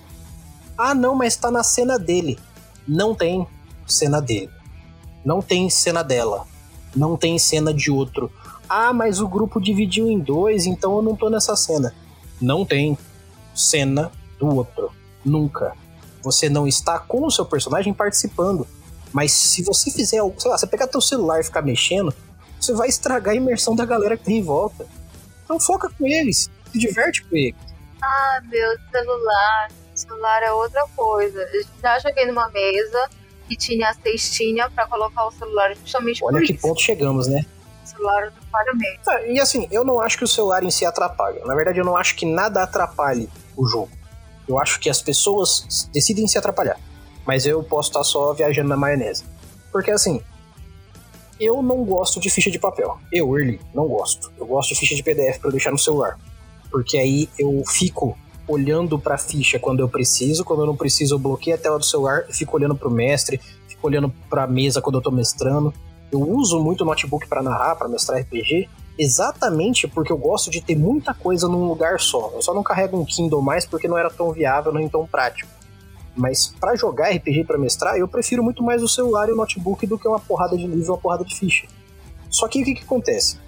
Ah, 0.77 0.93
não, 0.93 1.15
mas 1.15 1.35
tá 1.35 1.49
na 1.49 1.63
cena 1.63 1.97
dele. 1.97 2.39
Não 2.87 3.15
tem 3.15 3.47
cena 3.87 4.21
dele. 4.21 4.49
Não 5.23 5.41
tem 5.41 5.69
cena 5.69 6.03
dela. 6.03 6.45
Não 6.95 7.15
tem 7.15 7.37
cena 7.37 7.73
de 7.73 7.91
outro. 7.91 8.31
Ah, 8.67 8.93
mas 8.93 9.19
o 9.19 9.27
grupo 9.27 9.59
dividiu 9.59 10.09
em 10.09 10.19
dois, 10.19 10.65
então 10.65 10.95
eu 10.95 11.01
não 11.01 11.15
tô 11.15 11.29
nessa 11.29 11.55
cena. 11.55 11.93
Não 12.41 12.65
tem 12.65 12.97
cena 13.53 14.11
do 14.39 14.47
outro. 14.55 14.91
Nunca. 15.23 15.73
Você 16.21 16.49
não 16.49 16.67
está 16.67 16.99
com 16.99 17.25
o 17.25 17.31
seu 17.31 17.45
personagem 17.45 17.93
participando. 17.93 18.67
Mas 19.13 19.31
se 19.31 19.63
você 19.63 19.91
fizer 19.91 20.19
algo, 20.19 20.39
sei 20.39 20.49
lá, 20.49 20.57
você 20.57 20.67
pegar 20.67 20.87
teu 20.87 21.01
celular 21.01 21.39
e 21.39 21.43
ficar 21.43 21.61
mexendo, 21.61 22.13
você 22.59 22.73
vai 22.73 22.87
estragar 22.87 23.33
a 23.33 23.37
imersão 23.37 23.75
da 23.75 23.85
galera 23.85 24.15
que 24.15 24.23
tem 24.23 24.37
em 24.37 24.43
volta. 24.43 24.87
Então 25.43 25.59
foca 25.59 25.89
com 25.89 26.07
eles, 26.07 26.49
se 26.71 26.79
diverte 26.79 27.23
com 27.23 27.35
eles. 27.35 27.59
Ah, 28.01 28.41
meu 28.45 28.77
celular. 28.91 29.71
celular 29.93 30.43
é 30.43 30.51
outra 30.51 30.85
coisa. 30.95 31.41
Eu 31.53 31.65
já 31.81 31.99
joguei 31.99 32.25
numa 32.25 32.47
mesa 32.49 33.09
que 33.51 33.57
tinha 33.57 33.89
a 33.89 33.93
cestinha 33.93 34.69
para 34.69 34.87
colocar 34.87 35.25
o 35.27 35.31
celular 35.31 35.75
justamente 35.75 36.23
Olha 36.23 36.37
por 36.37 36.45
que 36.45 36.53
isso. 36.53 36.61
ponto 36.61 36.81
chegamos, 36.81 37.27
né? 37.27 37.45
O 37.83 37.87
celular 37.87 38.27
atrapalha 38.27 38.73
mesmo. 38.73 38.99
Ah, 39.07 39.21
e 39.23 39.39
assim, 39.41 39.67
eu 39.69 39.83
não 39.83 39.99
acho 39.99 40.17
que 40.17 40.23
o 40.23 40.27
celular 40.27 40.63
em 40.63 40.71
si 40.71 40.85
atrapalha. 40.85 41.43
Na 41.45 41.53
verdade, 41.53 41.79
eu 41.79 41.83
não 41.83 41.97
acho 41.97 42.15
que 42.15 42.25
nada 42.25 42.63
atrapalhe 42.63 43.27
o 43.57 43.67
jogo. 43.67 43.89
Eu 44.47 44.57
acho 44.57 44.79
que 44.79 44.89
as 44.89 45.01
pessoas 45.01 45.89
decidem 45.91 46.27
se 46.29 46.37
atrapalhar. 46.37 46.79
Mas 47.25 47.45
eu 47.45 47.61
posso 47.61 47.89
estar 47.89 48.03
só 48.05 48.33
viajando 48.33 48.69
na 48.69 48.77
maionese. 48.77 49.25
Porque 49.69 49.91
assim, 49.91 50.21
eu 51.37 51.61
não 51.61 51.83
gosto 51.83 52.19
de 52.21 52.29
ficha 52.29 52.49
de 52.49 52.57
papel. 52.57 52.97
Eu, 53.11 53.37
Early, 53.37 53.59
não 53.73 53.85
gosto. 53.85 54.31
Eu 54.37 54.45
gosto 54.45 54.69
de 54.69 54.79
ficha 54.79 54.95
de 54.95 55.03
PDF 55.03 55.39
para 55.39 55.51
deixar 55.51 55.71
no 55.71 55.77
celular. 55.77 56.17
Porque 56.71 56.97
aí 56.97 57.27
eu 57.37 57.61
fico 57.67 58.17
olhando 58.51 58.99
para 58.99 59.15
a 59.15 59.17
ficha 59.17 59.59
quando 59.59 59.79
eu 59.79 59.89
preciso, 59.89 60.43
quando 60.43 60.61
eu 60.61 60.65
não 60.65 60.75
preciso 60.75 61.15
eu 61.15 61.19
bloqueio 61.19 61.55
a 61.55 61.59
tela 61.59 61.79
do 61.79 61.85
celular 61.85 62.25
e 62.29 62.33
fico 62.33 62.55
olhando 62.55 62.75
para 62.75 62.87
o 62.87 62.91
mestre, 62.91 63.39
fico 63.67 63.87
olhando 63.87 64.13
para 64.29 64.43
a 64.43 64.47
mesa 64.47 64.81
quando 64.81 64.95
eu 64.95 64.99
estou 64.99 65.13
mestrando. 65.13 65.73
Eu 66.11 66.21
uso 66.21 66.59
muito 66.59 66.81
o 66.81 66.85
notebook 66.85 67.27
para 67.27 67.41
narrar, 67.41 67.75
para 67.75 67.87
mestrar 67.87 68.19
RPG, 68.21 68.69
exatamente 68.97 69.87
porque 69.87 70.11
eu 70.11 70.17
gosto 70.17 70.51
de 70.51 70.61
ter 70.61 70.75
muita 70.75 71.13
coisa 71.13 71.47
num 71.47 71.65
lugar 71.65 71.99
só. 71.99 72.31
Eu 72.33 72.41
só 72.41 72.53
não 72.53 72.63
carrego 72.63 72.99
um 72.99 73.05
Kindle 73.05 73.41
mais 73.41 73.65
porque 73.65 73.87
não 73.87 73.97
era 73.97 74.09
tão 74.09 74.31
viável 74.31 74.73
nem 74.73 74.89
tão 74.89 75.07
prático. 75.07 75.49
Mas 76.15 76.53
para 76.59 76.75
jogar 76.75 77.09
RPG 77.15 77.45
para 77.45 77.57
mestrar, 77.57 77.97
eu 77.97 78.07
prefiro 78.07 78.43
muito 78.43 78.61
mais 78.61 78.83
o 78.83 78.87
celular 78.87 79.29
e 79.29 79.31
o 79.31 79.35
notebook 79.35 79.87
do 79.87 79.97
que 79.97 80.07
uma 80.07 80.19
porrada 80.19 80.57
de 80.57 80.67
livro, 80.67 80.91
uma 80.91 80.97
porrada 80.97 81.23
de 81.23 81.33
ficha. 81.33 81.67
Só 82.29 82.47
que 82.47 82.61
o 82.61 82.65
que, 82.65 82.75
que 82.75 82.83
acontece? 82.83 83.39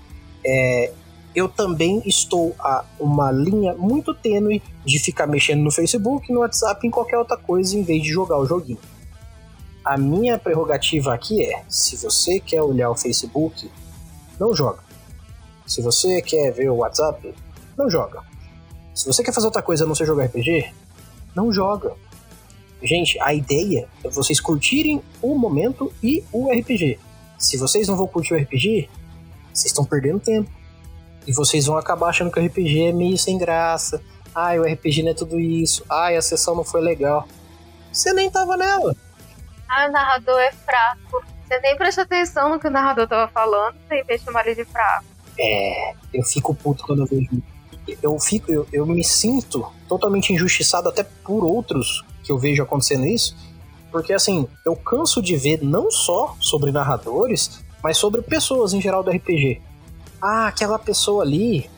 É, 0.45 0.91
eu 1.35 1.49
também 1.49 2.01
estou 2.05 2.55
a 2.59 2.85
uma 2.99 3.31
linha 3.31 3.73
muito 3.73 4.13
tênue 4.13 4.61
de 4.85 4.99
ficar 4.99 5.25
mexendo 5.27 5.61
no 5.61 5.71
Facebook, 5.71 6.31
no 6.31 6.41
WhatsApp, 6.41 6.85
em 6.85 6.91
qualquer 6.91 7.17
outra 7.17 7.37
coisa, 7.37 7.77
em 7.77 7.83
vez 7.83 8.03
de 8.03 8.09
jogar 8.09 8.37
o 8.37 8.45
joguinho. 8.45 8.79
A 9.83 9.97
minha 9.97 10.37
prerrogativa 10.37 11.13
aqui 11.13 11.43
é: 11.43 11.63
se 11.67 11.97
você 11.97 12.39
quer 12.39 12.61
olhar 12.61 12.89
o 12.89 12.95
Facebook, 12.95 13.69
não 14.39 14.55
joga. 14.55 14.83
Se 15.65 15.81
você 15.81 16.21
quer 16.21 16.51
ver 16.51 16.69
o 16.69 16.77
WhatsApp, 16.77 17.33
não 17.77 17.89
joga. 17.89 18.21
Se 18.93 19.05
você 19.05 19.23
quer 19.23 19.33
fazer 19.33 19.47
outra 19.47 19.61
coisa 19.61 19.85
não 19.85 19.95
ser 19.95 20.05
jogar 20.05 20.25
RPG, 20.25 20.71
não 21.35 21.51
joga. 21.51 21.93
Gente, 22.81 23.19
a 23.21 23.33
ideia 23.33 23.87
é 24.03 24.09
vocês 24.09 24.39
curtirem 24.39 25.01
o 25.21 25.35
momento 25.35 25.91
e 26.03 26.23
o 26.31 26.51
RPG. 26.51 26.99
Se 27.37 27.57
vocês 27.57 27.87
não 27.87 27.95
vão 27.95 28.07
curtir 28.07 28.33
o 28.33 28.37
RPG, 28.37 28.89
vocês 29.53 29.67
estão 29.67 29.85
perdendo 29.85 30.19
tempo. 30.19 30.49
E 31.25 31.33
vocês 31.33 31.65
vão 31.65 31.77
acabar 31.77 32.09
achando 32.09 32.31
que 32.31 32.39
o 32.39 32.45
RPG 32.45 32.87
é 32.87 32.91
meio 32.91 33.17
sem 33.17 33.37
graça. 33.37 34.01
Ai, 34.35 34.59
o 34.59 34.63
RPG 34.63 35.03
não 35.03 35.11
é 35.11 35.13
tudo 35.13 35.39
isso. 35.39 35.85
Ai, 35.89 36.15
a 36.15 36.21
sessão 36.21 36.55
não 36.55 36.63
foi 36.63 36.81
legal. 36.81 37.27
Você 37.91 38.11
nem 38.13 38.29
tava 38.29 38.57
nela. 38.57 38.95
Ah, 39.69 39.87
o 39.87 39.91
narrador 39.91 40.39
é 40.39 40.51
fraco. 40.51 41.23
Você 41.47 41.59
nem 41.59 41.77
presta 41.77 42.01
atenção 42.01 42.49
no 42.49 42.59
que 42.59 42.67
o 42.67 42.71
narrador 42.71 43.07
tava 43.07 43.31
falando, 43.31 43.75
vez 43.89 44.19
de 44.19 44.25
chamar 44.25 44.45
ele 44.47 44.55
de 44.55 44.65
fraco. 44.65 45.05
É, 45.39 45.93
eu 46.13 46.23
fico 46.23 46.53
puto 46.53 46.83
quando 46.83 47.03
eu 47.03 47.05
vejo. 47.05 47.29
Eu 48.01 48.17
fico, 48.19 48.51
eu, 48.51 48.67
eu 48.71 48.85
me 48.85 49.03
sinto 49.03 49.65
totalmente 49.87 50.31
injustiçado 50.31 50.89
até 50.89 51.03
por 51.03 51.43
outros 51.43 52.03
que 52.23 52.31
eu 52.31 52.37
vejo 52.37 52.63
acontecendo 52.63 53.05
isso, 53.05 53.35
porque 53.91 54.13
assim, 54.13 54.47
eu 54.65 54.75
canso 54.75 55.21
de 55.21 55.35
ver 55.35 55.61
não 55.61 55.91
só 55.91 56.35
sobre 56.39 56.71
narradores, 56.71 57.63
mas 57.83 57.97
sobre 57.97 58.21
pessoas 58.21 58.73
em 58.73 58.81
geral 58.81 59.03
do 59.03 59.11
RPG. 59.11 59.61
Ah, 60.25 60.47
aquela 60.47 60.79
pessoa 60.79 61.21
ali 61.21 61.69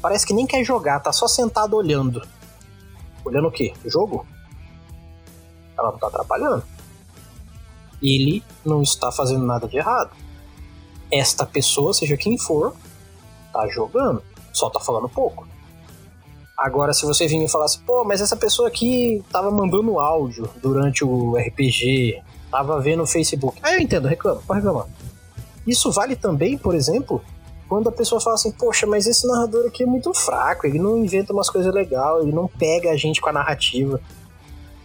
parece 0.00 0.26
que 0.26 0.32
nem 0.32 0.46
quer 0.46 0.64
jogar, 0.64 1.00
tá 1.00 1.12
só 1.12 1.28
sentado 1.28 1.76
olhando. 1.76 2.26
Olhando 3.22 3.48
o 3.48 3.50
quê? 3.50 3.74
O 3.84 3.90
jogo? 3.90 4.26
Ela 5.76 5.92
não 5.92 5.98
tá 5.98 6.06
atrapalhando. 6.06 6.64
Ele 8.02 8.42
não 8.64 8.80
está 8.80 9.12
fazendo 9.12 9.44
nada 9.44 9.68
de 9.68 9.76
errado. 9.76 10.16
Esta 11.12 11.44
pessoa, 11.44 11.92
seja 11.92 12.16
quem 12.16 12.38
for, 12.38 12.74
tá 13.52 13.68
jogando, 13.68 14.22
só 14.50 14.70
tá 14.70 14.80
falando 14.80 15.06
pouco. 15.06 15.46
Agora, 16.56 16.94
se 16.94 17.04
você 17.04 17.26
vir 17.26 17.44
e 17.44 17.48
falasse, 17.50 17.80
pô, 17.80 18.02
mas 18.02 18.22
essa 18.22 18.36
pessoa 18.36 18.68
aqui 18.68 19.22
tava 19.30 19.50
mandando 19.50 20.00
áudio 20.00 20.48
durante 20.62 21.04
o 21.04 21.36
RPG, 21.36 22.22
tava 22.50 22.80
vendo 22.80 23.02
o 23.02 23.06
Facebook. 23.06 23.60
Aí 23.62 23.74
eu 23.74 23.80
entendo, 23.80 24.08
reclama, 24.08 24.40
pode 24.46 24.60
reclamar. 24.60 24.86
Isso 25.66 25.92
vale 25.92 26.16
também, 26.16 26.56
por 26.56 26.74
exemplo, 26.74 27.22
quando 27.68 27.88
a 27.88 27.92
pessoa 27.92 28.20
fala 28.20 28.34
assim, 28.34 28.52
poxa, 28.52 28.86
mas 28.86 29.06
esse 29.06 29.26
narrador 29.26 29.66
aqui 29.66 29.82
é 29.82 29.86
muito 29.86 30.12
fraco, 30.12 30.66
ele 30.66 30.78
não 30.78 30.98
inventa 30.98 31.32
umas 31.32 31.48
coisas 31.48 31.72
legais, 31.72 32.22
ele 32.22 32.32
não 32.32 32.46
pega 32.46 32.90
a 32.90 32.96
gente 32.96 33.20
com 33.20 33.28
a 33.28 33.32
narrativa. 33.32 34.00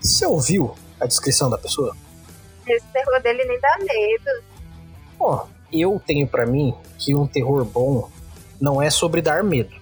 Você 0.02 0.26
ouviu 0.26 0.74
a 1.00 1.06
descrição 1.06 1.50
da 1.50 1.58
pessoa? 1.58 1.96
Esse 2.68 2.86
terror 2.88 3.22
dele 3.22 3.44
nem 3.46 3.60
dá 3.60 3.78
medo. 3.80 4.44
Ó, 5.20 5.46
eu 5.72 6.02
tenho 6.06 6.28
para 6.28 6.46
mim 6.46 6.74
que 6.98 7.14
um 7.14 7.28
terror 7.28 7.66
bom 7.66 8.10
não 8.60 8.82
é 8.82 8.90
sobre 8.90 9.22
dar 9.22 9.44
medo. 9.44 9.76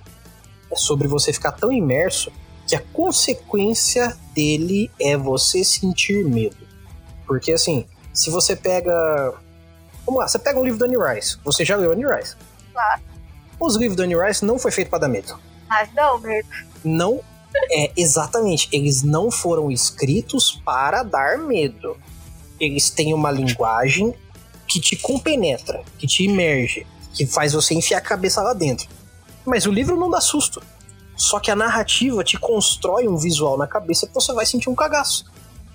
É 0.72 0.76
sobre 0.76 1.08
você 1.08 1.32
ficar 1.32 1.52
tão 1.52 1.72
imerso 1.72 2.32
que 2.68 2.76
a 2.76 2.82
consequência 2.82 4.18
dele 4.34 4.92
é 5.00 5.16
você 5.16 5.64
sentir 5.64 6.26
medo. 6.26 6.58
Porque 7.26 7.52
assim, 7.52 7.86
se 8.14 8.30
você 8.30 8.56
pega. 8.56 9.34
Vamos 10.06 10.22
lá, 10.22 10.28
você 10.28 10.40
pega 10.40 10.60
um 10.60 10.64
livro 10.64 10.80
do 10.80 10.86
Annie 10.86 10.98
Rice. 10.98 11.38
Você 11.44 11.64
já 11.64 11.76
leu 11.76 11.92
Annie 11.92 12.06
Rice? 12.06 12.36
Claro. 12.78 13.02
Os 13.60 13.76
livros 13.76 13.98
do 13.98 14.04
Annie 14.04 14.16
Rice 14.16 14.46
não 14.46 14.60
foi 14.60 14.70
feito 14.70 14.92
para 14.92 15.00
dar 15.00 15.08
medo. 15.08 15.40
Mas 15.68 15.90
não, 15.96 16.20
medo. 16.20 16.48
Não 16.84 17.20
é 17.72 17.92
exatamente. 17.98 18.70
Eles 18.72 19.02
não 19.02 19.32
foram 19.32 19.72
escritos 19.72 20.62
para 20.64 21.02
dar 21.02 21.40
medo. 21.40 21.98
Eles 22.60 22.92
têm 22.92 23.16
uma 23.16 23.32
linguagem 23.32 24.14
que 24.68 24.80
te 24.80 24.96
compenetra, 24.96 25.82
que 25.98 26.06
te 26.06 26.24
imerge, 26.24 26.86
que 27.16 27.26
faz 27.26 27.54
você 27.54 27.74
enfiar 27.74 27.98
a 27.98 28.02
cabeça 28.02 28.44
lá 28.44 28.54
dentro. 28.54 28.88
Mas 29.44 29.66
o 29.66 29.72
livro 29.72 29.98
não 29.98 30.12
dá 30.12 30.22
susto. 30.22 30.62
Só 31.16 31.40
que 31.40 31.50
a 31.50 31.56
narrativa 31.56 32.24
te 32.24 32.38
constrói 32.38 33.08
um 33.08 33.18
visual 33.18 33.58
na 33.58 33.66
cabeça 33.66 34.06
que 34.06 34.14
você 34.14 34.32
vai 34.34 34.46
sentir 34.46 34.70
um 34.70 34.76
cagaço. 34.76 35.26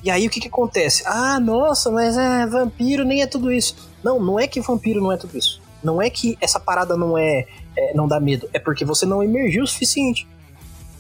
E 0.05 0.11
aí 0.11 0.24
o 0.24 0.30
que, 0.30 0.38
que 0.38 0.48
acontece? 0.48 1.03
Ah, 1.05 1.40
nossa, 1.40 1.90
mas 1.90 2.16
é 2.16 2.46
vampiro 2.46 3.05
nem 3.05 3.22
é 3.22 3.26
tudo 3.26 3.50
isso. 3.50 3.74
Não, 4.05 4.20
não 4.20 4.38
é 4.38 4.46
que 4.46 4.61
vampiro 4.61 5.00
não 5.00 5.11
é 5.11 5.16
tudo 5.16 5.36
isso. 5.36 5.61
Não 5.82 6.00
é 6.00 6.08
que 6.08 6.36
essa 6.40 6.60
parada 6.60 6.96
não 6.96 7.16
é, 7.16 7.46
é 7.76 7.94
não 7.94 8.06
dá 8.06 8.20
medo. 8.20 8.48
É 8.52 8.58
porque 8.58 8.84
você 8.84 9.04
não 9.04 9.22
emergiu 9.22 9.64
o 9.64 9.66
suficiente. 9.66 10.26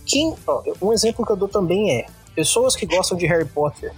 Quem, 0.04 0.34
ó, 0.46 0.62
um 0.80 0.92
exemplo 0.92 1.24
que 1.24 1.32
eu 1.32 1.36
dou 1.36 1.48
também 1.48 1.98
é 1.98 2.06
pessoas 2.34 2.74
que 2.74 2.86
gostam 2.86 3.16
de 3.16 3.26
Harry 3.26 3.44
Potter 3.44 3.92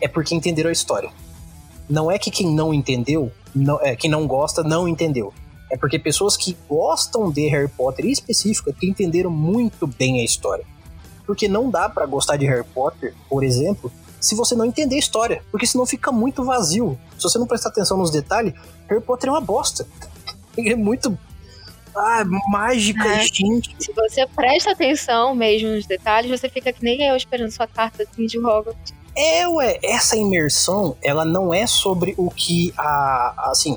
é 0.00 0.08
porque 0.08 0.34
entenderam 0.34 0.70
a 0.70 0.72
história. 0.72 1.10
Não 1.88 2.10
é 2.10 2.18
que 2.18 2.30
quem 2.30 2.52
não 2.54 2.72
entendeu, 2.72 3.30
não, 3.54 3.80
é, 3.80 3.94
quem 3.94 4.10
não 4.10 4.26
gosta 4.26 4.62
não 4.62 4.88
entendeu. 4.88 5.32
É 5.70 5.76
porque 5.76 5.98
pessoas 5.98 6.36
que 6.36 6.56
gostam 6.68 7.30
de 7.30 7.48
Harry 7.48 7.68
Potter 7.68 8.04
em 8.06 8.10
específico 8.10 8.70
é 8.70 8.72
que 8.72 8.88
entenderam 8.88 9.30
muito 9.30 9.86
bem 9.86 10.20
a 10.20 10.24
história. 10.24 10.64
Porque 11.26 11.48
não 11.48 11.70
dá 11.70 11.88
para 11.88 12.04
gostar 12.04 12.36
de 12.36 12.46
Harry 12.46 12.64
Potter, 12.74 13.14
por 13.28 13.42
exemplo, 13.42 13.90
se 14.20 14.34
você 14.34 14.54
não 14.54 14.64
entender 14.64 14.96
a 14.96 14.98
história, 14.98 15.42
porque 15.50 15.66
senão 15.66 15.86
fica 15.86 16.12
muito 16.12 16.44
vazio. 16.44 16.98
Se 17.16 17.22
você 17.22 17.38
não 17.38 17.46
prestar 17.46 17.70
atenção 17.70 17.96
nos 17.96 18.10
detalhes, 18.10 18.54
Harry 18.88 19.00
Potter 19.00 19.28
é 19.28 19.32
uma 19.32 19.40
bosta. 19.40 19.86
É 20.58 20.74
muito 20.74 21.18
ah, 21.94 22.24
mágica 22.50 23.06
É. 23.06 23.24
e 23.24 23.26
gente. 23.26 23.74
Se 23.78 23.92
você 23.92 24.26
presta 24.26 24.72
atenção 24.72 25.34
mesmo 25.34 25.68
nos 25.70 25.86
detalhes, 25.86 26.30
você 26.30 26.48
fica 26.48 26.72
que 26.72 26.82
nem 26.82 27.02
eu 27.02 27.16
esperando 27.16 27.50
sua 27.50 27.66
carta 27.66 28.02
assim, 28.02 28.26
de 28.26 28.38
Hogwarts. 28.38 28.94
É, 29.14 29.46
ué, 29.46 29.78
essa 29.82 30.16
imersão, 30.16 30.96
ela 31.02 31.22
não 31.24 31.52
é 31.52 31.66
sobre 31.66 32.14
o 32.16 32.30
que 32.30 32.72
a. 32.78 32.82
a- 33.36 33.50
Assim, 33.50 33.76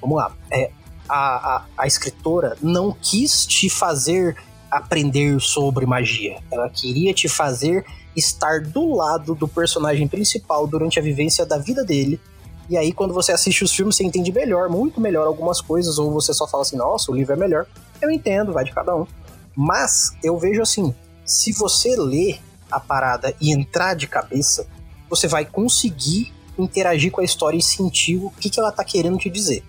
vamos 0.00 0.18
lá. 0.18 0.32
É, 0.52 0.70
a, 1.08 1.56
a, 1.56 1.64
a 1.78 1.86
escritora 1.86 2.56
não 2.60 2.92
quis 2.92 3.46
te 3.46 3.70
fazer 3.70 4.36
aprender 4.70 5.40
sobre 5.40 5.86
magia. 5.86 6.38
Ela 6.50 6.68
queria 6.68 7.14
te 7.14 7.28
fazer 7.28 7.84
estar 8.16 8.60
do 8.60 8.94
lado 8.94 9.34
do 9.34 9.48
personagem 9.48 10.06
principal 10.06 10.66
durante 10.66 10.98
a 10.98 11.02
vivência 11.02 11.46
da 11.46 11.56
vida 11.58 11.82
dele. 11.84 12.20
E 12.68 12.78
aí, 12.78 12.92
quando 12.92 13.12
você 13.12 13.32
assiste 13.32 13.62
os 13.62 13.74
filmes, 13.74 13.96
você 13.96 14.04
entende 14.04 14.32
melhor, 14.32 14.68
muito 14.68 15.00
melhor 15.00 15.26
algumas 15.26 15.60
coisas, 15.60 15.98
ou 15.98 16.10
você 16.10 16.32
só 16.32 16.46
fala 16.46 16.62
assim, 16.62 16.76
nossa, 16.76 17.10
o 17.10 17.14
livro 17.14 17.34
é 17.34 17.36
melhor. 17.36 17.66
Eu 18.00 18.10
entendo, 18.10 18.52
vai 18.52 18.64
de 18.64 18.72
cada 18.72 18.96
um. 18.96 19.06
Mas 19.54 20.16
eu 20.22 20.38
vejo 20.38 20.62
assim, 20.62 20.94
se 21.24 21.52
você 21.52 21.94
ler 21.96 22.40
a 22.70 22.80
parada 22.80 23.34
e 23.40 23.52
entrar 23.52 23.94
de 23.94 24.06
cabeça, 24.06 24.66
você 25.08 25.28
vai 25.28 25.44
conseguir 25.44 26.32
interagir 26.58 27.10
com 27.10 27.20
a 27.20 27.24
história 27.24 27.58
e 27.58 27.62
sentir 27.62 28.16
o 28.16 28.30
que, 28.30 28.48
que 28.48 28.58
ela 28.58 28.72
tá 28.72 28.84
querendo 28.84 29.18
te 29.18 29.28
dizer. 29.28 29.62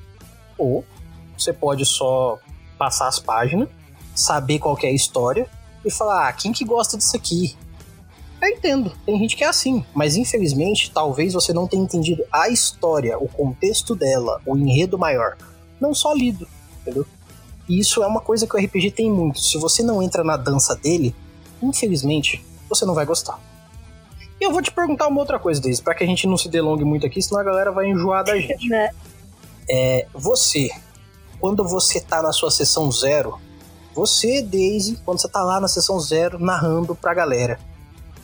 Ou 0.57 0.85
você 1.37 1.51
pode 1.51 1.85
só 1.85 2.39
passar 2.77 3.07
as 3.07 3.19
páginas, 3.19 3.67
saber 4.15 4.59
qual 4.59 4.77
é 4.81 4.87
a 4.87 4.91
história 4.91 5.49
e 5.83 5.91
falar, 5.91 6.27
ah, 6.27 6.33
quem 6.33 6.51
que 6.51 6.63
gosta 6.63 6.97
disso 6.97 7.15
aqui? 7.15 7.55
Eu 8.41 8.49
entendo, 8.49 8.91
tem 9.05 9.17
gente 9.17 9.35
que 9.35 9.43
é 9.43 9.47
assim, 9.47 9.83
mas 9.93 10.15
infelizmente 10.15 10.91
talvez 10.91 11.33
você 11.33 11.53
não 11.53 11.67
tenha 11.67 11.83
entendido 11.83 12.23
a 12.31 12.49
história, 12.49 13.17
o 13.17 13.27
contexto 13.27 13.95
dela, 13.95 14.41
o 14.45 14.55
enredo 14.57 14.97
maior. 14.97 15.37
Não 15.79 15.93
só 15.93 16.13
lido, 16.13 16.47
entendeu? 16.81 17.05
E 17.67 17.79
isso 17.79 18.03
é 18.03 18.07
uma 18.07 18.21
coisa 18.21 18.45
que 18.45 18.55
o 18.55 18.59
RPG 18.59 18.91
tem 18.91 19.09
muito. 19.09 19.39
Se 19.39 19.57
você 19.57 19.81
não 19.81 20.01
entra 20.01 20.23
na 20.23 20.37
dança 20.37 20.75
dele, 20.75 21.15
infelizmente, 21.61 22.45
você 22.69 22.85
não 22.85 22.93
vai 22.93 23.05
gostar. 23.05 23.39
E 24.39 24.43
eu 24.43 24.51
vou 24.51 24.61
te 24.61 24.71
perguntar 24.71 25.07
uma 25.07 25.19
outra 25.19 25.39
coisa, 25.39 25.61
Daisy, 25.61 25.81
para 25.81 25.95
que 25.95 26.03
a 26.03 26.07
gente 26.07 26.27
não 26.27 26.37
se 26.37 26.49
delongue 26.49 26.83
muito 26.83 27.05
aqui, 27.05 27.21
senão 27.21 27.39
a 27.39 27.43
galera 27.43 27.71
vai 27.71 27.87
enjoar 27.87 28.23
da 28.23 28.37
gente. 28.39 28.67
Né? 28.69 28.89
É, 29.67 30.07
você, 30.13 30.69
quando 31.39 31.67
você 31.67 31.99
tá 31.99 32.21
na 32.21 32.31
sua 32.31 32.51
sessão 32.51 32.91
zero, 32.91 33.39
você, 33.95 34.41
Daisy, 34.43 34.99
quando 35.03 35.19
você 35.19 35.27
tá 35.27 35.43
lá 35.43 35.59
na 35.59 35.67
sessão 35.67 35.99
zero, 35.99 36.37
narrando 36.37 36.93
pra 36.93 37.13
galera, 37.13 37.59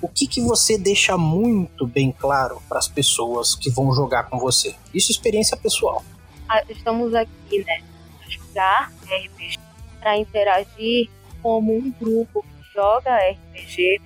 o 0.02 0.08
que 0.08 0.28
que 0.28 0.42
você 0.42 0.78
deixa 0.78 1.18
muito 1.18 1.86
bem 1.86 2.12
claro 2.12 2.62
para 2.68 2.80
as 2.80 2.88
pessoas 2.88 3.56
que 3.56 3.70
vão 3.70 3.94
jogar 3.94 4.24
com 4.24 4.40
você? 4.40 4.76
Isso 4.94 5.12
é 5.12 5.14
experiência 5.14 5.56
pessoal. 5.56 6.04
Ah, 6.50 6.64
estamos 6.68 7.14
aqui, 7.14 7.64
né, 7.64 7.84
jogar 8.28 8.92
RPG 9.06 9.60
para 10.00 10.18
interagir 10.18 11.10
como 11.42 11.76
um 11.78 11.92
grupo 11.92 12.44
que 12.44 12.74
joga 12.74 13.16
RPG. 13.16 14.02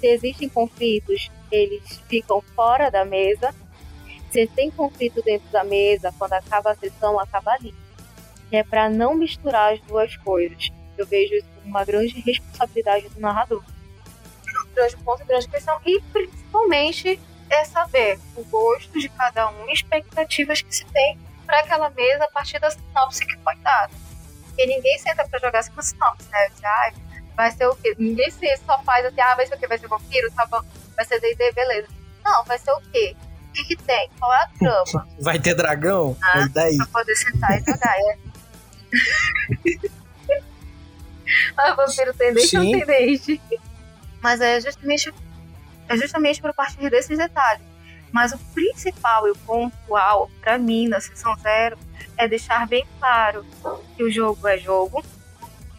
Se 0.00 0.06
existem 0.06 0.48
conflitos, 0.48 1.30
eles 1.50 2.00
ficam 2.08 2.42
fora 2.54 2.90
da 2.90 3.04
mesa. 3.04 3.54
Se 4.30 4.46
tem 4.48 4.70
conflito 4.70 5.22
dentro 5.22 5.48
da 5.50 5.64
mesa, 5.64 6.12
quando 6.18 6.32
acaba 6.32 6.72
a 6.72 6.76
sessão, 6.76 7.18
acaba 7.18 7.52
ali. 7.52 7.74
É 8.50 8.62
para 8.64 8.88
não 8.88 9.14
misturar 9.14 9.74
as 9.74 9.80
duas 9.82 10.16
coisas. 10.16 10.70
Eu 10.98 11.06
vejo 11.06 11.34
isso 11.34 11.46
como 11.54 11.68
uma 11.68 11.84
grande 11.84 12.20
responsabilidade 12.20 13.08
do 13.08 13.20
narrador. 13.20 13.62
Ponto, 15.04 15.24
questão. 15.50 15.80
E 15.84 16.00
principalmente 16.12 17.20
é 17.50 17.64
saber 17.64 18.18
o 18.36 18.44
gosto 18.44 18.98
de 18.98 19.08
cada 19.08 19.50
um 19.50 19.68
e 19.68 19.72
expectativas 19.72 20.62
que 20.62 20.74
se 20.74 20.84
tem 20.86 21.18
para 21.44 21.58
aquela 21.60 21.90
mesa 21.90 22.24
a 22.24 22.30
partir 22.30 22.58
da 22.60 22.70
sinopse 22.70 23.26
que 23.26 23.36
foi 23.38 23.56
dada. 23.56 23.92
Porque 24.46 24.66
ninguém 24.66 24.98
senta 24.98 25.26
para 25.28 25.40
jogar 25.40 25.62
sem 25.62 25.72
uma 25.72 25.82
sinopse, 25.82 26.28
né? 26.30 26.48
Ah, 26.64 26.92
vai 27.36 27.50
ser 27.50 27.66
o 27.66 27.74
quê? 27.76 27.94
Ninguém 27.98 28.30
se 28.30 28.56
só 28.58 28.78
faz 28.82 29.04
assim, 29.04 29.20
ah, 29.20 29.34
vai 29.34 29.46
ser 29.46 29.54
o 29.54 29.58
quê? 29.58 29.66
Vai 29.66 29.78
ser 29.78 29.88
vampiro? 29.88 30.30
Tá 30.32 30.46
bom. 30.46 30.62
Vai 30.94 31.04
ser 31.04 31.20
D&D, 31.20 31.52
beleza. 31.52 31.88
Não, 32.24 32.44
vai 32.44 32.58
ser 32.58 32.70
o 32.70 32.80
quê? 32.92 33.16
O 33.48 33.52
que, 33.52 33.64
que 33.64 33.76
tem? 33.76 34.08
Qual 34.18 34.32
é 34.32 34.36
a 34.36 34.48
trama? 34.58 35.08
Vai 35.18 35.40
ter 35.40 35.54
dragão? 35.54 36.16
Ah, 36.22 36.46
daí? 36.52 36.76
Pra 36.76 36.86
poder 36.86 37.16
sentar 37.16 37.50
e 37.58 37.64
jogar, 37.64 37.96
é. 37.98 38.18
ah, 41.56 41.74
vampiro 41.74 42.14
tem 42.14 42.32
dente 42.32 42.56
ou 42.56 42.62
tem 42.62 42.86
dente? 42.86 43.40
Mas 44.22 44.40
é 44.40 44.60
justamente, 44.60 45.12
é 45.88 45.96
justamente 45.96 46.40
por 46.40 46.52
partir 46.52 46.90
desses 46.90 47.16
detalhes. 47.16 47.62
Mas 48.12 48.32
o 48.32 48.38
principal 48.52 49.26
e 49.28 49.30
o 49.30 49.36
pontual 49.38 50.28
para 50.40 50.58
mim 50.58 50.88
na 50.88 51.00
sessão 51.00 51.34
zero 51.36 51.78
é 52.16 52.26
deixar 52.26 52.66
bem 52.66 52.84
claro 52.98 53.46
que 53.96 54.02
o 54.02 54.10
jogo 54.10 54.46
é 54.48 54.58
jogo, 54.58 55.02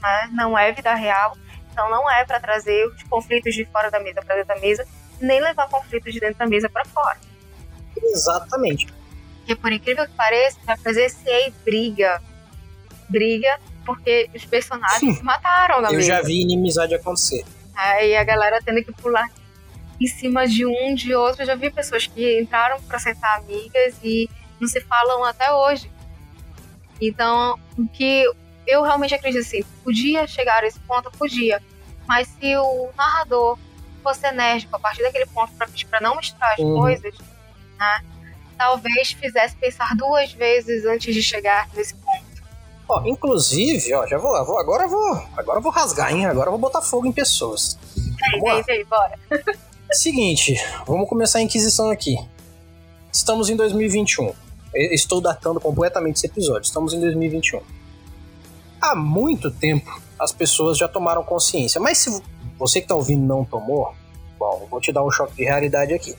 né? 0.01 0.29
não 0.31 0.57
é 0.57 0.71
vida 0.71 0.93
real, 0.93 1.37
então 1.71 1.89
não 1.89 2.09
é 2.09 2.23
para 2.23 2.39
trazer 2.39 2.87
os 2.87 3.03
conflitos 3.03 3.53
de 3.53 3.65
fora 3.65 3.91
da 3.91 3.99
mesa 3.99 4.21
para 4.21 4.35
dentro 4.35 4.55
da 4.55 4.61
mesa, 4.61 4.87
nem 5.19 5.41
levar 5.41 5.67
conflitos 5.67 6.13
de 6.13 6.19
dentro 6.19 6.39
da 6.39 6.47
mesa 6.47 6.69
para 6.69 6.85
fora. 6.85 7.17
Exatamente. 7.97 8.87
Porque 9.39 9.55
por 9.55 9.71
incrível 9.71 10.05
que 10.07 10.13
pareça, 10.13 10.57
já 10.65 10.77
presenciei 10.77 11.53
briga, 11.65 12.21
briga 13.09 13.59
porque 13.85 14.29
os 14.33 14.45
personagens 14.45 14.99
Sim. 14.99 15.13
se 15.13 15.23
mataram 15.23 15.81
na 15.81 15.89
Eu 15.89 15.95
mesa. 15.95 16.07
já 16.07 16.21
vi 16.21 16.41
inimizade 16.41 16.93
acontecer. 16.95 17.43
Aí 17.81 18.15
a 18.15 18.23
galera 18.23 18.61
tendo 18.63 18.83
que 18.83 18.91
pular 18.91 19.27
em 19.99 20.05
cima 20.05 20.47
de 20.47 20.65
um, 20.65 20.93
de 20.93 21.15
outro. 21.15 21.41
Eu 21.41 21.47
já 21.47 21.55
vi 21.55 21.71
pessoas 21.71 22.05
que 22.05 22.39
entraram 22.39 22.79
para 22.83 22.99
sentar 22.99 23.39
amigas 23.39 23.95
e 24.03 24.29
não 24.59 24.67
se 24.67 24.79
falam 24.81 25.23
até 25.23 25.51
hoje. 25.51 25.91
Então, 26.99 27.59
o 27.75 27.87
que 27.87 28.23
eu 28.67 28.83
realmente 28.83 29.15
acredito 29.15 29.41
assim, 29.41 29.63
podia 29.83 30.27
chegar 30.27 30.63
a 30.63 30.67
esse 30.67 30.79
ponto, 30.81 31.09
podia. 31.11 31.59
Mas 32.07 32.27
se 32.27 32.55
o 32.55 32.89
narrador 32.95 33.57
fosse 34.03 34.27
enérgico 34.27 34.75
a 34.75 34.79
partir 34.79 35.01
daquele 35.01 35.25
ponto 35.25 35.51
para 35.53 36.01
não 36.01 36.15
misturar 36.17 36.53
as 36.53 36.59
uhum. 36.59 36.79
coisas, 36.79 37.15
né, 37.79 38.05
talvez 38.57 39.13
fizesse 39.13 39.55
pensar 39.55 39.95
duas 39.95 40.31
vezes 40.33 40.85
antes 40.85 41.15
de 41.15 41.23
chegar 41.23 41.67
nesse 41.73 41.95
ponto. 41.95 42.30
Ó, 42.87 43.01
inclusive, 43.05 43.93
ó, 43.93 44.05
já 44.05 44.17
vou, 44.17 44.45
vou 44.45 44.59
agora 44.59 44.87
vou, 44.87 45.23
agora 45.37 45.59
vou 45.59 45.71
rasgar, 45.71 46.13
hein? 46.13 46.25
Agora 46.25 46.47
eu 46.47 46.51
vou 46.51 46.59
botar 46.59 46.81
fogo 46.81 47.05
em 47.07 47.11
pessoas. 47.11 47.77
Vem, 47.95 48.41
vem, 48.41 48.63
vem, 48.63 48.85
bora. 48.85 49.17
Seguinte, 49.91 50.55
vamos 50.85 51.07
começar 51.07 51.39
a 51.39 51.41
Inquisição 51.41 51.89
aqui. 51.89 52.17
Estamos 53.11 53.49
em 53.49 53.55
2021. 53.55 54.33
estou 54.73 55.19
datando 55.19 55.59
completamente 55.59 56.15
esse 56.17 56.27
episódio. 56.27 56.65
Estamos 56.65 56.93
em 56.93 56.99
2021. 56.99 57.61
Há 58.81 58.95
muito 58.95 59.51
tempo 59.51 60.01
as 60.17 60.31
pessoas 60.31 60.77
já 60.77 60.87
tomaram 60.87 61.23
consciência, 61.23 61.81
mas 61.81 61.97
se 61.97 62.21
você 62.57 62.79
que 62.79 62.85
está 62.85 62.95
ouvindo 62.95 63.25
não 63.25 63.43
tomou, 63.43 63.93
bom, 64.39 64.67
vou 64.69 64.79
te 64.79 64.91
dar 64.91 65.03
um 65.03 65.11
choque 65.11 65.35
de 65.35 65.43
realidade 65.43 65.93
aqui. 65.93 66.15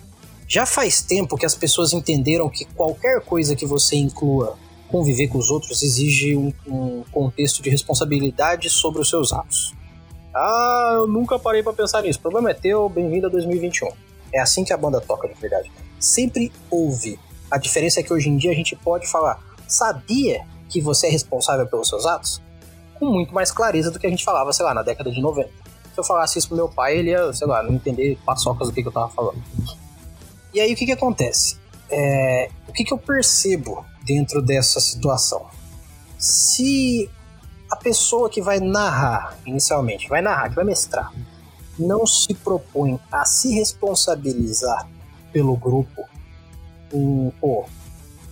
Já 0.47 0.67
faz 0.67 1.01
tempo 1.01 1.37
que 1.37 1.47
as 1.47 1.55
pessoas 1.55 1.93
entenderam 1.93 2.51
que 2.51 2.65
qualquer 2.65 3.21
coisa 3.21 3.57
que 3.57 3.65
você 3.65 3.97
inclua 3.97 4.59
conviver 4.93 5.27
com 5.29 5.39
os 5.39 5.51
outros 5.51 5.83
exige 5.83 6.37
um, 6.37 6.53
um 6.69 7.03
contexto 7.11 7.63
de 7.63 7.71
responsabilidade 7.71 8.69
sobre 8.69 9.01
os 9.01 9.09
seus 9.09 9.33
atos. 9.33 9.75
Ah, 10.35 10.93
eu 10.97 11.07
nunca 11.07 11.39
parei 11.39 11.63
para 11.63 11.73
pensar 11.73 12.03
nisso. 12.03 12.19
O 12.19 12.23
problema 12.23 12.51
é 12.51 12.55
teu, 12.55 12.91
bem-vindo 12.91 13.27
a 13.27 13.31
2021. 13.31 13.89
É 14.35 14.39
assim 14.39 14.65
que 14.65 14.73
a 14.73 14.77
banda 14.77 15.01
toca 15.01 15.27
de 15.27 15.35
verdade. 15.41 15.73
Sempre 15.99 16.53
houve. 16.71 17.19
A 17.51 17.57
diferença 17.57 18.01
é 18.01 18.03
que 18.03 18.13
hoje 18.13 18.29
em 18.29 18.37
dia 18.37 18.51
a 18.51 18.55
gente 18.55 18.77
pode 18.77 19.11
falar, 19.11 19.43
sabia 19.67 20.45
que 20.69 20.81
você 20.81 21.07
é 21.07 21.11
responsável 21.11 21.67
pelos 21.67 21.89
seus 21.89 22.05
atos? 22.05 22.43
Com 22.99 23.07
muito 23.07 23.33
mais 23.33 23.51
clareza 23.51 23.91
do 23.91 23.99
que 23.99 24.07
a 24.07 24.11
gente 24.11 24.25
falava, 24.25 24.53
sei 24.53 24.65
lá, 24.65 24.75
na 24.75 24.83
década 24.83 25.11
de 25.11 25.21
90. 25.21 25.49
Se 25.49 26.01
eu 26.01 26.05
falasse 26.05 26.39
isso 26.39 26.49
pro 26.49 26.57
meu 26.57 26.69
pai, 26.69 26.99
ele 26.99 27.11
ia, 27.11 27.33
sei 27.33 27.47
lá, 27.47 27.63
não 27.63 27.75
entender 27.75 28.19
paçocas 28.27 28.69
do 28.69 28.75
que, 28.75 28.83
que 28.83 28.89
eu 28.89 28.93
tava 28.93 29.09
falando. 29.09 29.43
E 30.53 30.61
aí 30.61 30.73
o 30.73 30.77
que 30.77 30.85
que 30.85 30.93
acontece? 30.93 31.59
É, 31.91 32.51
o 32.69 32.73
que 32.73 32.85
que 32.85 32.93
eu 32.93 32.99
percebo 32.99 33.85
dentro 34.05 34.43
dessa 34.43 34.81
situação? 34.81 35.47
Se 36.19 37.11
a 37.71 37.77
pessoa 37.77 38.29
que 38.29 38.41
vai 38.41 38.61
narrar 38.61 39.37
inicialmente, 39.47 40.09
vai 40.09 40.21
narrar, 40.21 40.51
que 40.51 40.57
vai 40.57 40.65
mestrar, 40.65 41.13
não 41.79 42.07
se 42.07 42.35
propõe 42.35 42.99
a 43.11 43.25
se 43.25 43.55
responsabilizar 43.55 44.89
pelo 45.33 45.57
grupo, 45.57 46.05
em, 46.93 47.33
pô, 47.41 47.65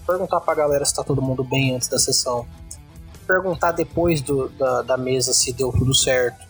perguntar 0.07 0.41
pra 0.41 0.55
galera 0.55 0.85
se 0.85 0.95
tá 0.95 1.03
todo 1.03 1.23
mundo 1.23 1.43
bem 1.43 1.75
antes 1.75 1.89
da 1.89 1.99
sessão, 1.99 2.47
perguntar 3.27 3.73
depois 3.73 4.21
do, 4.21 4.49
da, 4.51 4.83
da 4.83 4.97
mesa 4.97 5.33
se 5.33 5.53
deu 5.53 5.73
tudo 5.73 5.95
certo, 5.95 6.45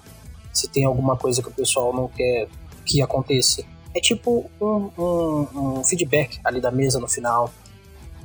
se 0.53 0.69
tem 0.69 0.85
alguma 0.85 1.17
coisa 1.17 1.43
que 1.43 1.49
o 1.49 1.53
pessoal 1.53 1.95
não 1.95 2.09
quer 2.09 2.49
que 2.85 3.01
aconteça. 3.01 3.63
É 3.95 4.01
tipo 4.01 4.51
um, 4.61 4.91
um, 4.99 5.79
um 5.79 5.85
feedback 5.85 6.41
ali 6.45 6.61
da 6.61 6.71
mesa 6.71 6.99
no 6.99 7.09
final. 7.09 7.53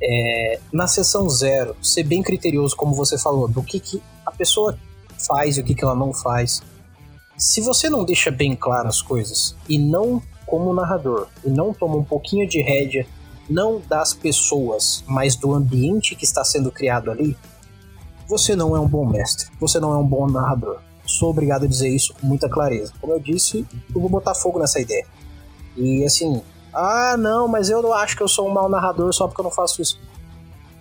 É, 0.02 0.60
na 0.72 0.86
sessão 0.86 1.28
zero, 1.28 1.76
ser 1.82 2.02
bem 2.02 2.22
criterioso, 2.22 2.76
como 2.76 2.94
você 2.94 3.16
falou, 3.18 3.48
do 3.48 3.62
que, 3.62 3.80
que 3.80 4.02
a 4.24 4.30
pessoa 4.30 4.78
faz 5.26 5.56
e 5.56 5.60
o 5.60 5.64
que, 5.64 5.74
que 5.74 5.84
ela 5.84 5.94
não 5.94 6.12
faz. 6.12 6.62
Se 7.36 7.60
você 7.60 7.88
não 7.88 8.04
deixa 8.04 8.30
bem 8.30 8.54
claras 8.54 8.96
as 8.96 9.02
coisas 9.02 9.56
e 9.68 9.78
não, 9.78 10.22
como 10.46 10.72
narrador, 10.74 11.28
e 11.44 11.50
não 11.50 11.72
toma 11.72 11.96
um 11.96 12.04
pouquinho 12.04 12.48
de 12.48 12.60
rédea, 12.60 13.06
não 13.48 13.80
das 13.88 14.12
pessoas, 14.12 15.04
mas 15.06 15.36
do 15.36 15.52
ambiente 15.52 16.14
que 16.14 16.24
está 16.24 16.44
sendo 16.44 16.70
criado 16.70 17.10
ali, 17.10 17.36
você 18.28 18.56
não 18.56 18.76
é 18.76 18.80
um 18.80 18.88
bom 18.88 19.06
mestre, 19.06 19.48
você 19.60 19.78
não 19.78 19.92
é 19.92 19.96
um 19.96 20.06
bom 20.06 20.26
narrador. 20.28 20.80
Sou 21.06 21.30
obrigado 21.30 21.64
a 21.64 21.68
dizer 21.68 21.88
isso 21.88 22.12
com 22.14 22.26
muita 22.26 22.48
clareza. 22.48 22.92
Como 23.00 23.12
eu 23.12 23.20
disse, 23.20 23.64
eu 23.94 24.00
vou 24.00 24.10
botar 24.10 24.34
fogo 24.34 24.58
nessa 24.58 24.80
ideia. 24.80 25.06
E 25.76 26.04
assim, 26.04 26.42
ah, 26.76 27.16
não, 27.16 27.48
mas 27.48 27.70
eu 27.70 27.82
não 27.82 27.92
acho 27.92 28.16
que 28.16 28.22
eu 28.22 28.28
sou 28.28 28.48
um 28.48 28.52
mau 28.52 28.68
narrador 28.68 29.12
só 29.12 29.26
porque 29.26 29.40
eu 29.40 29.44
não 29.44 29.50
faço 29.50 29.80
isso. 29.80 29.98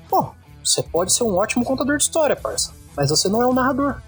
Pô, 0.09 0.29
você 0.63 0.83
pode 0.83 1.13
ser 1.13 1.23
um 1.23 1.35
ótimo 1.35 1.63
contador 1.63 1.97
de 1.97 2.03
história, 2.03 2.35
parça 2.35 2.73
mas 2.95 3.09
você 3.09 3.27
não 3.27 3.41
é 3.41 3.47
um 3.47 3.53
narrador. 3.53 4.01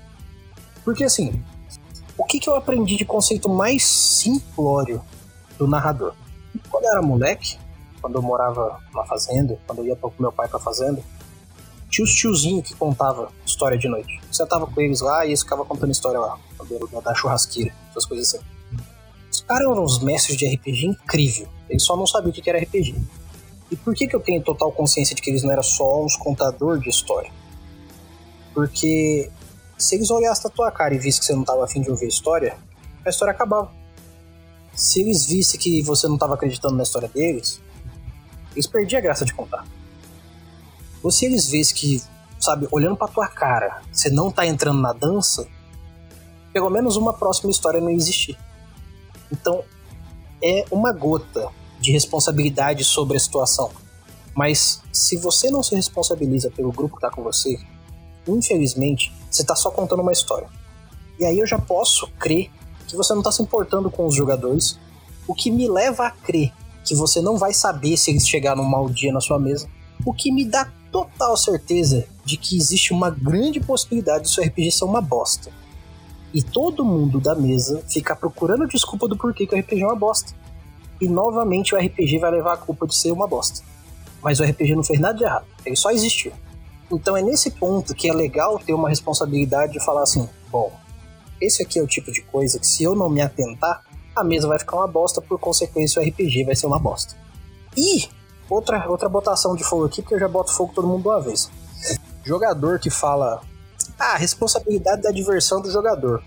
Porque 0.84 1.04
assim, 1.04 1.44
o 2.18 2.24
que, 2.24 2.40
que 2.40 2.50
eu 2.50 2.56
aprendi 2.56 2.96
de 2.96 3.06
conceito 3.06 3.50
mais 3.50 3.84
simplório 3.86 5.02
do 5.58 5.68
narrador. 5.68 6.14
Quando 6.70 6.86
eu 6.86 6.92
era 6.92 7.02
moleque, 7.02 7.58
quando 8.00 8.16
eu 8.16 8.22
morava 8.22 8.80
na 8.94 9.04
fazenda, 9.04 9.60
quando 9.66 9.80
eu 9.80 9.88
ia 9.88 9.96
com 9.96 10.12
meu 10.20 10.32
pai 10.32 10.48
pra 10.48 10.60
fazenda, 10.60 11.02
tinha 11.90 12.06
os 12.06 12.14
tiozinhos 12.14 12.68
que 12.68 12.76
contava 12.76 13.32
história 13.46 13.78
de 13.78 13.88
noite. 13.88 14.20
Eu 14.28 14.34
sentava 14.34 14.68
com 14.68 14.80
eles 14.80 15.02
lá 15.02 15.26
e 15.26 15.30
eles 15.30 15.42
ficavam 15.42 15.66
contando 15.66 15.92
história 15.92 16.20
lá, 16.20 16.38
da 17.04 17.16
churrasqueira, 17.16 17.74
essas 17.90 18.06
coisas 18.06 18.28
assim. 18.28 18.46
Os 19.32 19.42
caras 19.42 19.64
eram 19.64 19.84
uns 19.84 20.00
mestres 20.00 20.38
de 20.38 20.48
RPG 20.48 20.86
incrível. 20.86 21.48
Eles 21.70 21.84
só 21.84 21.96
não 21.96 22.08
sabiam 22.08 22.32
o 22.32 22.34
que 22.34 22.50
era 22.50 22.60
RPG. 22.60 22.96
E 23.70 23.76
por 23.76 23.94
que, 23.94 24.08
que 24.08 24.16
eu 24.16 24.20
tenho 24.20 24.42
total 24.42 24.72
consciência 24.72 25.16
de 25.16 25.22
que 25.22 25.30
eles 25.30 25.44
não 25.44 25.52
eram 25.52 25.64
só 25.64 26.04
uns 26.04 26.16
contadores 26.16 26.82
de 26.82 26.90
história? 26.90 27.32
Porque 28.54 29.30
se 29.78 29.96
eles 29.96 30.10
olhassem 30.10 30.46
na 30.46 30.50
tua 30.50 30.72
cara 30.72 30.96
e 30.96 30.98
vissem 30.98 31.20
que 31.20 31.26
você 31.26 31.34
não 31.34 31.42
estava 31.42 31.64
afim 31.66 31.82
de 31.82 31.90
ouvir 31.90 32.06
a 32.06 32.10
história, 32.10 32.58
a 33.06 33.10
história 33.10 33.32
acabava. 33.32 33.72
Se 34.74 35.02
eles 35.02 35.26
vissem 35.26 35.60
que 35.60 35.82
você 35.82 36.08
não 36.08 36.16
estava 36.16 36.36
acreditando 36.36 36.76
na 36.76 36.84
história 36.84 37.08
deles, 37.08 37.62
eles 38.54 38.68
perdiam 38.68 39.00
a 39.00 39.02
graça 39.02 39.26
de 39.26 39.34
contar. 39.34 39.66
Ou 41.04 41.12
se 41.12 41.26
eles 41.26 41.48
vissem 41.48 41.76
que, 41.76 42.04
sabe, 42.40 42.68
olhando 42.72 42.96
pra 42.96 43.08
tua 43.08 43.28
cara, 43.28 43.82
você 43.92 44.10
não 44.10 44.32
tá 44.32 44.46
entrando 44.46 44.82
na 44.82 44.94
dança, 44.94 45.48
pelo 46.54 46.70
menos 46.70 46.96
uma 46.96 47.14
próxima 47.14 47.52
história 47.52 47.82
não 47.82 47.90
existir. 47.90 48.38
Então, 49.32 49.64
é 50.42 50.66
uma 50.72 50.92
gota 50.92 51.50
de 51.80 51.92
responsabilidade 51.92 52.84
sobre 52.84 53.18
a 53.18 53.20
situação. 53.20 53.72
Mas 54.36 54.82
se 54.92 55.18
você 55.18 55.50
não 55.50 55.64
se 55.64 55.76
responsabiliza 55.76 56.52
pelo 56.52 56.72
grupo 56.72 56.96
que 56.96 57.02
tá 57.02 57.10
com 57.10 57.24
você, 57.24 57.60
infelizmente, 58.28 59.12
você 59.30 59.44
tá 59.44 59.56
só 59.56 59.72
contando 59.72 60.02
uma 60.02 60.12
história. 60.12 60.48
E 61.20 61.26
aí 61.26 61.40
eu 61.40 61.48
já 61.48 61.58
posso 61.58 62.08
crer 62.20 62.52
que 62.88 62.96
você 62.96 63.14
não 63.14 63.24
tá 63.24 63.32
se 63.32 63.42
importando 63.42 63.90
com 63.90 64.06
os 64.06 64.16
jogadores, 64.16 64.80
o 65.28 65.34
que 65.34 65.52
me 65.52 65.68
leva 65.68 66.06
a 66.08 66.12
crer 66.12 66.54
que 66.86 66.96
você 66.96 67.22
não 67.22 67.38
vai 67.38 67.54
saber 67.54 67.98
se 67.98 68.12
eles 68.12 68.28
chegaram 68.28 68.64
num 68.64 68.70
mau 68.70 68.90
dia 68.90 69.12
na 69.12 69.20
sua 69.20 69.38
mesa, 69.38 69.68
o 70.06 70.14
que 70.14 70.32
me 70.32 70.46
dá 70.46 70.72
total 70.90 71.36
certeza 71.36 72.08
de 72.24 72.38
que 72.38 72.56
existe 72.56 72.94
uma 72.94 73.10
grande 73.10 73.60
possibilidade 73.60 74.24
do 74.24 74.30
seu 74.30 74.44
RPG 74.44 74.72
ser 74.72 74.86
uma 74.86 75.02
bosta. 75.02 75.52
E 76.38 76.44
todo 76.44 76.86
mundo 76.86 77.20
da 77.20 77.34
mesa 77.34 77.82
ficar 77.90 78.16
procurando 78.16 78.68
desculpa 78.68 79.08
do 79.08 79.18
porquê 79.18 79.48
que 79.48 79.56
o 79.56 79.60
RPG 79.60 79.82
é 79.82 79.88
uma 79.88 79.96
bosta. 79.96 80.36
E 81.02 81.08
novamente 81.08 81.74
o 81.74 81.78
RPG 81.80 82.20
vai 82.20 82.30
levar 82.30 82.54
a 82.54 82.58
culpa 82.58 82.86
de 82.86 82.96
ser 82.96 83.12
uma 83.12 83.28
bosta. 83.28 83.66
Mas 84.22 84.40
o 84.40 84.44
RPG 84.44 84.76
não 84.76 84.84
fez 84.84 85.00
nada 85.00 85.18
de 85.18 85.24
errado, 85.24 85.48
ele 85.66 85.76
só 85.76 85.90
existiu. 85.90 86.32
Então 86.92 87.18
é 87.18 87.24
nesse 87.24 87.50
ponto 87.50 87.96
que 87.96 88.08
é 88.08 88.14
legal 88.14 88.60
ter 88.60 88.76
uma 88.76 88.88
responsabilidade 88.88 89.74
de 89.74 89.84
falar 89.84 90.04
assim: 90.04 90.30
bom, 90.52 90.72
esse 91.42 91.64
aqui 91.64 91.80
é 91.80 91.82
o 91.82 91.88
tipo 91.88 92.12
de 92.12 92.22
coisa 92.22 92.60
que 92.60 92.68
se 92.68 92.84
eu 92.84 92.94
não 92.94 93.10
me 93.10 93.20
atentar, 93.20 93.82
a 94.16 94.24
mesa 94.24 94.48
vai 94.48 94.60
ficar 94.60 94.78
uma 94.78 94.88
bosta, 94.88 95.20
por 95.20 95.40
consequência 95.40 96.00
o 96.00 96.06
RPG 96.06 96.44
vai 96.46 96.56
ser 96.56 96.68
uma 96.68 96.78
bosta. 96.78 97.16
E 97.76 98.08
outra, 98.48 98.88
outra 98.88 99.10
botação 99.10 99.56
de 99.56 99.64
fogo 99.64 99.86
aqui, 99.86 100.04
porque 100.04 100.14
eu 100.14 100.20
já 100.20 100.28
boto 100.28 100.54
fogo 100.54 100.72
todo 100.76 100.88
mundo 100.88 101.02
de 101.02 101.08
uma 101.08 101.20
vez. 101.20 101.50
Jogador 102.24 102.78
que 102.78 102.92
fala. 102.92 103.42
Ah, 104.00 104.18
responsabilidade 104.18 105.02
da 105.02 105.12
diversão 105.12 105.62
do 105.62 105.72
jogador. 105.72 106.24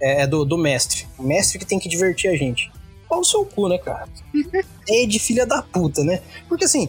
É, 0.00 0.22
é 0.22 0.26
do, 0.26 0.44
do 0.44 0.58
mestre. 0.58 1.06
O 1.18 1.22
mestre 1.22 1.58
que 1.58 1.64
tem 1.64 1.78
que 1.78 1.88
divertir 1.88 2.30
a 2.30 2.36
gente. 2.36 2.72
Qual 3.08 3.20
o 3.20 3.24
seu 3.24 3.44
cu, 3.44 3.68
né, 3.68 3.78
cara? 3.78 4.08
é 4.88 5.06
de 5.06 5.18
filha 5.18 5.46
da 5.46 5.62
puta, 5.62 6.02
né? 6.02 6.20
Porque 6.48 6.64
assim, 6.64 6.88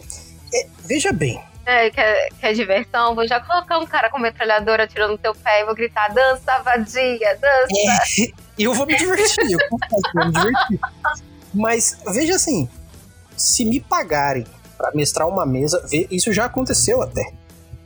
é, 0.52 0.66
veja 0.84 1.12
bem, 1.12 1.40
é, 1.66 1.90
quer, 1.90 2.28
quer 2.40 2.52
diversão? 2.52 3.14
Vou 3.14 3.26
já 3.26 3.40
colocar 3.40 3.78
um 3.78 3.86
cara 3.86 4.10
com 4.10 4.18
metralhadora 4.18 4.84
atirando 4.84 5.12
no 5.12 5.18
teu 5.18 5.34
pé 5.34 5.62
e 5.62 5.64
vou 5.64 5.74
gritar: 5.74 6.12
dança, 6.12 6.62
vadia, 6.62 7.38
dança. 7.40 7.72
É, 8.20 8.32
eu 8.58 8.74
vou 8.74 8.86
me 8.86 8.96
divertir, 8.96 9.50
eu 9.50 9.58
vou 9.70 10.26
me 10.26 10.32
divertir. 10.32 10.80
Mas 11.54 11.98
veja 12.12 12.34
assim: 12.34 12.68
se 13.36 13.64
me 13.64 13.80
pagarem 13.80 14.44
para 14.76 14.92
mestrar 14.92 15.26
uma 15.26 15.46
mesa, 15.46 15.82
isso 16.10 16.32
já 16.32 16.44
aconteceu 16.44 17.00
até. 17.00 17.32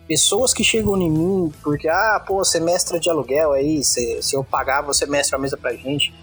Pessoas 0.09 0.55
que 0.55 0.65
chegam 0.65 0.97
em 0.97 1.11
mim 1.11 1.53
porque, 1.63 1.87
ah, 1.87 2.25
pô, 2.27 2.39
você 2.43 2.59
mestra 2.59 2.99
de 2.99 3.11
aluguel 3.11 3.53
aí, 3.53 3.85
se, 3.85 4.23
se 4.23 4.35
eu 4.35 4.43
pagar, 4.43 4.81
você 4.81 5.05
mestra 5.05 5.37
a 5.37 5.41
mesa 5.41 5.57
pra 5.57 5.75
gente. 5.75 6.15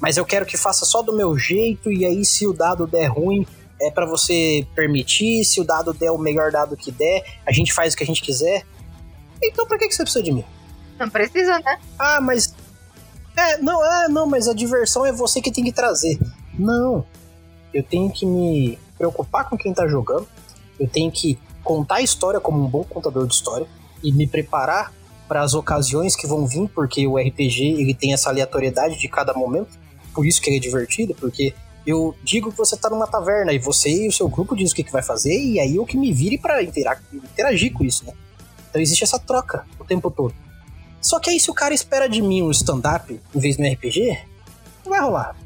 Mas 0.00 0.16
eu 0.16 0.24
quero 0.24 0.44
que 0.44 0.56
faça 0.56 0.84
só 0.84 1.00
do 1.00 1.12
meu 1.12 1.38
jeito, 1.38 1.92
e 1.92 2.04
aí 2.04 2.24
se 2.24 2.44
o 2.44 2.52
dado 2.52 2.88
der 2.88 3.06
ruim, 3.06 3.46
é 3.80 3.88
para 3.88 4.04
você 4.04 4.66
permitir, 4.74 5.44
se 5.44 5.60
o 5.60 5.64
dado 5.64 5.94
der 5.94 6.10
o 6.10 6.18
melhor 6.18 6.50
dado 6.50 6.76
que 6.76 6.90
der, 6.90 7.24
a 7.46 7.52
gente 7.52 7.72
faz 7.72 7.94
o 7.94 7.96
que 7.96 8.02
a 8.02 8.06
gente 8.06 8.20
quiser. 8.20 8.66
Então 9.40 9.64
pra 9.64 9.78
que, 9.78 9.86
que 9.86 9.94
você 9.94 10.02
precisa 10.02 10.24
de 10.24 10.32
mim? 10.32 10.44
Não 10.98 11.08
precisa, 11.08 11.58
né? 11.60 11.78
Ah, 11.98 12.20
mas. 12.20 12.54
É, 13.36 13.58
não, 13.58 13.84
é, 13.84 14.08
não, 14.08 14.26
mas 14.26 14.48
a 14.48 14.52
diversão 14.52 15.06
é 15.06 15.12
você 15.12 15.40
que 15.40 15.52
tem 15.52 15.64
que 15.64 15.72
trazer. 15.72 16.18
Não. 16.58 17.06
Eu 17.72 17.82
tenho 17.82 18.10
que 18.10 18.26
me 18.26 18.78
preocupar 18.98 19.48
com 19.48 19.56
quem 19.56 19.72
tá 19.72 19.86
jogando. 19.86 20.28
Eu 20.78 20.88
tenho 20.88 21.10
que 21.10 21.38
contar 21.70 21.96
a 21.96 22.02
história 22.02 22.40
como 22.40 22.60
um 22.60 22.66
bom 22.66 22.82
contador 22.82 23.24
de 23.28 23.32
história 23.32 23.64
e 24.02 24.10
me 24.10 24.26
preparar 24.26 24.92
para 25.28 25.40
as 25.40 25.54
ocasiões 25.54 26.16
que 26.16 26.26
vão 26.26 26.44
vir, 26.44 26.68
porque 26.74 27.06
o 27.06 27.16
RPG 27.16 27.62
ele 27.78 27.94
tem 27.94 28.12
essa 28.12 28.28
aleatoriedade 28.28 28.98
de 28.98 29.06
cada 29.06 29.32
momento. 29.32 29.78
Por 30.12 30.26
isso 30.26 30.42
que 30.42 30.50
ele 30.50 30.56
é 30.56 30.60
divertido, 30.60 31.14
porque 31.14 31.54
eu 31.86 32.12
digo 32.24 32.50
que 32.50 32.58
você 32.58 32.76
tá 32.76 32.90
numa 32.90 33.06
taverna 33.06 33.52
e 33.52 33.58
você 33.60 33.88
e 33.88 34.08
o 34.08 34.12
seu 34.12 34.28
grupo 34.28 34.56
diz 34.56 34.72
o 34.72 34.74
que, 34.74 34.82
que 34.82 34.90
vai 34.90 35.00
fazer, 35.00 35.32
e 35.32 35.60
aí 35.60 35.76
eu 35.76 35.86
que 35.86 35.96
me 35.96 36.12
vire 36.12 36.36
para 36.36 36.60
interagir 36.60 37.72
com 37.72 37.84
isso, 37.84 38.04
né? 38.04 38.14
Então 38.68 38.82
existe 38.82 39.04
essa 39.04 39.20
troca 39.20 39.64
o 39.78 39.84
tempo 39.84 40.10
todo. 40.10 40.34
Só 41.00 41.20
que 41.20 41.30
aí 41.30 41.38
se 41.38 41.52
o 41.52 41.54
cara 41.54 41.72
espera 41.72 42.08
de 42.08 42.20
mim 42.20 42.42
um 42.42 42.50
stand-up 42.50 43.20
em 43.32 43.38
vez 43.38 43.56
de 43.56 43.62
um 43.62 43.72
RPG, 43.72 44.18
não 44.84 44.90
vai 44.90 45.00
rolar. 45.00 45.36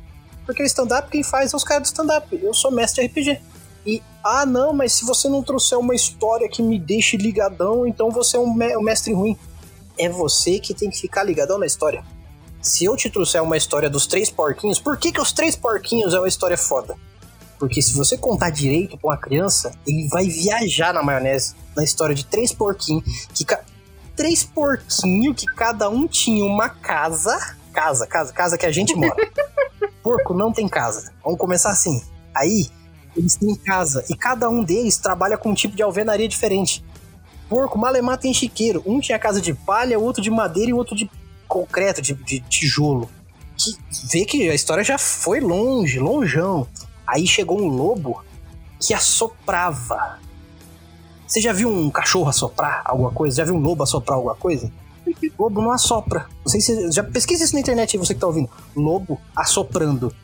Porque 0.46 0.62
o 0.62 0.66
stand-up 0.66 1.10
quem 1.10 1.22
faz 1.22 1.52
é 1.52 1.56
os 1.56 1.64
caras 1.64 1.82
do 1.82 1.92
stand-up. 1.92 2.34
Eu 2.42 2.54
sou 2.54 2.70
mestre 2.70 3.06
de 3.06 3.20
RPG. 3.20 3.53
E, 3.86 4.02
ah 4.22 4.46
não, 4.46 4.72
mas 4.72 4.92
se 4.92 5.04
você 5.04 5.28
não 5.28 5.42
trouxer 5.42 5.78
uma 5.78 5.94
história 5.94 6.48
que 6.48 6.62
me 6.62 6.78
deixe 6.78 7.16
ligadão, 7.16 7.86
então 7.86 8.10
você 8.10 8.36
é 8.36 8.40
um, 8.40 8.52
me 8.52 8.76
mestre 8.78 9.12
ruim. 9.12 9.36
É 9.98 10.08
você 10.08 10.58
que 10.58 10.74
tem 10.74 10.90
que 10.90 10.98
ficar 10.98 11.22
ligadão 11.22 11.58
na 11.58 11.66
história 11.66 12.04
se 12.64 12.86
eu 12.86 12.96
te 12.96 13.10
trouxer 13.10 13.42
uma 13.42 13.58
história 13.58 13.90
dos 13.90 14.06
três 14.06 14.30
porquinhos, 14.30 14.80
por 14.80 14.96
que, 14.96 15.12
que 15.12 15.20
os 15.20 15.32
três 15.32 15.54
porquinhos 15.54 16.14
é 16.14 16.18
uma 16.18 16.26
história 16.26 16.56
foda? 16.56 16.96
Porque 17.58 17.82
se 17.82 17.94
você 17.94 18.16
contar 18.16 18.50
direito 18.50 18.96
pra 18.96 19.10
uma 19.10 19.16
criança, 19.18 19.72
ele 19.86 20.08
vai 20.08 20.26
viajar 20.26 20.92
na 20.92 21.02
maionese, 21.02 21.54
na 21.76 21.84
história 21.84 22.14
de 22.14 22.24
três 22.24 22.52
porquinhos, 22.52 23.04
que 23.34 23.44
ca... 23.44 23.62
três 24.16 24.42
porquinhos 24.42 25.36
que 25.36 25.46
cada 25.46 25.90
um 25.90 26.08
tinha 26.08 26.44
uma 26.44 26.70
casa, 26.70 27.38
casa, 27.72 28.06
casa, 28.06 28.32
casa 28.32 28.58
que 28.58 28.66
a 28.66 28.72
gente 28.72 28.94
mora. 28.96 29.14
Porco 30.02 30.34
não 30.34 30.50
tem 30.50 30.66
casa. 30.66 31.12
Vamos 31.22 31.38
começar 31.38 31.70
assim. 31.70 32.02
Aí, 32.34 32.68
eles 33.16 33.36
têm 33.36 33.54
casa 33.54 34.04
e 34.08 34.16
cada 34.16 34.48
um 34.48 34.62
deles 34.62 34.96
trabalha 34.96 35.38
com 35.38 35.50
um 35.50 35.54
tipo 35.54 35.76
de 35.76 35.82
alvenaria 35.82 36.28
diferente. 36.28 36.84
Porco, 37.48 37.78
malemar 37.78 38.18
tem 38.18 38.32
chiqueiro. 38.32 38.82
Um 38.86 39.00
tinha 39.00 39.18
casa 39.18 39.40
de 39.40 39.54
palha, 39.54 39.98
outro 39.98 40.22
de 40.22 40.30
madeira 40.30 40.70
e 40.70 40.74
outro 40.74 40.96
de 40.96 41.10
concreto, 41.46 42.02
de, 42.02 42.14
de 42.14 42.40
tijolo. 42.40 43.08
Que 43.56 43.76
vê 44.10 44.24
que 44.24 44.48
a 44.48 44.54
história 44.54 44.82
já 44.82 44.98
foi 44.98 45.40
longe, 45.40 45.98
longeão. 45.98 46.66
Aí 47.06 47.26
chegou 47.26 47.60
um 47.60 47.68
lobo 47.68 48.24
que 48.80 48.92
assoprava. 48.92 50.18
Você 51.26 51.40
já 51.40 51.52
viu 51.52 51.68
um 51.68 51.90
cachorro 51.90 52.28
assoprar 52.28 52.82
alguma 52.84 53.10
coisa? 53.10 53.36
Já 53.36 53.44
viu 53.44 53.54
um 53.54 53.60
lobo 53.60 53.82
assoprar 53.82 54.16
alguma 54.16 54.34
coisa? 54.34 54.70
Lobo 55.38 55.60
não 55.60 55.70
assopra. 55.70 56.26
Não 56.44 56.50
sei 56.50 56.60
se 56.60 56.90
já 56.90 57.04
pesquisa 57.04 57.44
isso 57.44 57.54
na 57.54 57.60
internet 57.60 57.96
aí, 57.96 58.04
você 58.04 58.14
que 58.14 58.20
tá 58.20 58.26
ouvindo. 58.26 58.48
Lobo 58.74 59.20
assoprando. 59.36 60.14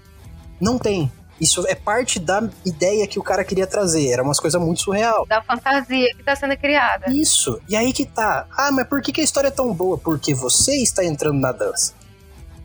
Não 0.61 0.79
tem. 0.79 1.11
Isso 1.41 1.67
é 1.67 1.75
parte 1.75 2.19
da 2.21 2.49
ideia 2.67 3.07
que 3.07 3.19
o 3.19 3.23
cara 3.23 3.43
queria 3.43 3.67
trazer. 3.67 4.09
Era 4.11 4.23
umas 4.23 4.39
coisas 4.39 4.61
muito 4.61 4.83
surreal. 4.83 5.25
Da 5.27 5.41
fantasia 5.41 6.15
que 6.15 6.23
tá 6.23 6.37
sendo 6.37 6.57
criada. 6.57 7.11
Isso. 7.11 7.59
E 7.67 7.75
aí 7.75 7.93
que 7.93 8.05
tá. 8.05 8.47
Ah, 8.57 8.71
mas 8.71 8.87
por 8.87 9.01
que, 9.01 9.11
que 9.11 9.23
a 9.23 9.25
história 9.25 9.49
é 9.49 9.51
tão 9.51 9.73
boa? 9.73 9.97
Porque 9.97 10.35
você 10.35 10.77
está 10.83 11.03
entrando 11.03 11.41
na 11.41 11.51
dança. 11.51 11.95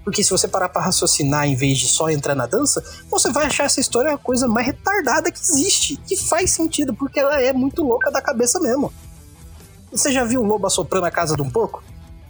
Porque 0.03 0.23
se 0.23 0.29
você 0.29 0.47
parar 0.47 0.69
pra 0.69 0.81
raciocinar 0.81 1.47
em 1.47 1.55
vez 1.55 1.79
de 1.79 1.87
só 1.87 2.09
entrar 2.09 2.35
na 2.35 2.45
dança, 2.45 2.83
você 3.09 3.31
vai 3.31 3.45
achar 3.45 3.63
essa 3.63 3.79
história 3.79 4.13
a 4.13 4.17
coisa 4.17 4.47
mais 4.47 4.67
retardada 4.67 5.31
que 5.31 5.39
existe. 5.39 5.95
Que 5.97 6.17
faz 6.17 6.51
sentido, 6.51 6.93
porque 6.93 7.19
ela 7.19 7.41
é 7.41 7.53
muito 7.53 7.81
louca 7.81 8.11
da 8.11 8.21
cabeça 8.21 8.59
mesmo. 8.59 8.93
Você 9.89 10.11
já 10.11 10.25
viu 10.25 10.41
um 10.41 10.45
lobo 10.45 10.67
assoprando 10.67 11.05
a 11.05 11.11
casa 11.11 11.35
de 11.35 11.41
um 11.41 11.49
porco? 11.49 11.81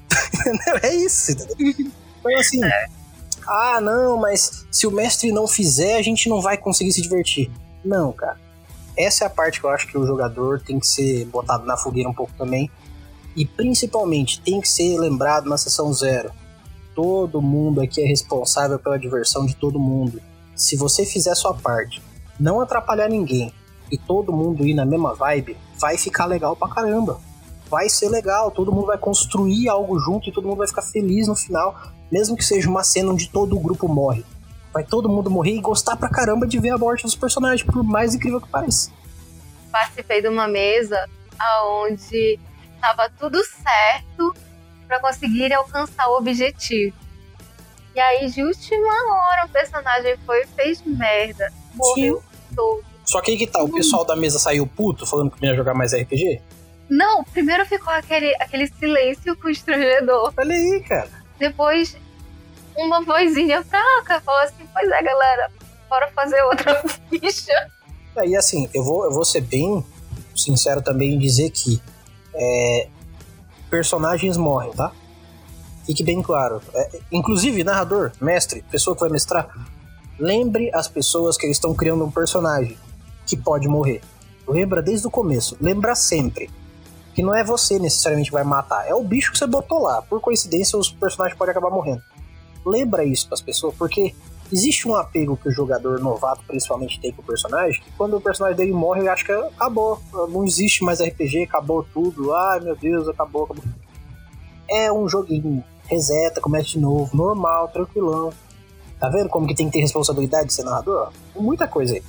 é 0.83 0.93
isso. 0.93 1.31
Então, 1.31 2.39
assim, 2.39 2.63
é 2.63 2.87
ah, 3.47 3.79
não, 3.81 4.17
mas 4.17 4.65
se 4.71 4.87
o 4.87 4.91
mestre 4.91 5.31
não 5.31 5.47
fizer, 5.47 5.97
a 5.97 6.01
gente 6.01 6.27
não 6.29 6.41
vai 6.41 6.57
conseguir 6.57 6.91
se 6.91 7.01
divertir. 7.01 7.51
Não, 7.83 8.11
cara. 8.11 8.37
Essa 8.97 9.25
é 9.25 9.27
a 9.27 9.29
parte 9.29 9.59
que 9.59 9.65
eu 9.65 9.69
acho 9.69 9.87
que 9.87 9.97
o 9.97 10.05
jogador 10.05 10.61
tem 10.61 10.79
que 10.79 10.87
ser 10.87 11.25
botado 11.25 11.65
na 11.65 11.77
fogueira 11.77 12.09
um 12.09 12.13
pouco 12.13 12.33
também. 12.37 12.69
E 13.35 13.45
principalmente 13.45 14.39
tem 14.41 14.61
que 14.61 14.69
ser 14.69 14.97
lembrado 14.97 15.49
na 15.49 15.57
sessão 15.57 15.91
zero. 15.93 16.31
Todo 16.95 17.41
mundo 17.41 17.81
aqui 17.81 18.01
é 18.01 18.05
responsável 18.07 18.79
pela 18.79 18.97
diversão 18.97 19.45
de 19.45 19.55
todo 19.55 19.77
mundo. 19.77 20.21
Se 20.55 20.77
você 20.77 21.05
fizer 21.05 21.31
a 21.31 21.35
sua 21.35 21.53
parte, 21.53 22.01
não 22.39 22.61
atrapalhar 22.61 23.09
ninguém 23.09 23.53
e 23.91 23.97
todo 23.97 24.31
mundo 24.31 24.65
ir 24.65 24.73
na 24.73 24.85
mesma 24.85 25.13
vibe, 25.13 25.57
vai 25.77 25.97
ficar 25.97 26.25
legal 26.25 26.55
pra 26.55 26.69
caramba. 26.69 27.19
Vai 27.69 27.89
ser 27.89 28.07
legal, 28.07 28.49
todo 28.49 28.71
mundo 28.71 28.87
vai 28.87 28.97
construir 28.97 29.67
algo 29.67 29.99
junto 29.99 30.29
e 30.29 30.31
todo 30.31 30.47
mundo 30.47 30.59
vai 30.59 30.67
ficar 30.67 30.83
feliz 30.83 31.27
no 31.27 31.35
final 31.35 31.75
mesmo 32.15 32.37
que 32.37 32.45
seja 32.45 32.69
uma 32.69 32.81
cena 32.81 33.11
onde 33.11 33.27
todo 33.27 33.57
o 33.57 33.59
grupo 33.59 33.89
morre. 33.89 34.23
vai 34.71 34.85
todo 34.85 35.09
mundo 35.09 35.29
morrer 35.29 35.55
e 35.55 35.59
gostar 35.59 35.97
pra 35.97 36.07
caramba 36.07 36.47
de 36.47 36.57
ver 36.57 36.69
a 36.69 36.77
morte 36.77 37.03
dos 37.03 37.15
personagens, 37.15 37.61
por 37.61 37.83
mais 37.83 38.15
incrível 38.15 38.39
que 38.39 38.47
pareça. 38.47 38.89
Participei 39.69 40.21
de 40.21 40.29
uma 40.29 40.47
mesa 40.47 41.09
onde 41.81 42.39
tava 42.79 43.09
tudo 43.19 43.37
certo 43.43 44.33
para 44.87 45.01
conseguir 45.01 45.53
alcançar 45.53 46.07
o 46.07 46.17
objetivo. 46.17 46.95
E 47.93 47.99
aí, 47.99 48.29
de 48.29 48.43
última 48.43 48.93
hora, 49.13 49.45
o 49.45 49.49
personagem 49.49 50.15
foi 50.25 50.43
e 50.43 50.47
fez 50.47 50.81
merda. 50.85 51.51
Morreu 51.73 52.21
Sim. 52.21 52.55
todo. 52.55 52.83
Só 53.03 53.19
que 53.19 53.31
aí 53.31 53.37
que 53.37 53.47
tá, 53.47 53.61
o 53.61 53.69
pessoal 53.69 54.05
da 54.05 54.15
mesa 54.15 54.39
saiu 54.39 54.65
puto 54.65 55.05
falando 55.05 55.31
que 55.31 55.41
não 55.41 55.49
ia 55.49 55.55
jogar 55.55 55.73
mais 55.73 55.93
RPG? 55.93 56.41
Não, 56.89 57.25
primeiro 57.25 57.65
ficou 57.65 57.93
aquele, 57.93 58.33
aquele 58.35 58.67
silêncio 58.67 59.35
constrangedor. 59.37 60.33
Olha 60.37 60.55
aí, 60.55 60.83
cara. 60.87 61.09
Depois, 61.37 61.97
uma 62.77 63.01
vozinha 63.03 63.63
fraca 63.63 64.21
falou 64.21 64.41
assim: 64.41 64.67
Pois 64.73 64.89
é, 64.89 65.03
galera, 65.03 65.51
bora 65.89 66.09
fazer 66.11 66.41
outra 66.43 66.83
ficha. 67.09 67.71
E 68.25 68.35
assim, 68.35 68.69
eu 68.73 68.83
vou, 68.83 69.05
eu 69.05 69.11
vou 69.11 69.25
ser 69.25 69.41
bem 69.41 69.83
sincero 70.35 70.81
também 70.81 71.13
em 71.13 71.19
dizer 71.19 71.49
que 71.49 71.81
é, 72.33 72.87
personagens 73.69 74.37
morrem, 74.37 74.71
tá? 74.71 74.91
Fique 75.85 76.03
bem 76.03 76.21
claro. 76.21 76.61
É, 76.73 76.99
inclusive, 77.11 77.63
narrador, 77.63 78.11
mestre, 78.19 78.63
pessoa 78.71 78.95
que 78.95 79.01
vai 79.01 79.09
mestrar, 79.09 79.47
lembre 80.19 80.71
as 80.73 80.87
pessoas 80.87 81.37
que 81.37 81.45
eles 81.45 81.57
estão 81.57 81.73
criando 81.73 82.03
um 82.03 82.11
personagem 82.11 82.77
que 83.25 83.35
pode 83.35 83.67
morrer. 83.67 84.01
Lembra 84.47 84.81
desde 84.81 85.07
o 85.07 85.11
começo. 85.11 85.57
Lembra 85.59 85.95
sempre. 85.95 86.49
Que 87.13 87.23
não 87.23 87.33
é 87.33 87.43
você 87.43 87.79
necessariamente 87.79 88.29
que 88.29 88.33
vai 88.33 88.43
matar, 88.43 88.85
é 88.85 88.93
o 88.93 89.01
bicho 89.01 89.31
que 89.31 89.37
você 89.37 89.47
botou 89.47 89.81
lá. 89.81 90.01
Por 90.01 90.19
coincidência, 90.19 90.77
os 90.77 90.91
personagens 90.91 91.37
podem 91.37 91.51
acabar 91.51 91.69
morrendo. 91.69 92.03
Lembra 92.65 93.05
isso 93.05 93.27
para 93.27 93.35
as 93.35 93.41
pessoas, 93.41 93.75
porque 93.75 94.15
existe 94.51 94.87
um 94.87 94.95
apego 94.95 95.37
que 95.37 95.49
o 95.49 95.51
jogador 95.51 95.99
novato 95.99 96.41
principalmente 96.47 96.99
tem 96.99 97.11
com 97.11 97.21
o 97.21 97.25
personagem, 97.25 97.81
que 97.81 97.91
quando 97.91 98.17
o 98.17 98.21
personagem 98.21 98.57
dele 98.57 98.73
morre, 98.73 99.01
ele 99.01 99.09
acha 99.09 99.23
que 99.23 99.31
acabou, 99.31 99.99
não 100.29 100.43
existe 100.43 100.83
mais 100.83 100.99
RPG, 100.99 101.43
acabou 101.43 101.83
tudo, 101.93 102.33
ai 102.33 102.59
meu 102.59 102.75
Deus, 102.75 103.07
acabou, 103.07 103.43
acabou. 103.43 103.63
É 104.67 104.91
um 104.91 105.07
joguinho, 105.07 105.63
reseta, 105.85 106.41
começa 106.41 106.69
de 106.69 106.79
novo, 106.79 107.15
normal, 107.15 107.67
tranquilão. 107.67 108.31
Tá 108.99 109.09
vendo 109.09 109.29
como 109.29 109.45
que 109.45 109.53
tem 109.53 109.67
que 109.67 109.73
ter 109.73 109.81
responsabilidade 109.81 110.47
de 110.47 110.53
ser 110.53 110.63
narrador? 110.63 111.11
Muita 111.35 111.67
coisa 111.67 111.93
aí. 111.93 112.03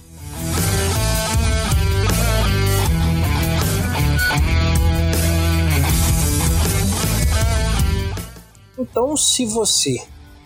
Então, 8.79 9.17
se 9.17 9.45
você 9.45 9.99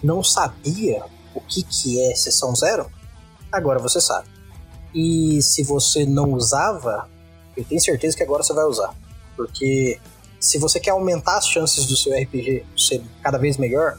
não 0.02 0.22
sabia 0.22 1.04
o 1.34 1.40
que, 1.40 1.62
que 1.62 2.00
é 2.00 2.14
sessão 2.14 2.54
zero, 2.54 2.90
agora 3.52 3.78
você 3.78 4.00
sabe. 4.00 4.28
E 4.94 5.40
se 5.42 5.62
você 5.62 6.04
não 6.04 6.32
usava, 6.32 7.08
eu 7.56 7.64
tenho 7.64 7.80
certeza 7.80 8.16
que 8.16 8.22
agora 8.22 8.42
você 8.42 8.52
vai 8.52 8.64
usar. 8.64 8.94
Porque 9.36 9.98
se 10.38 10.58
você 10.58 10.80
quer 10.80 10.90
aumentar 10.90 11.36
as 11.36 11.46
chances 11.46 11.86
do 11.86 11.96
seu 11.96 12.12
RPG 12.12 12.66
ser 12.76 13.02
cada 13.22 13.38
vez 13.38 13.56
melhor, 13.56 13.98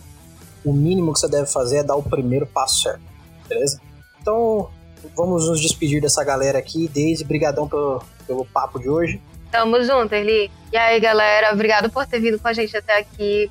o 0.66 0.74
mínimo 0.74 1.14
que 1.14 1.20
você 1.20 1.28
deve 1.28 1.48
fazer 1.48 1.78
é 1.78 1.84
dar 1.84 1.96
o 1.96 2.04
primeiro 2.04 2.46
passo 2.46 2.84
certo, 2.84 3.02
beleza? 3.48 3.80
Então, 4.22 4.70
vamos 5.16 5.48
nos 5.48 5.60
despedir 5.60 6.02
dessa 6.02 6.24
galera 6.24 6.60
aqui. 6.60 6.88
Desde, 6.88 7.24
brigadão 7.24 7.68
pelo, 7.68 8.04
pelo 8.28 8.46
papo 8.46 8.80
de 8.80 8.90
hoje. 8.90 9.22
Tamo 9.52 9.82
junto, 9.84 10.14
Eli. 10.14 10.52
E 10.72 10.78
aí, 10.78 11.00
galera, 11.00 11.54
obrigado 11.54 11.90
por 11.90 12.06
ter 12.06 12.20
vindo 12.20 12.40
com 12.40 12.48
a 12.48 12.54
gente 12.54 12.76
até 12.78 13.00
aqui 13.00 13.50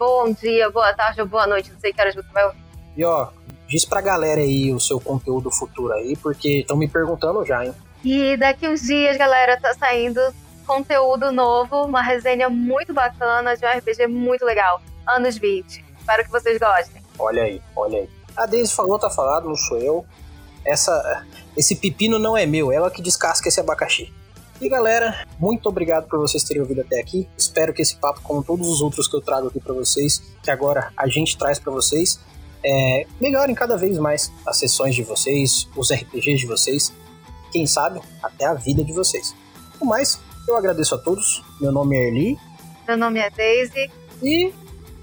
bom 0.00 0.32
dia, 0.32 0.70
boa 0.70 0.94
tarde 0.94 1.20
ou 1.20 1.26
boa 1.26 1.46
noite, 1.46 1.70
não 1.70 1.78
sei 1.78 1.92
que 1.92 2.00
horas 2.00 2.14
você 2.14 2.28
vai 2.32 2.46
ouvir. 2.46 2.58
E 2.96 3.04
ó, 3.04 3.28
diz 3.68 3.84
pra 3.84 4.00
galera 4.00 4.40
aí 4.40 4.72
o 4.72 4.80
seu 4.80 4.98
conteúdo 4.98 5.50
futuro 5.50 5.92
aí, 5.92 6.16
porque 6.16 6.60
estão 6.60 6.74
me 6.74 6.88
perguntando 6.88 7.44
já, 7.44 7.66
hein? 7.66 7.74
E 8.02 8.34
daqui 8.38 8.66
uns 8.66 8.80
dias, 8.80 9.18
galera, 9.18 9.60
tá 9.60 9.74
saindo 9.74 10.18
conteúdo 10.66 11.30
novo, 11.30 11.84
uma 11.84 12.00
resenha 12.00 12.48
muito 12.48 12.94
bacana 12.94 13.54
de 13.54 13.66
um 13.66 13.68
RPG 13.68 14.06
muito 14.06 14.42
legal. 14.42 14.80
Anos 15.06 15.36
20. 15.36 15.84
Espero 15.98 16.24
que 16.24 16.30
vocês 16.30 16.58
gostem. 16.58 17.02
Olha 17.18 17.42
aí, 17.42 17.60
olha 17.76 17.98
aí. 17.98 18.08
A 18.34 18.46
Daisy 18.46 18.74
falou, 18.74 18.98
tá 18.98 19.10
falado, 19.10 19.48
não 19.48 19.56
sou 19.56 19.76
eu. 19.76 20.06
Essa, 20.64 21.26
esse 21.54 21.76
pepino 21.76 22.18
não 22.18 22.34
é 22.34 22.46
meu, 22.46 22.72
ela 22.72 22.90
que 22.90 23.02
descasca 23.02 23.48
esse 23.48 23.60
abacaxi. 23.60 24.10
E 24.60 24.68
galera, 24.68 25.26
muito 25.38 25.68
obrigado 25.68 26.06
por 26.06 26.18
vocês 26.18 26.44
terem 26.44 26.60
ouvido 26.60 26.82
até 26.82 27.00
aqui. 27.00 27.26
Espero 27.36 27.72
que 27.72 27.80
esse 27.80 27.96
papo, 27.96 28.20
como 28.22 28.44
todos 28.44 28.68
os 28.68 28.82
outros 28.82 29.08
que 29.08 29.16
eu 29.16 29.20
trago 29.22 29.48
aqui 29.48 29.58
para 29.58 29.72
vocês, 29.72 30.22
que 30.42 30.50
agora 30.50 30.92
a 30.96 31.08
gente 31.08 31.38
traz 31.38 31.58
para 31.58 31.72
vocês, 31.72 32.20
é, 32.62 33.06
melhorem 33.18 33.54
cada 33.54 33.76
vez 33.76 33.98
mais 33.98 34.30
as 34.46 34.58
sessões 34.58 34.94
de 34.94 35.02
vocês, 35.02 35.66
os 35.74 35.90
RPGs 35.90 36.36
de 36.36 36.46
vocês, 36.46 36.92
quem 37.50 37.66
sabe 37.66 38.02
até 38.22 38.44
a 38.44 38.54
vida 38.54 38.84
de 38.84 38.92
vocês. 38.92 39.34
O 39.80 39.86
mais, 39.86 40.20
eu 40.46 40.56
agradeço 40.56 40.94
a 40.94 40.98
todos. 40.98 41.42
Meu 41.58 41.72
nome 41.72 41.96
é 41.96 42.08
Erli. 42.08 42.38
Meu 42.86 42.98
nome 42.98 43.18
é 43.18 43.30
Daisy. 43.30 43.90
E 44.22 44.52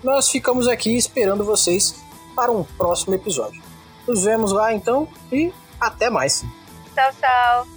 nós 0.04 0.30
ficamos 0.30 0.68
aqui 0.68 0.96
esperando 0.96 1.44
vocês 1.44 1.96
para 2.36 2.52
um 2.52 2.64
próximo 2.64 3.16
episódio. 3.16 3.62
Nos 4.08 4.24
vemos 4.24 4.52
lá 4.52 4.72
então 4.72 5.08
e 5.32 5.52
até 5.80 6.12
mais. 6.12 6.46
Tchau, 6.94 7.12
tchau. 7.20 7.77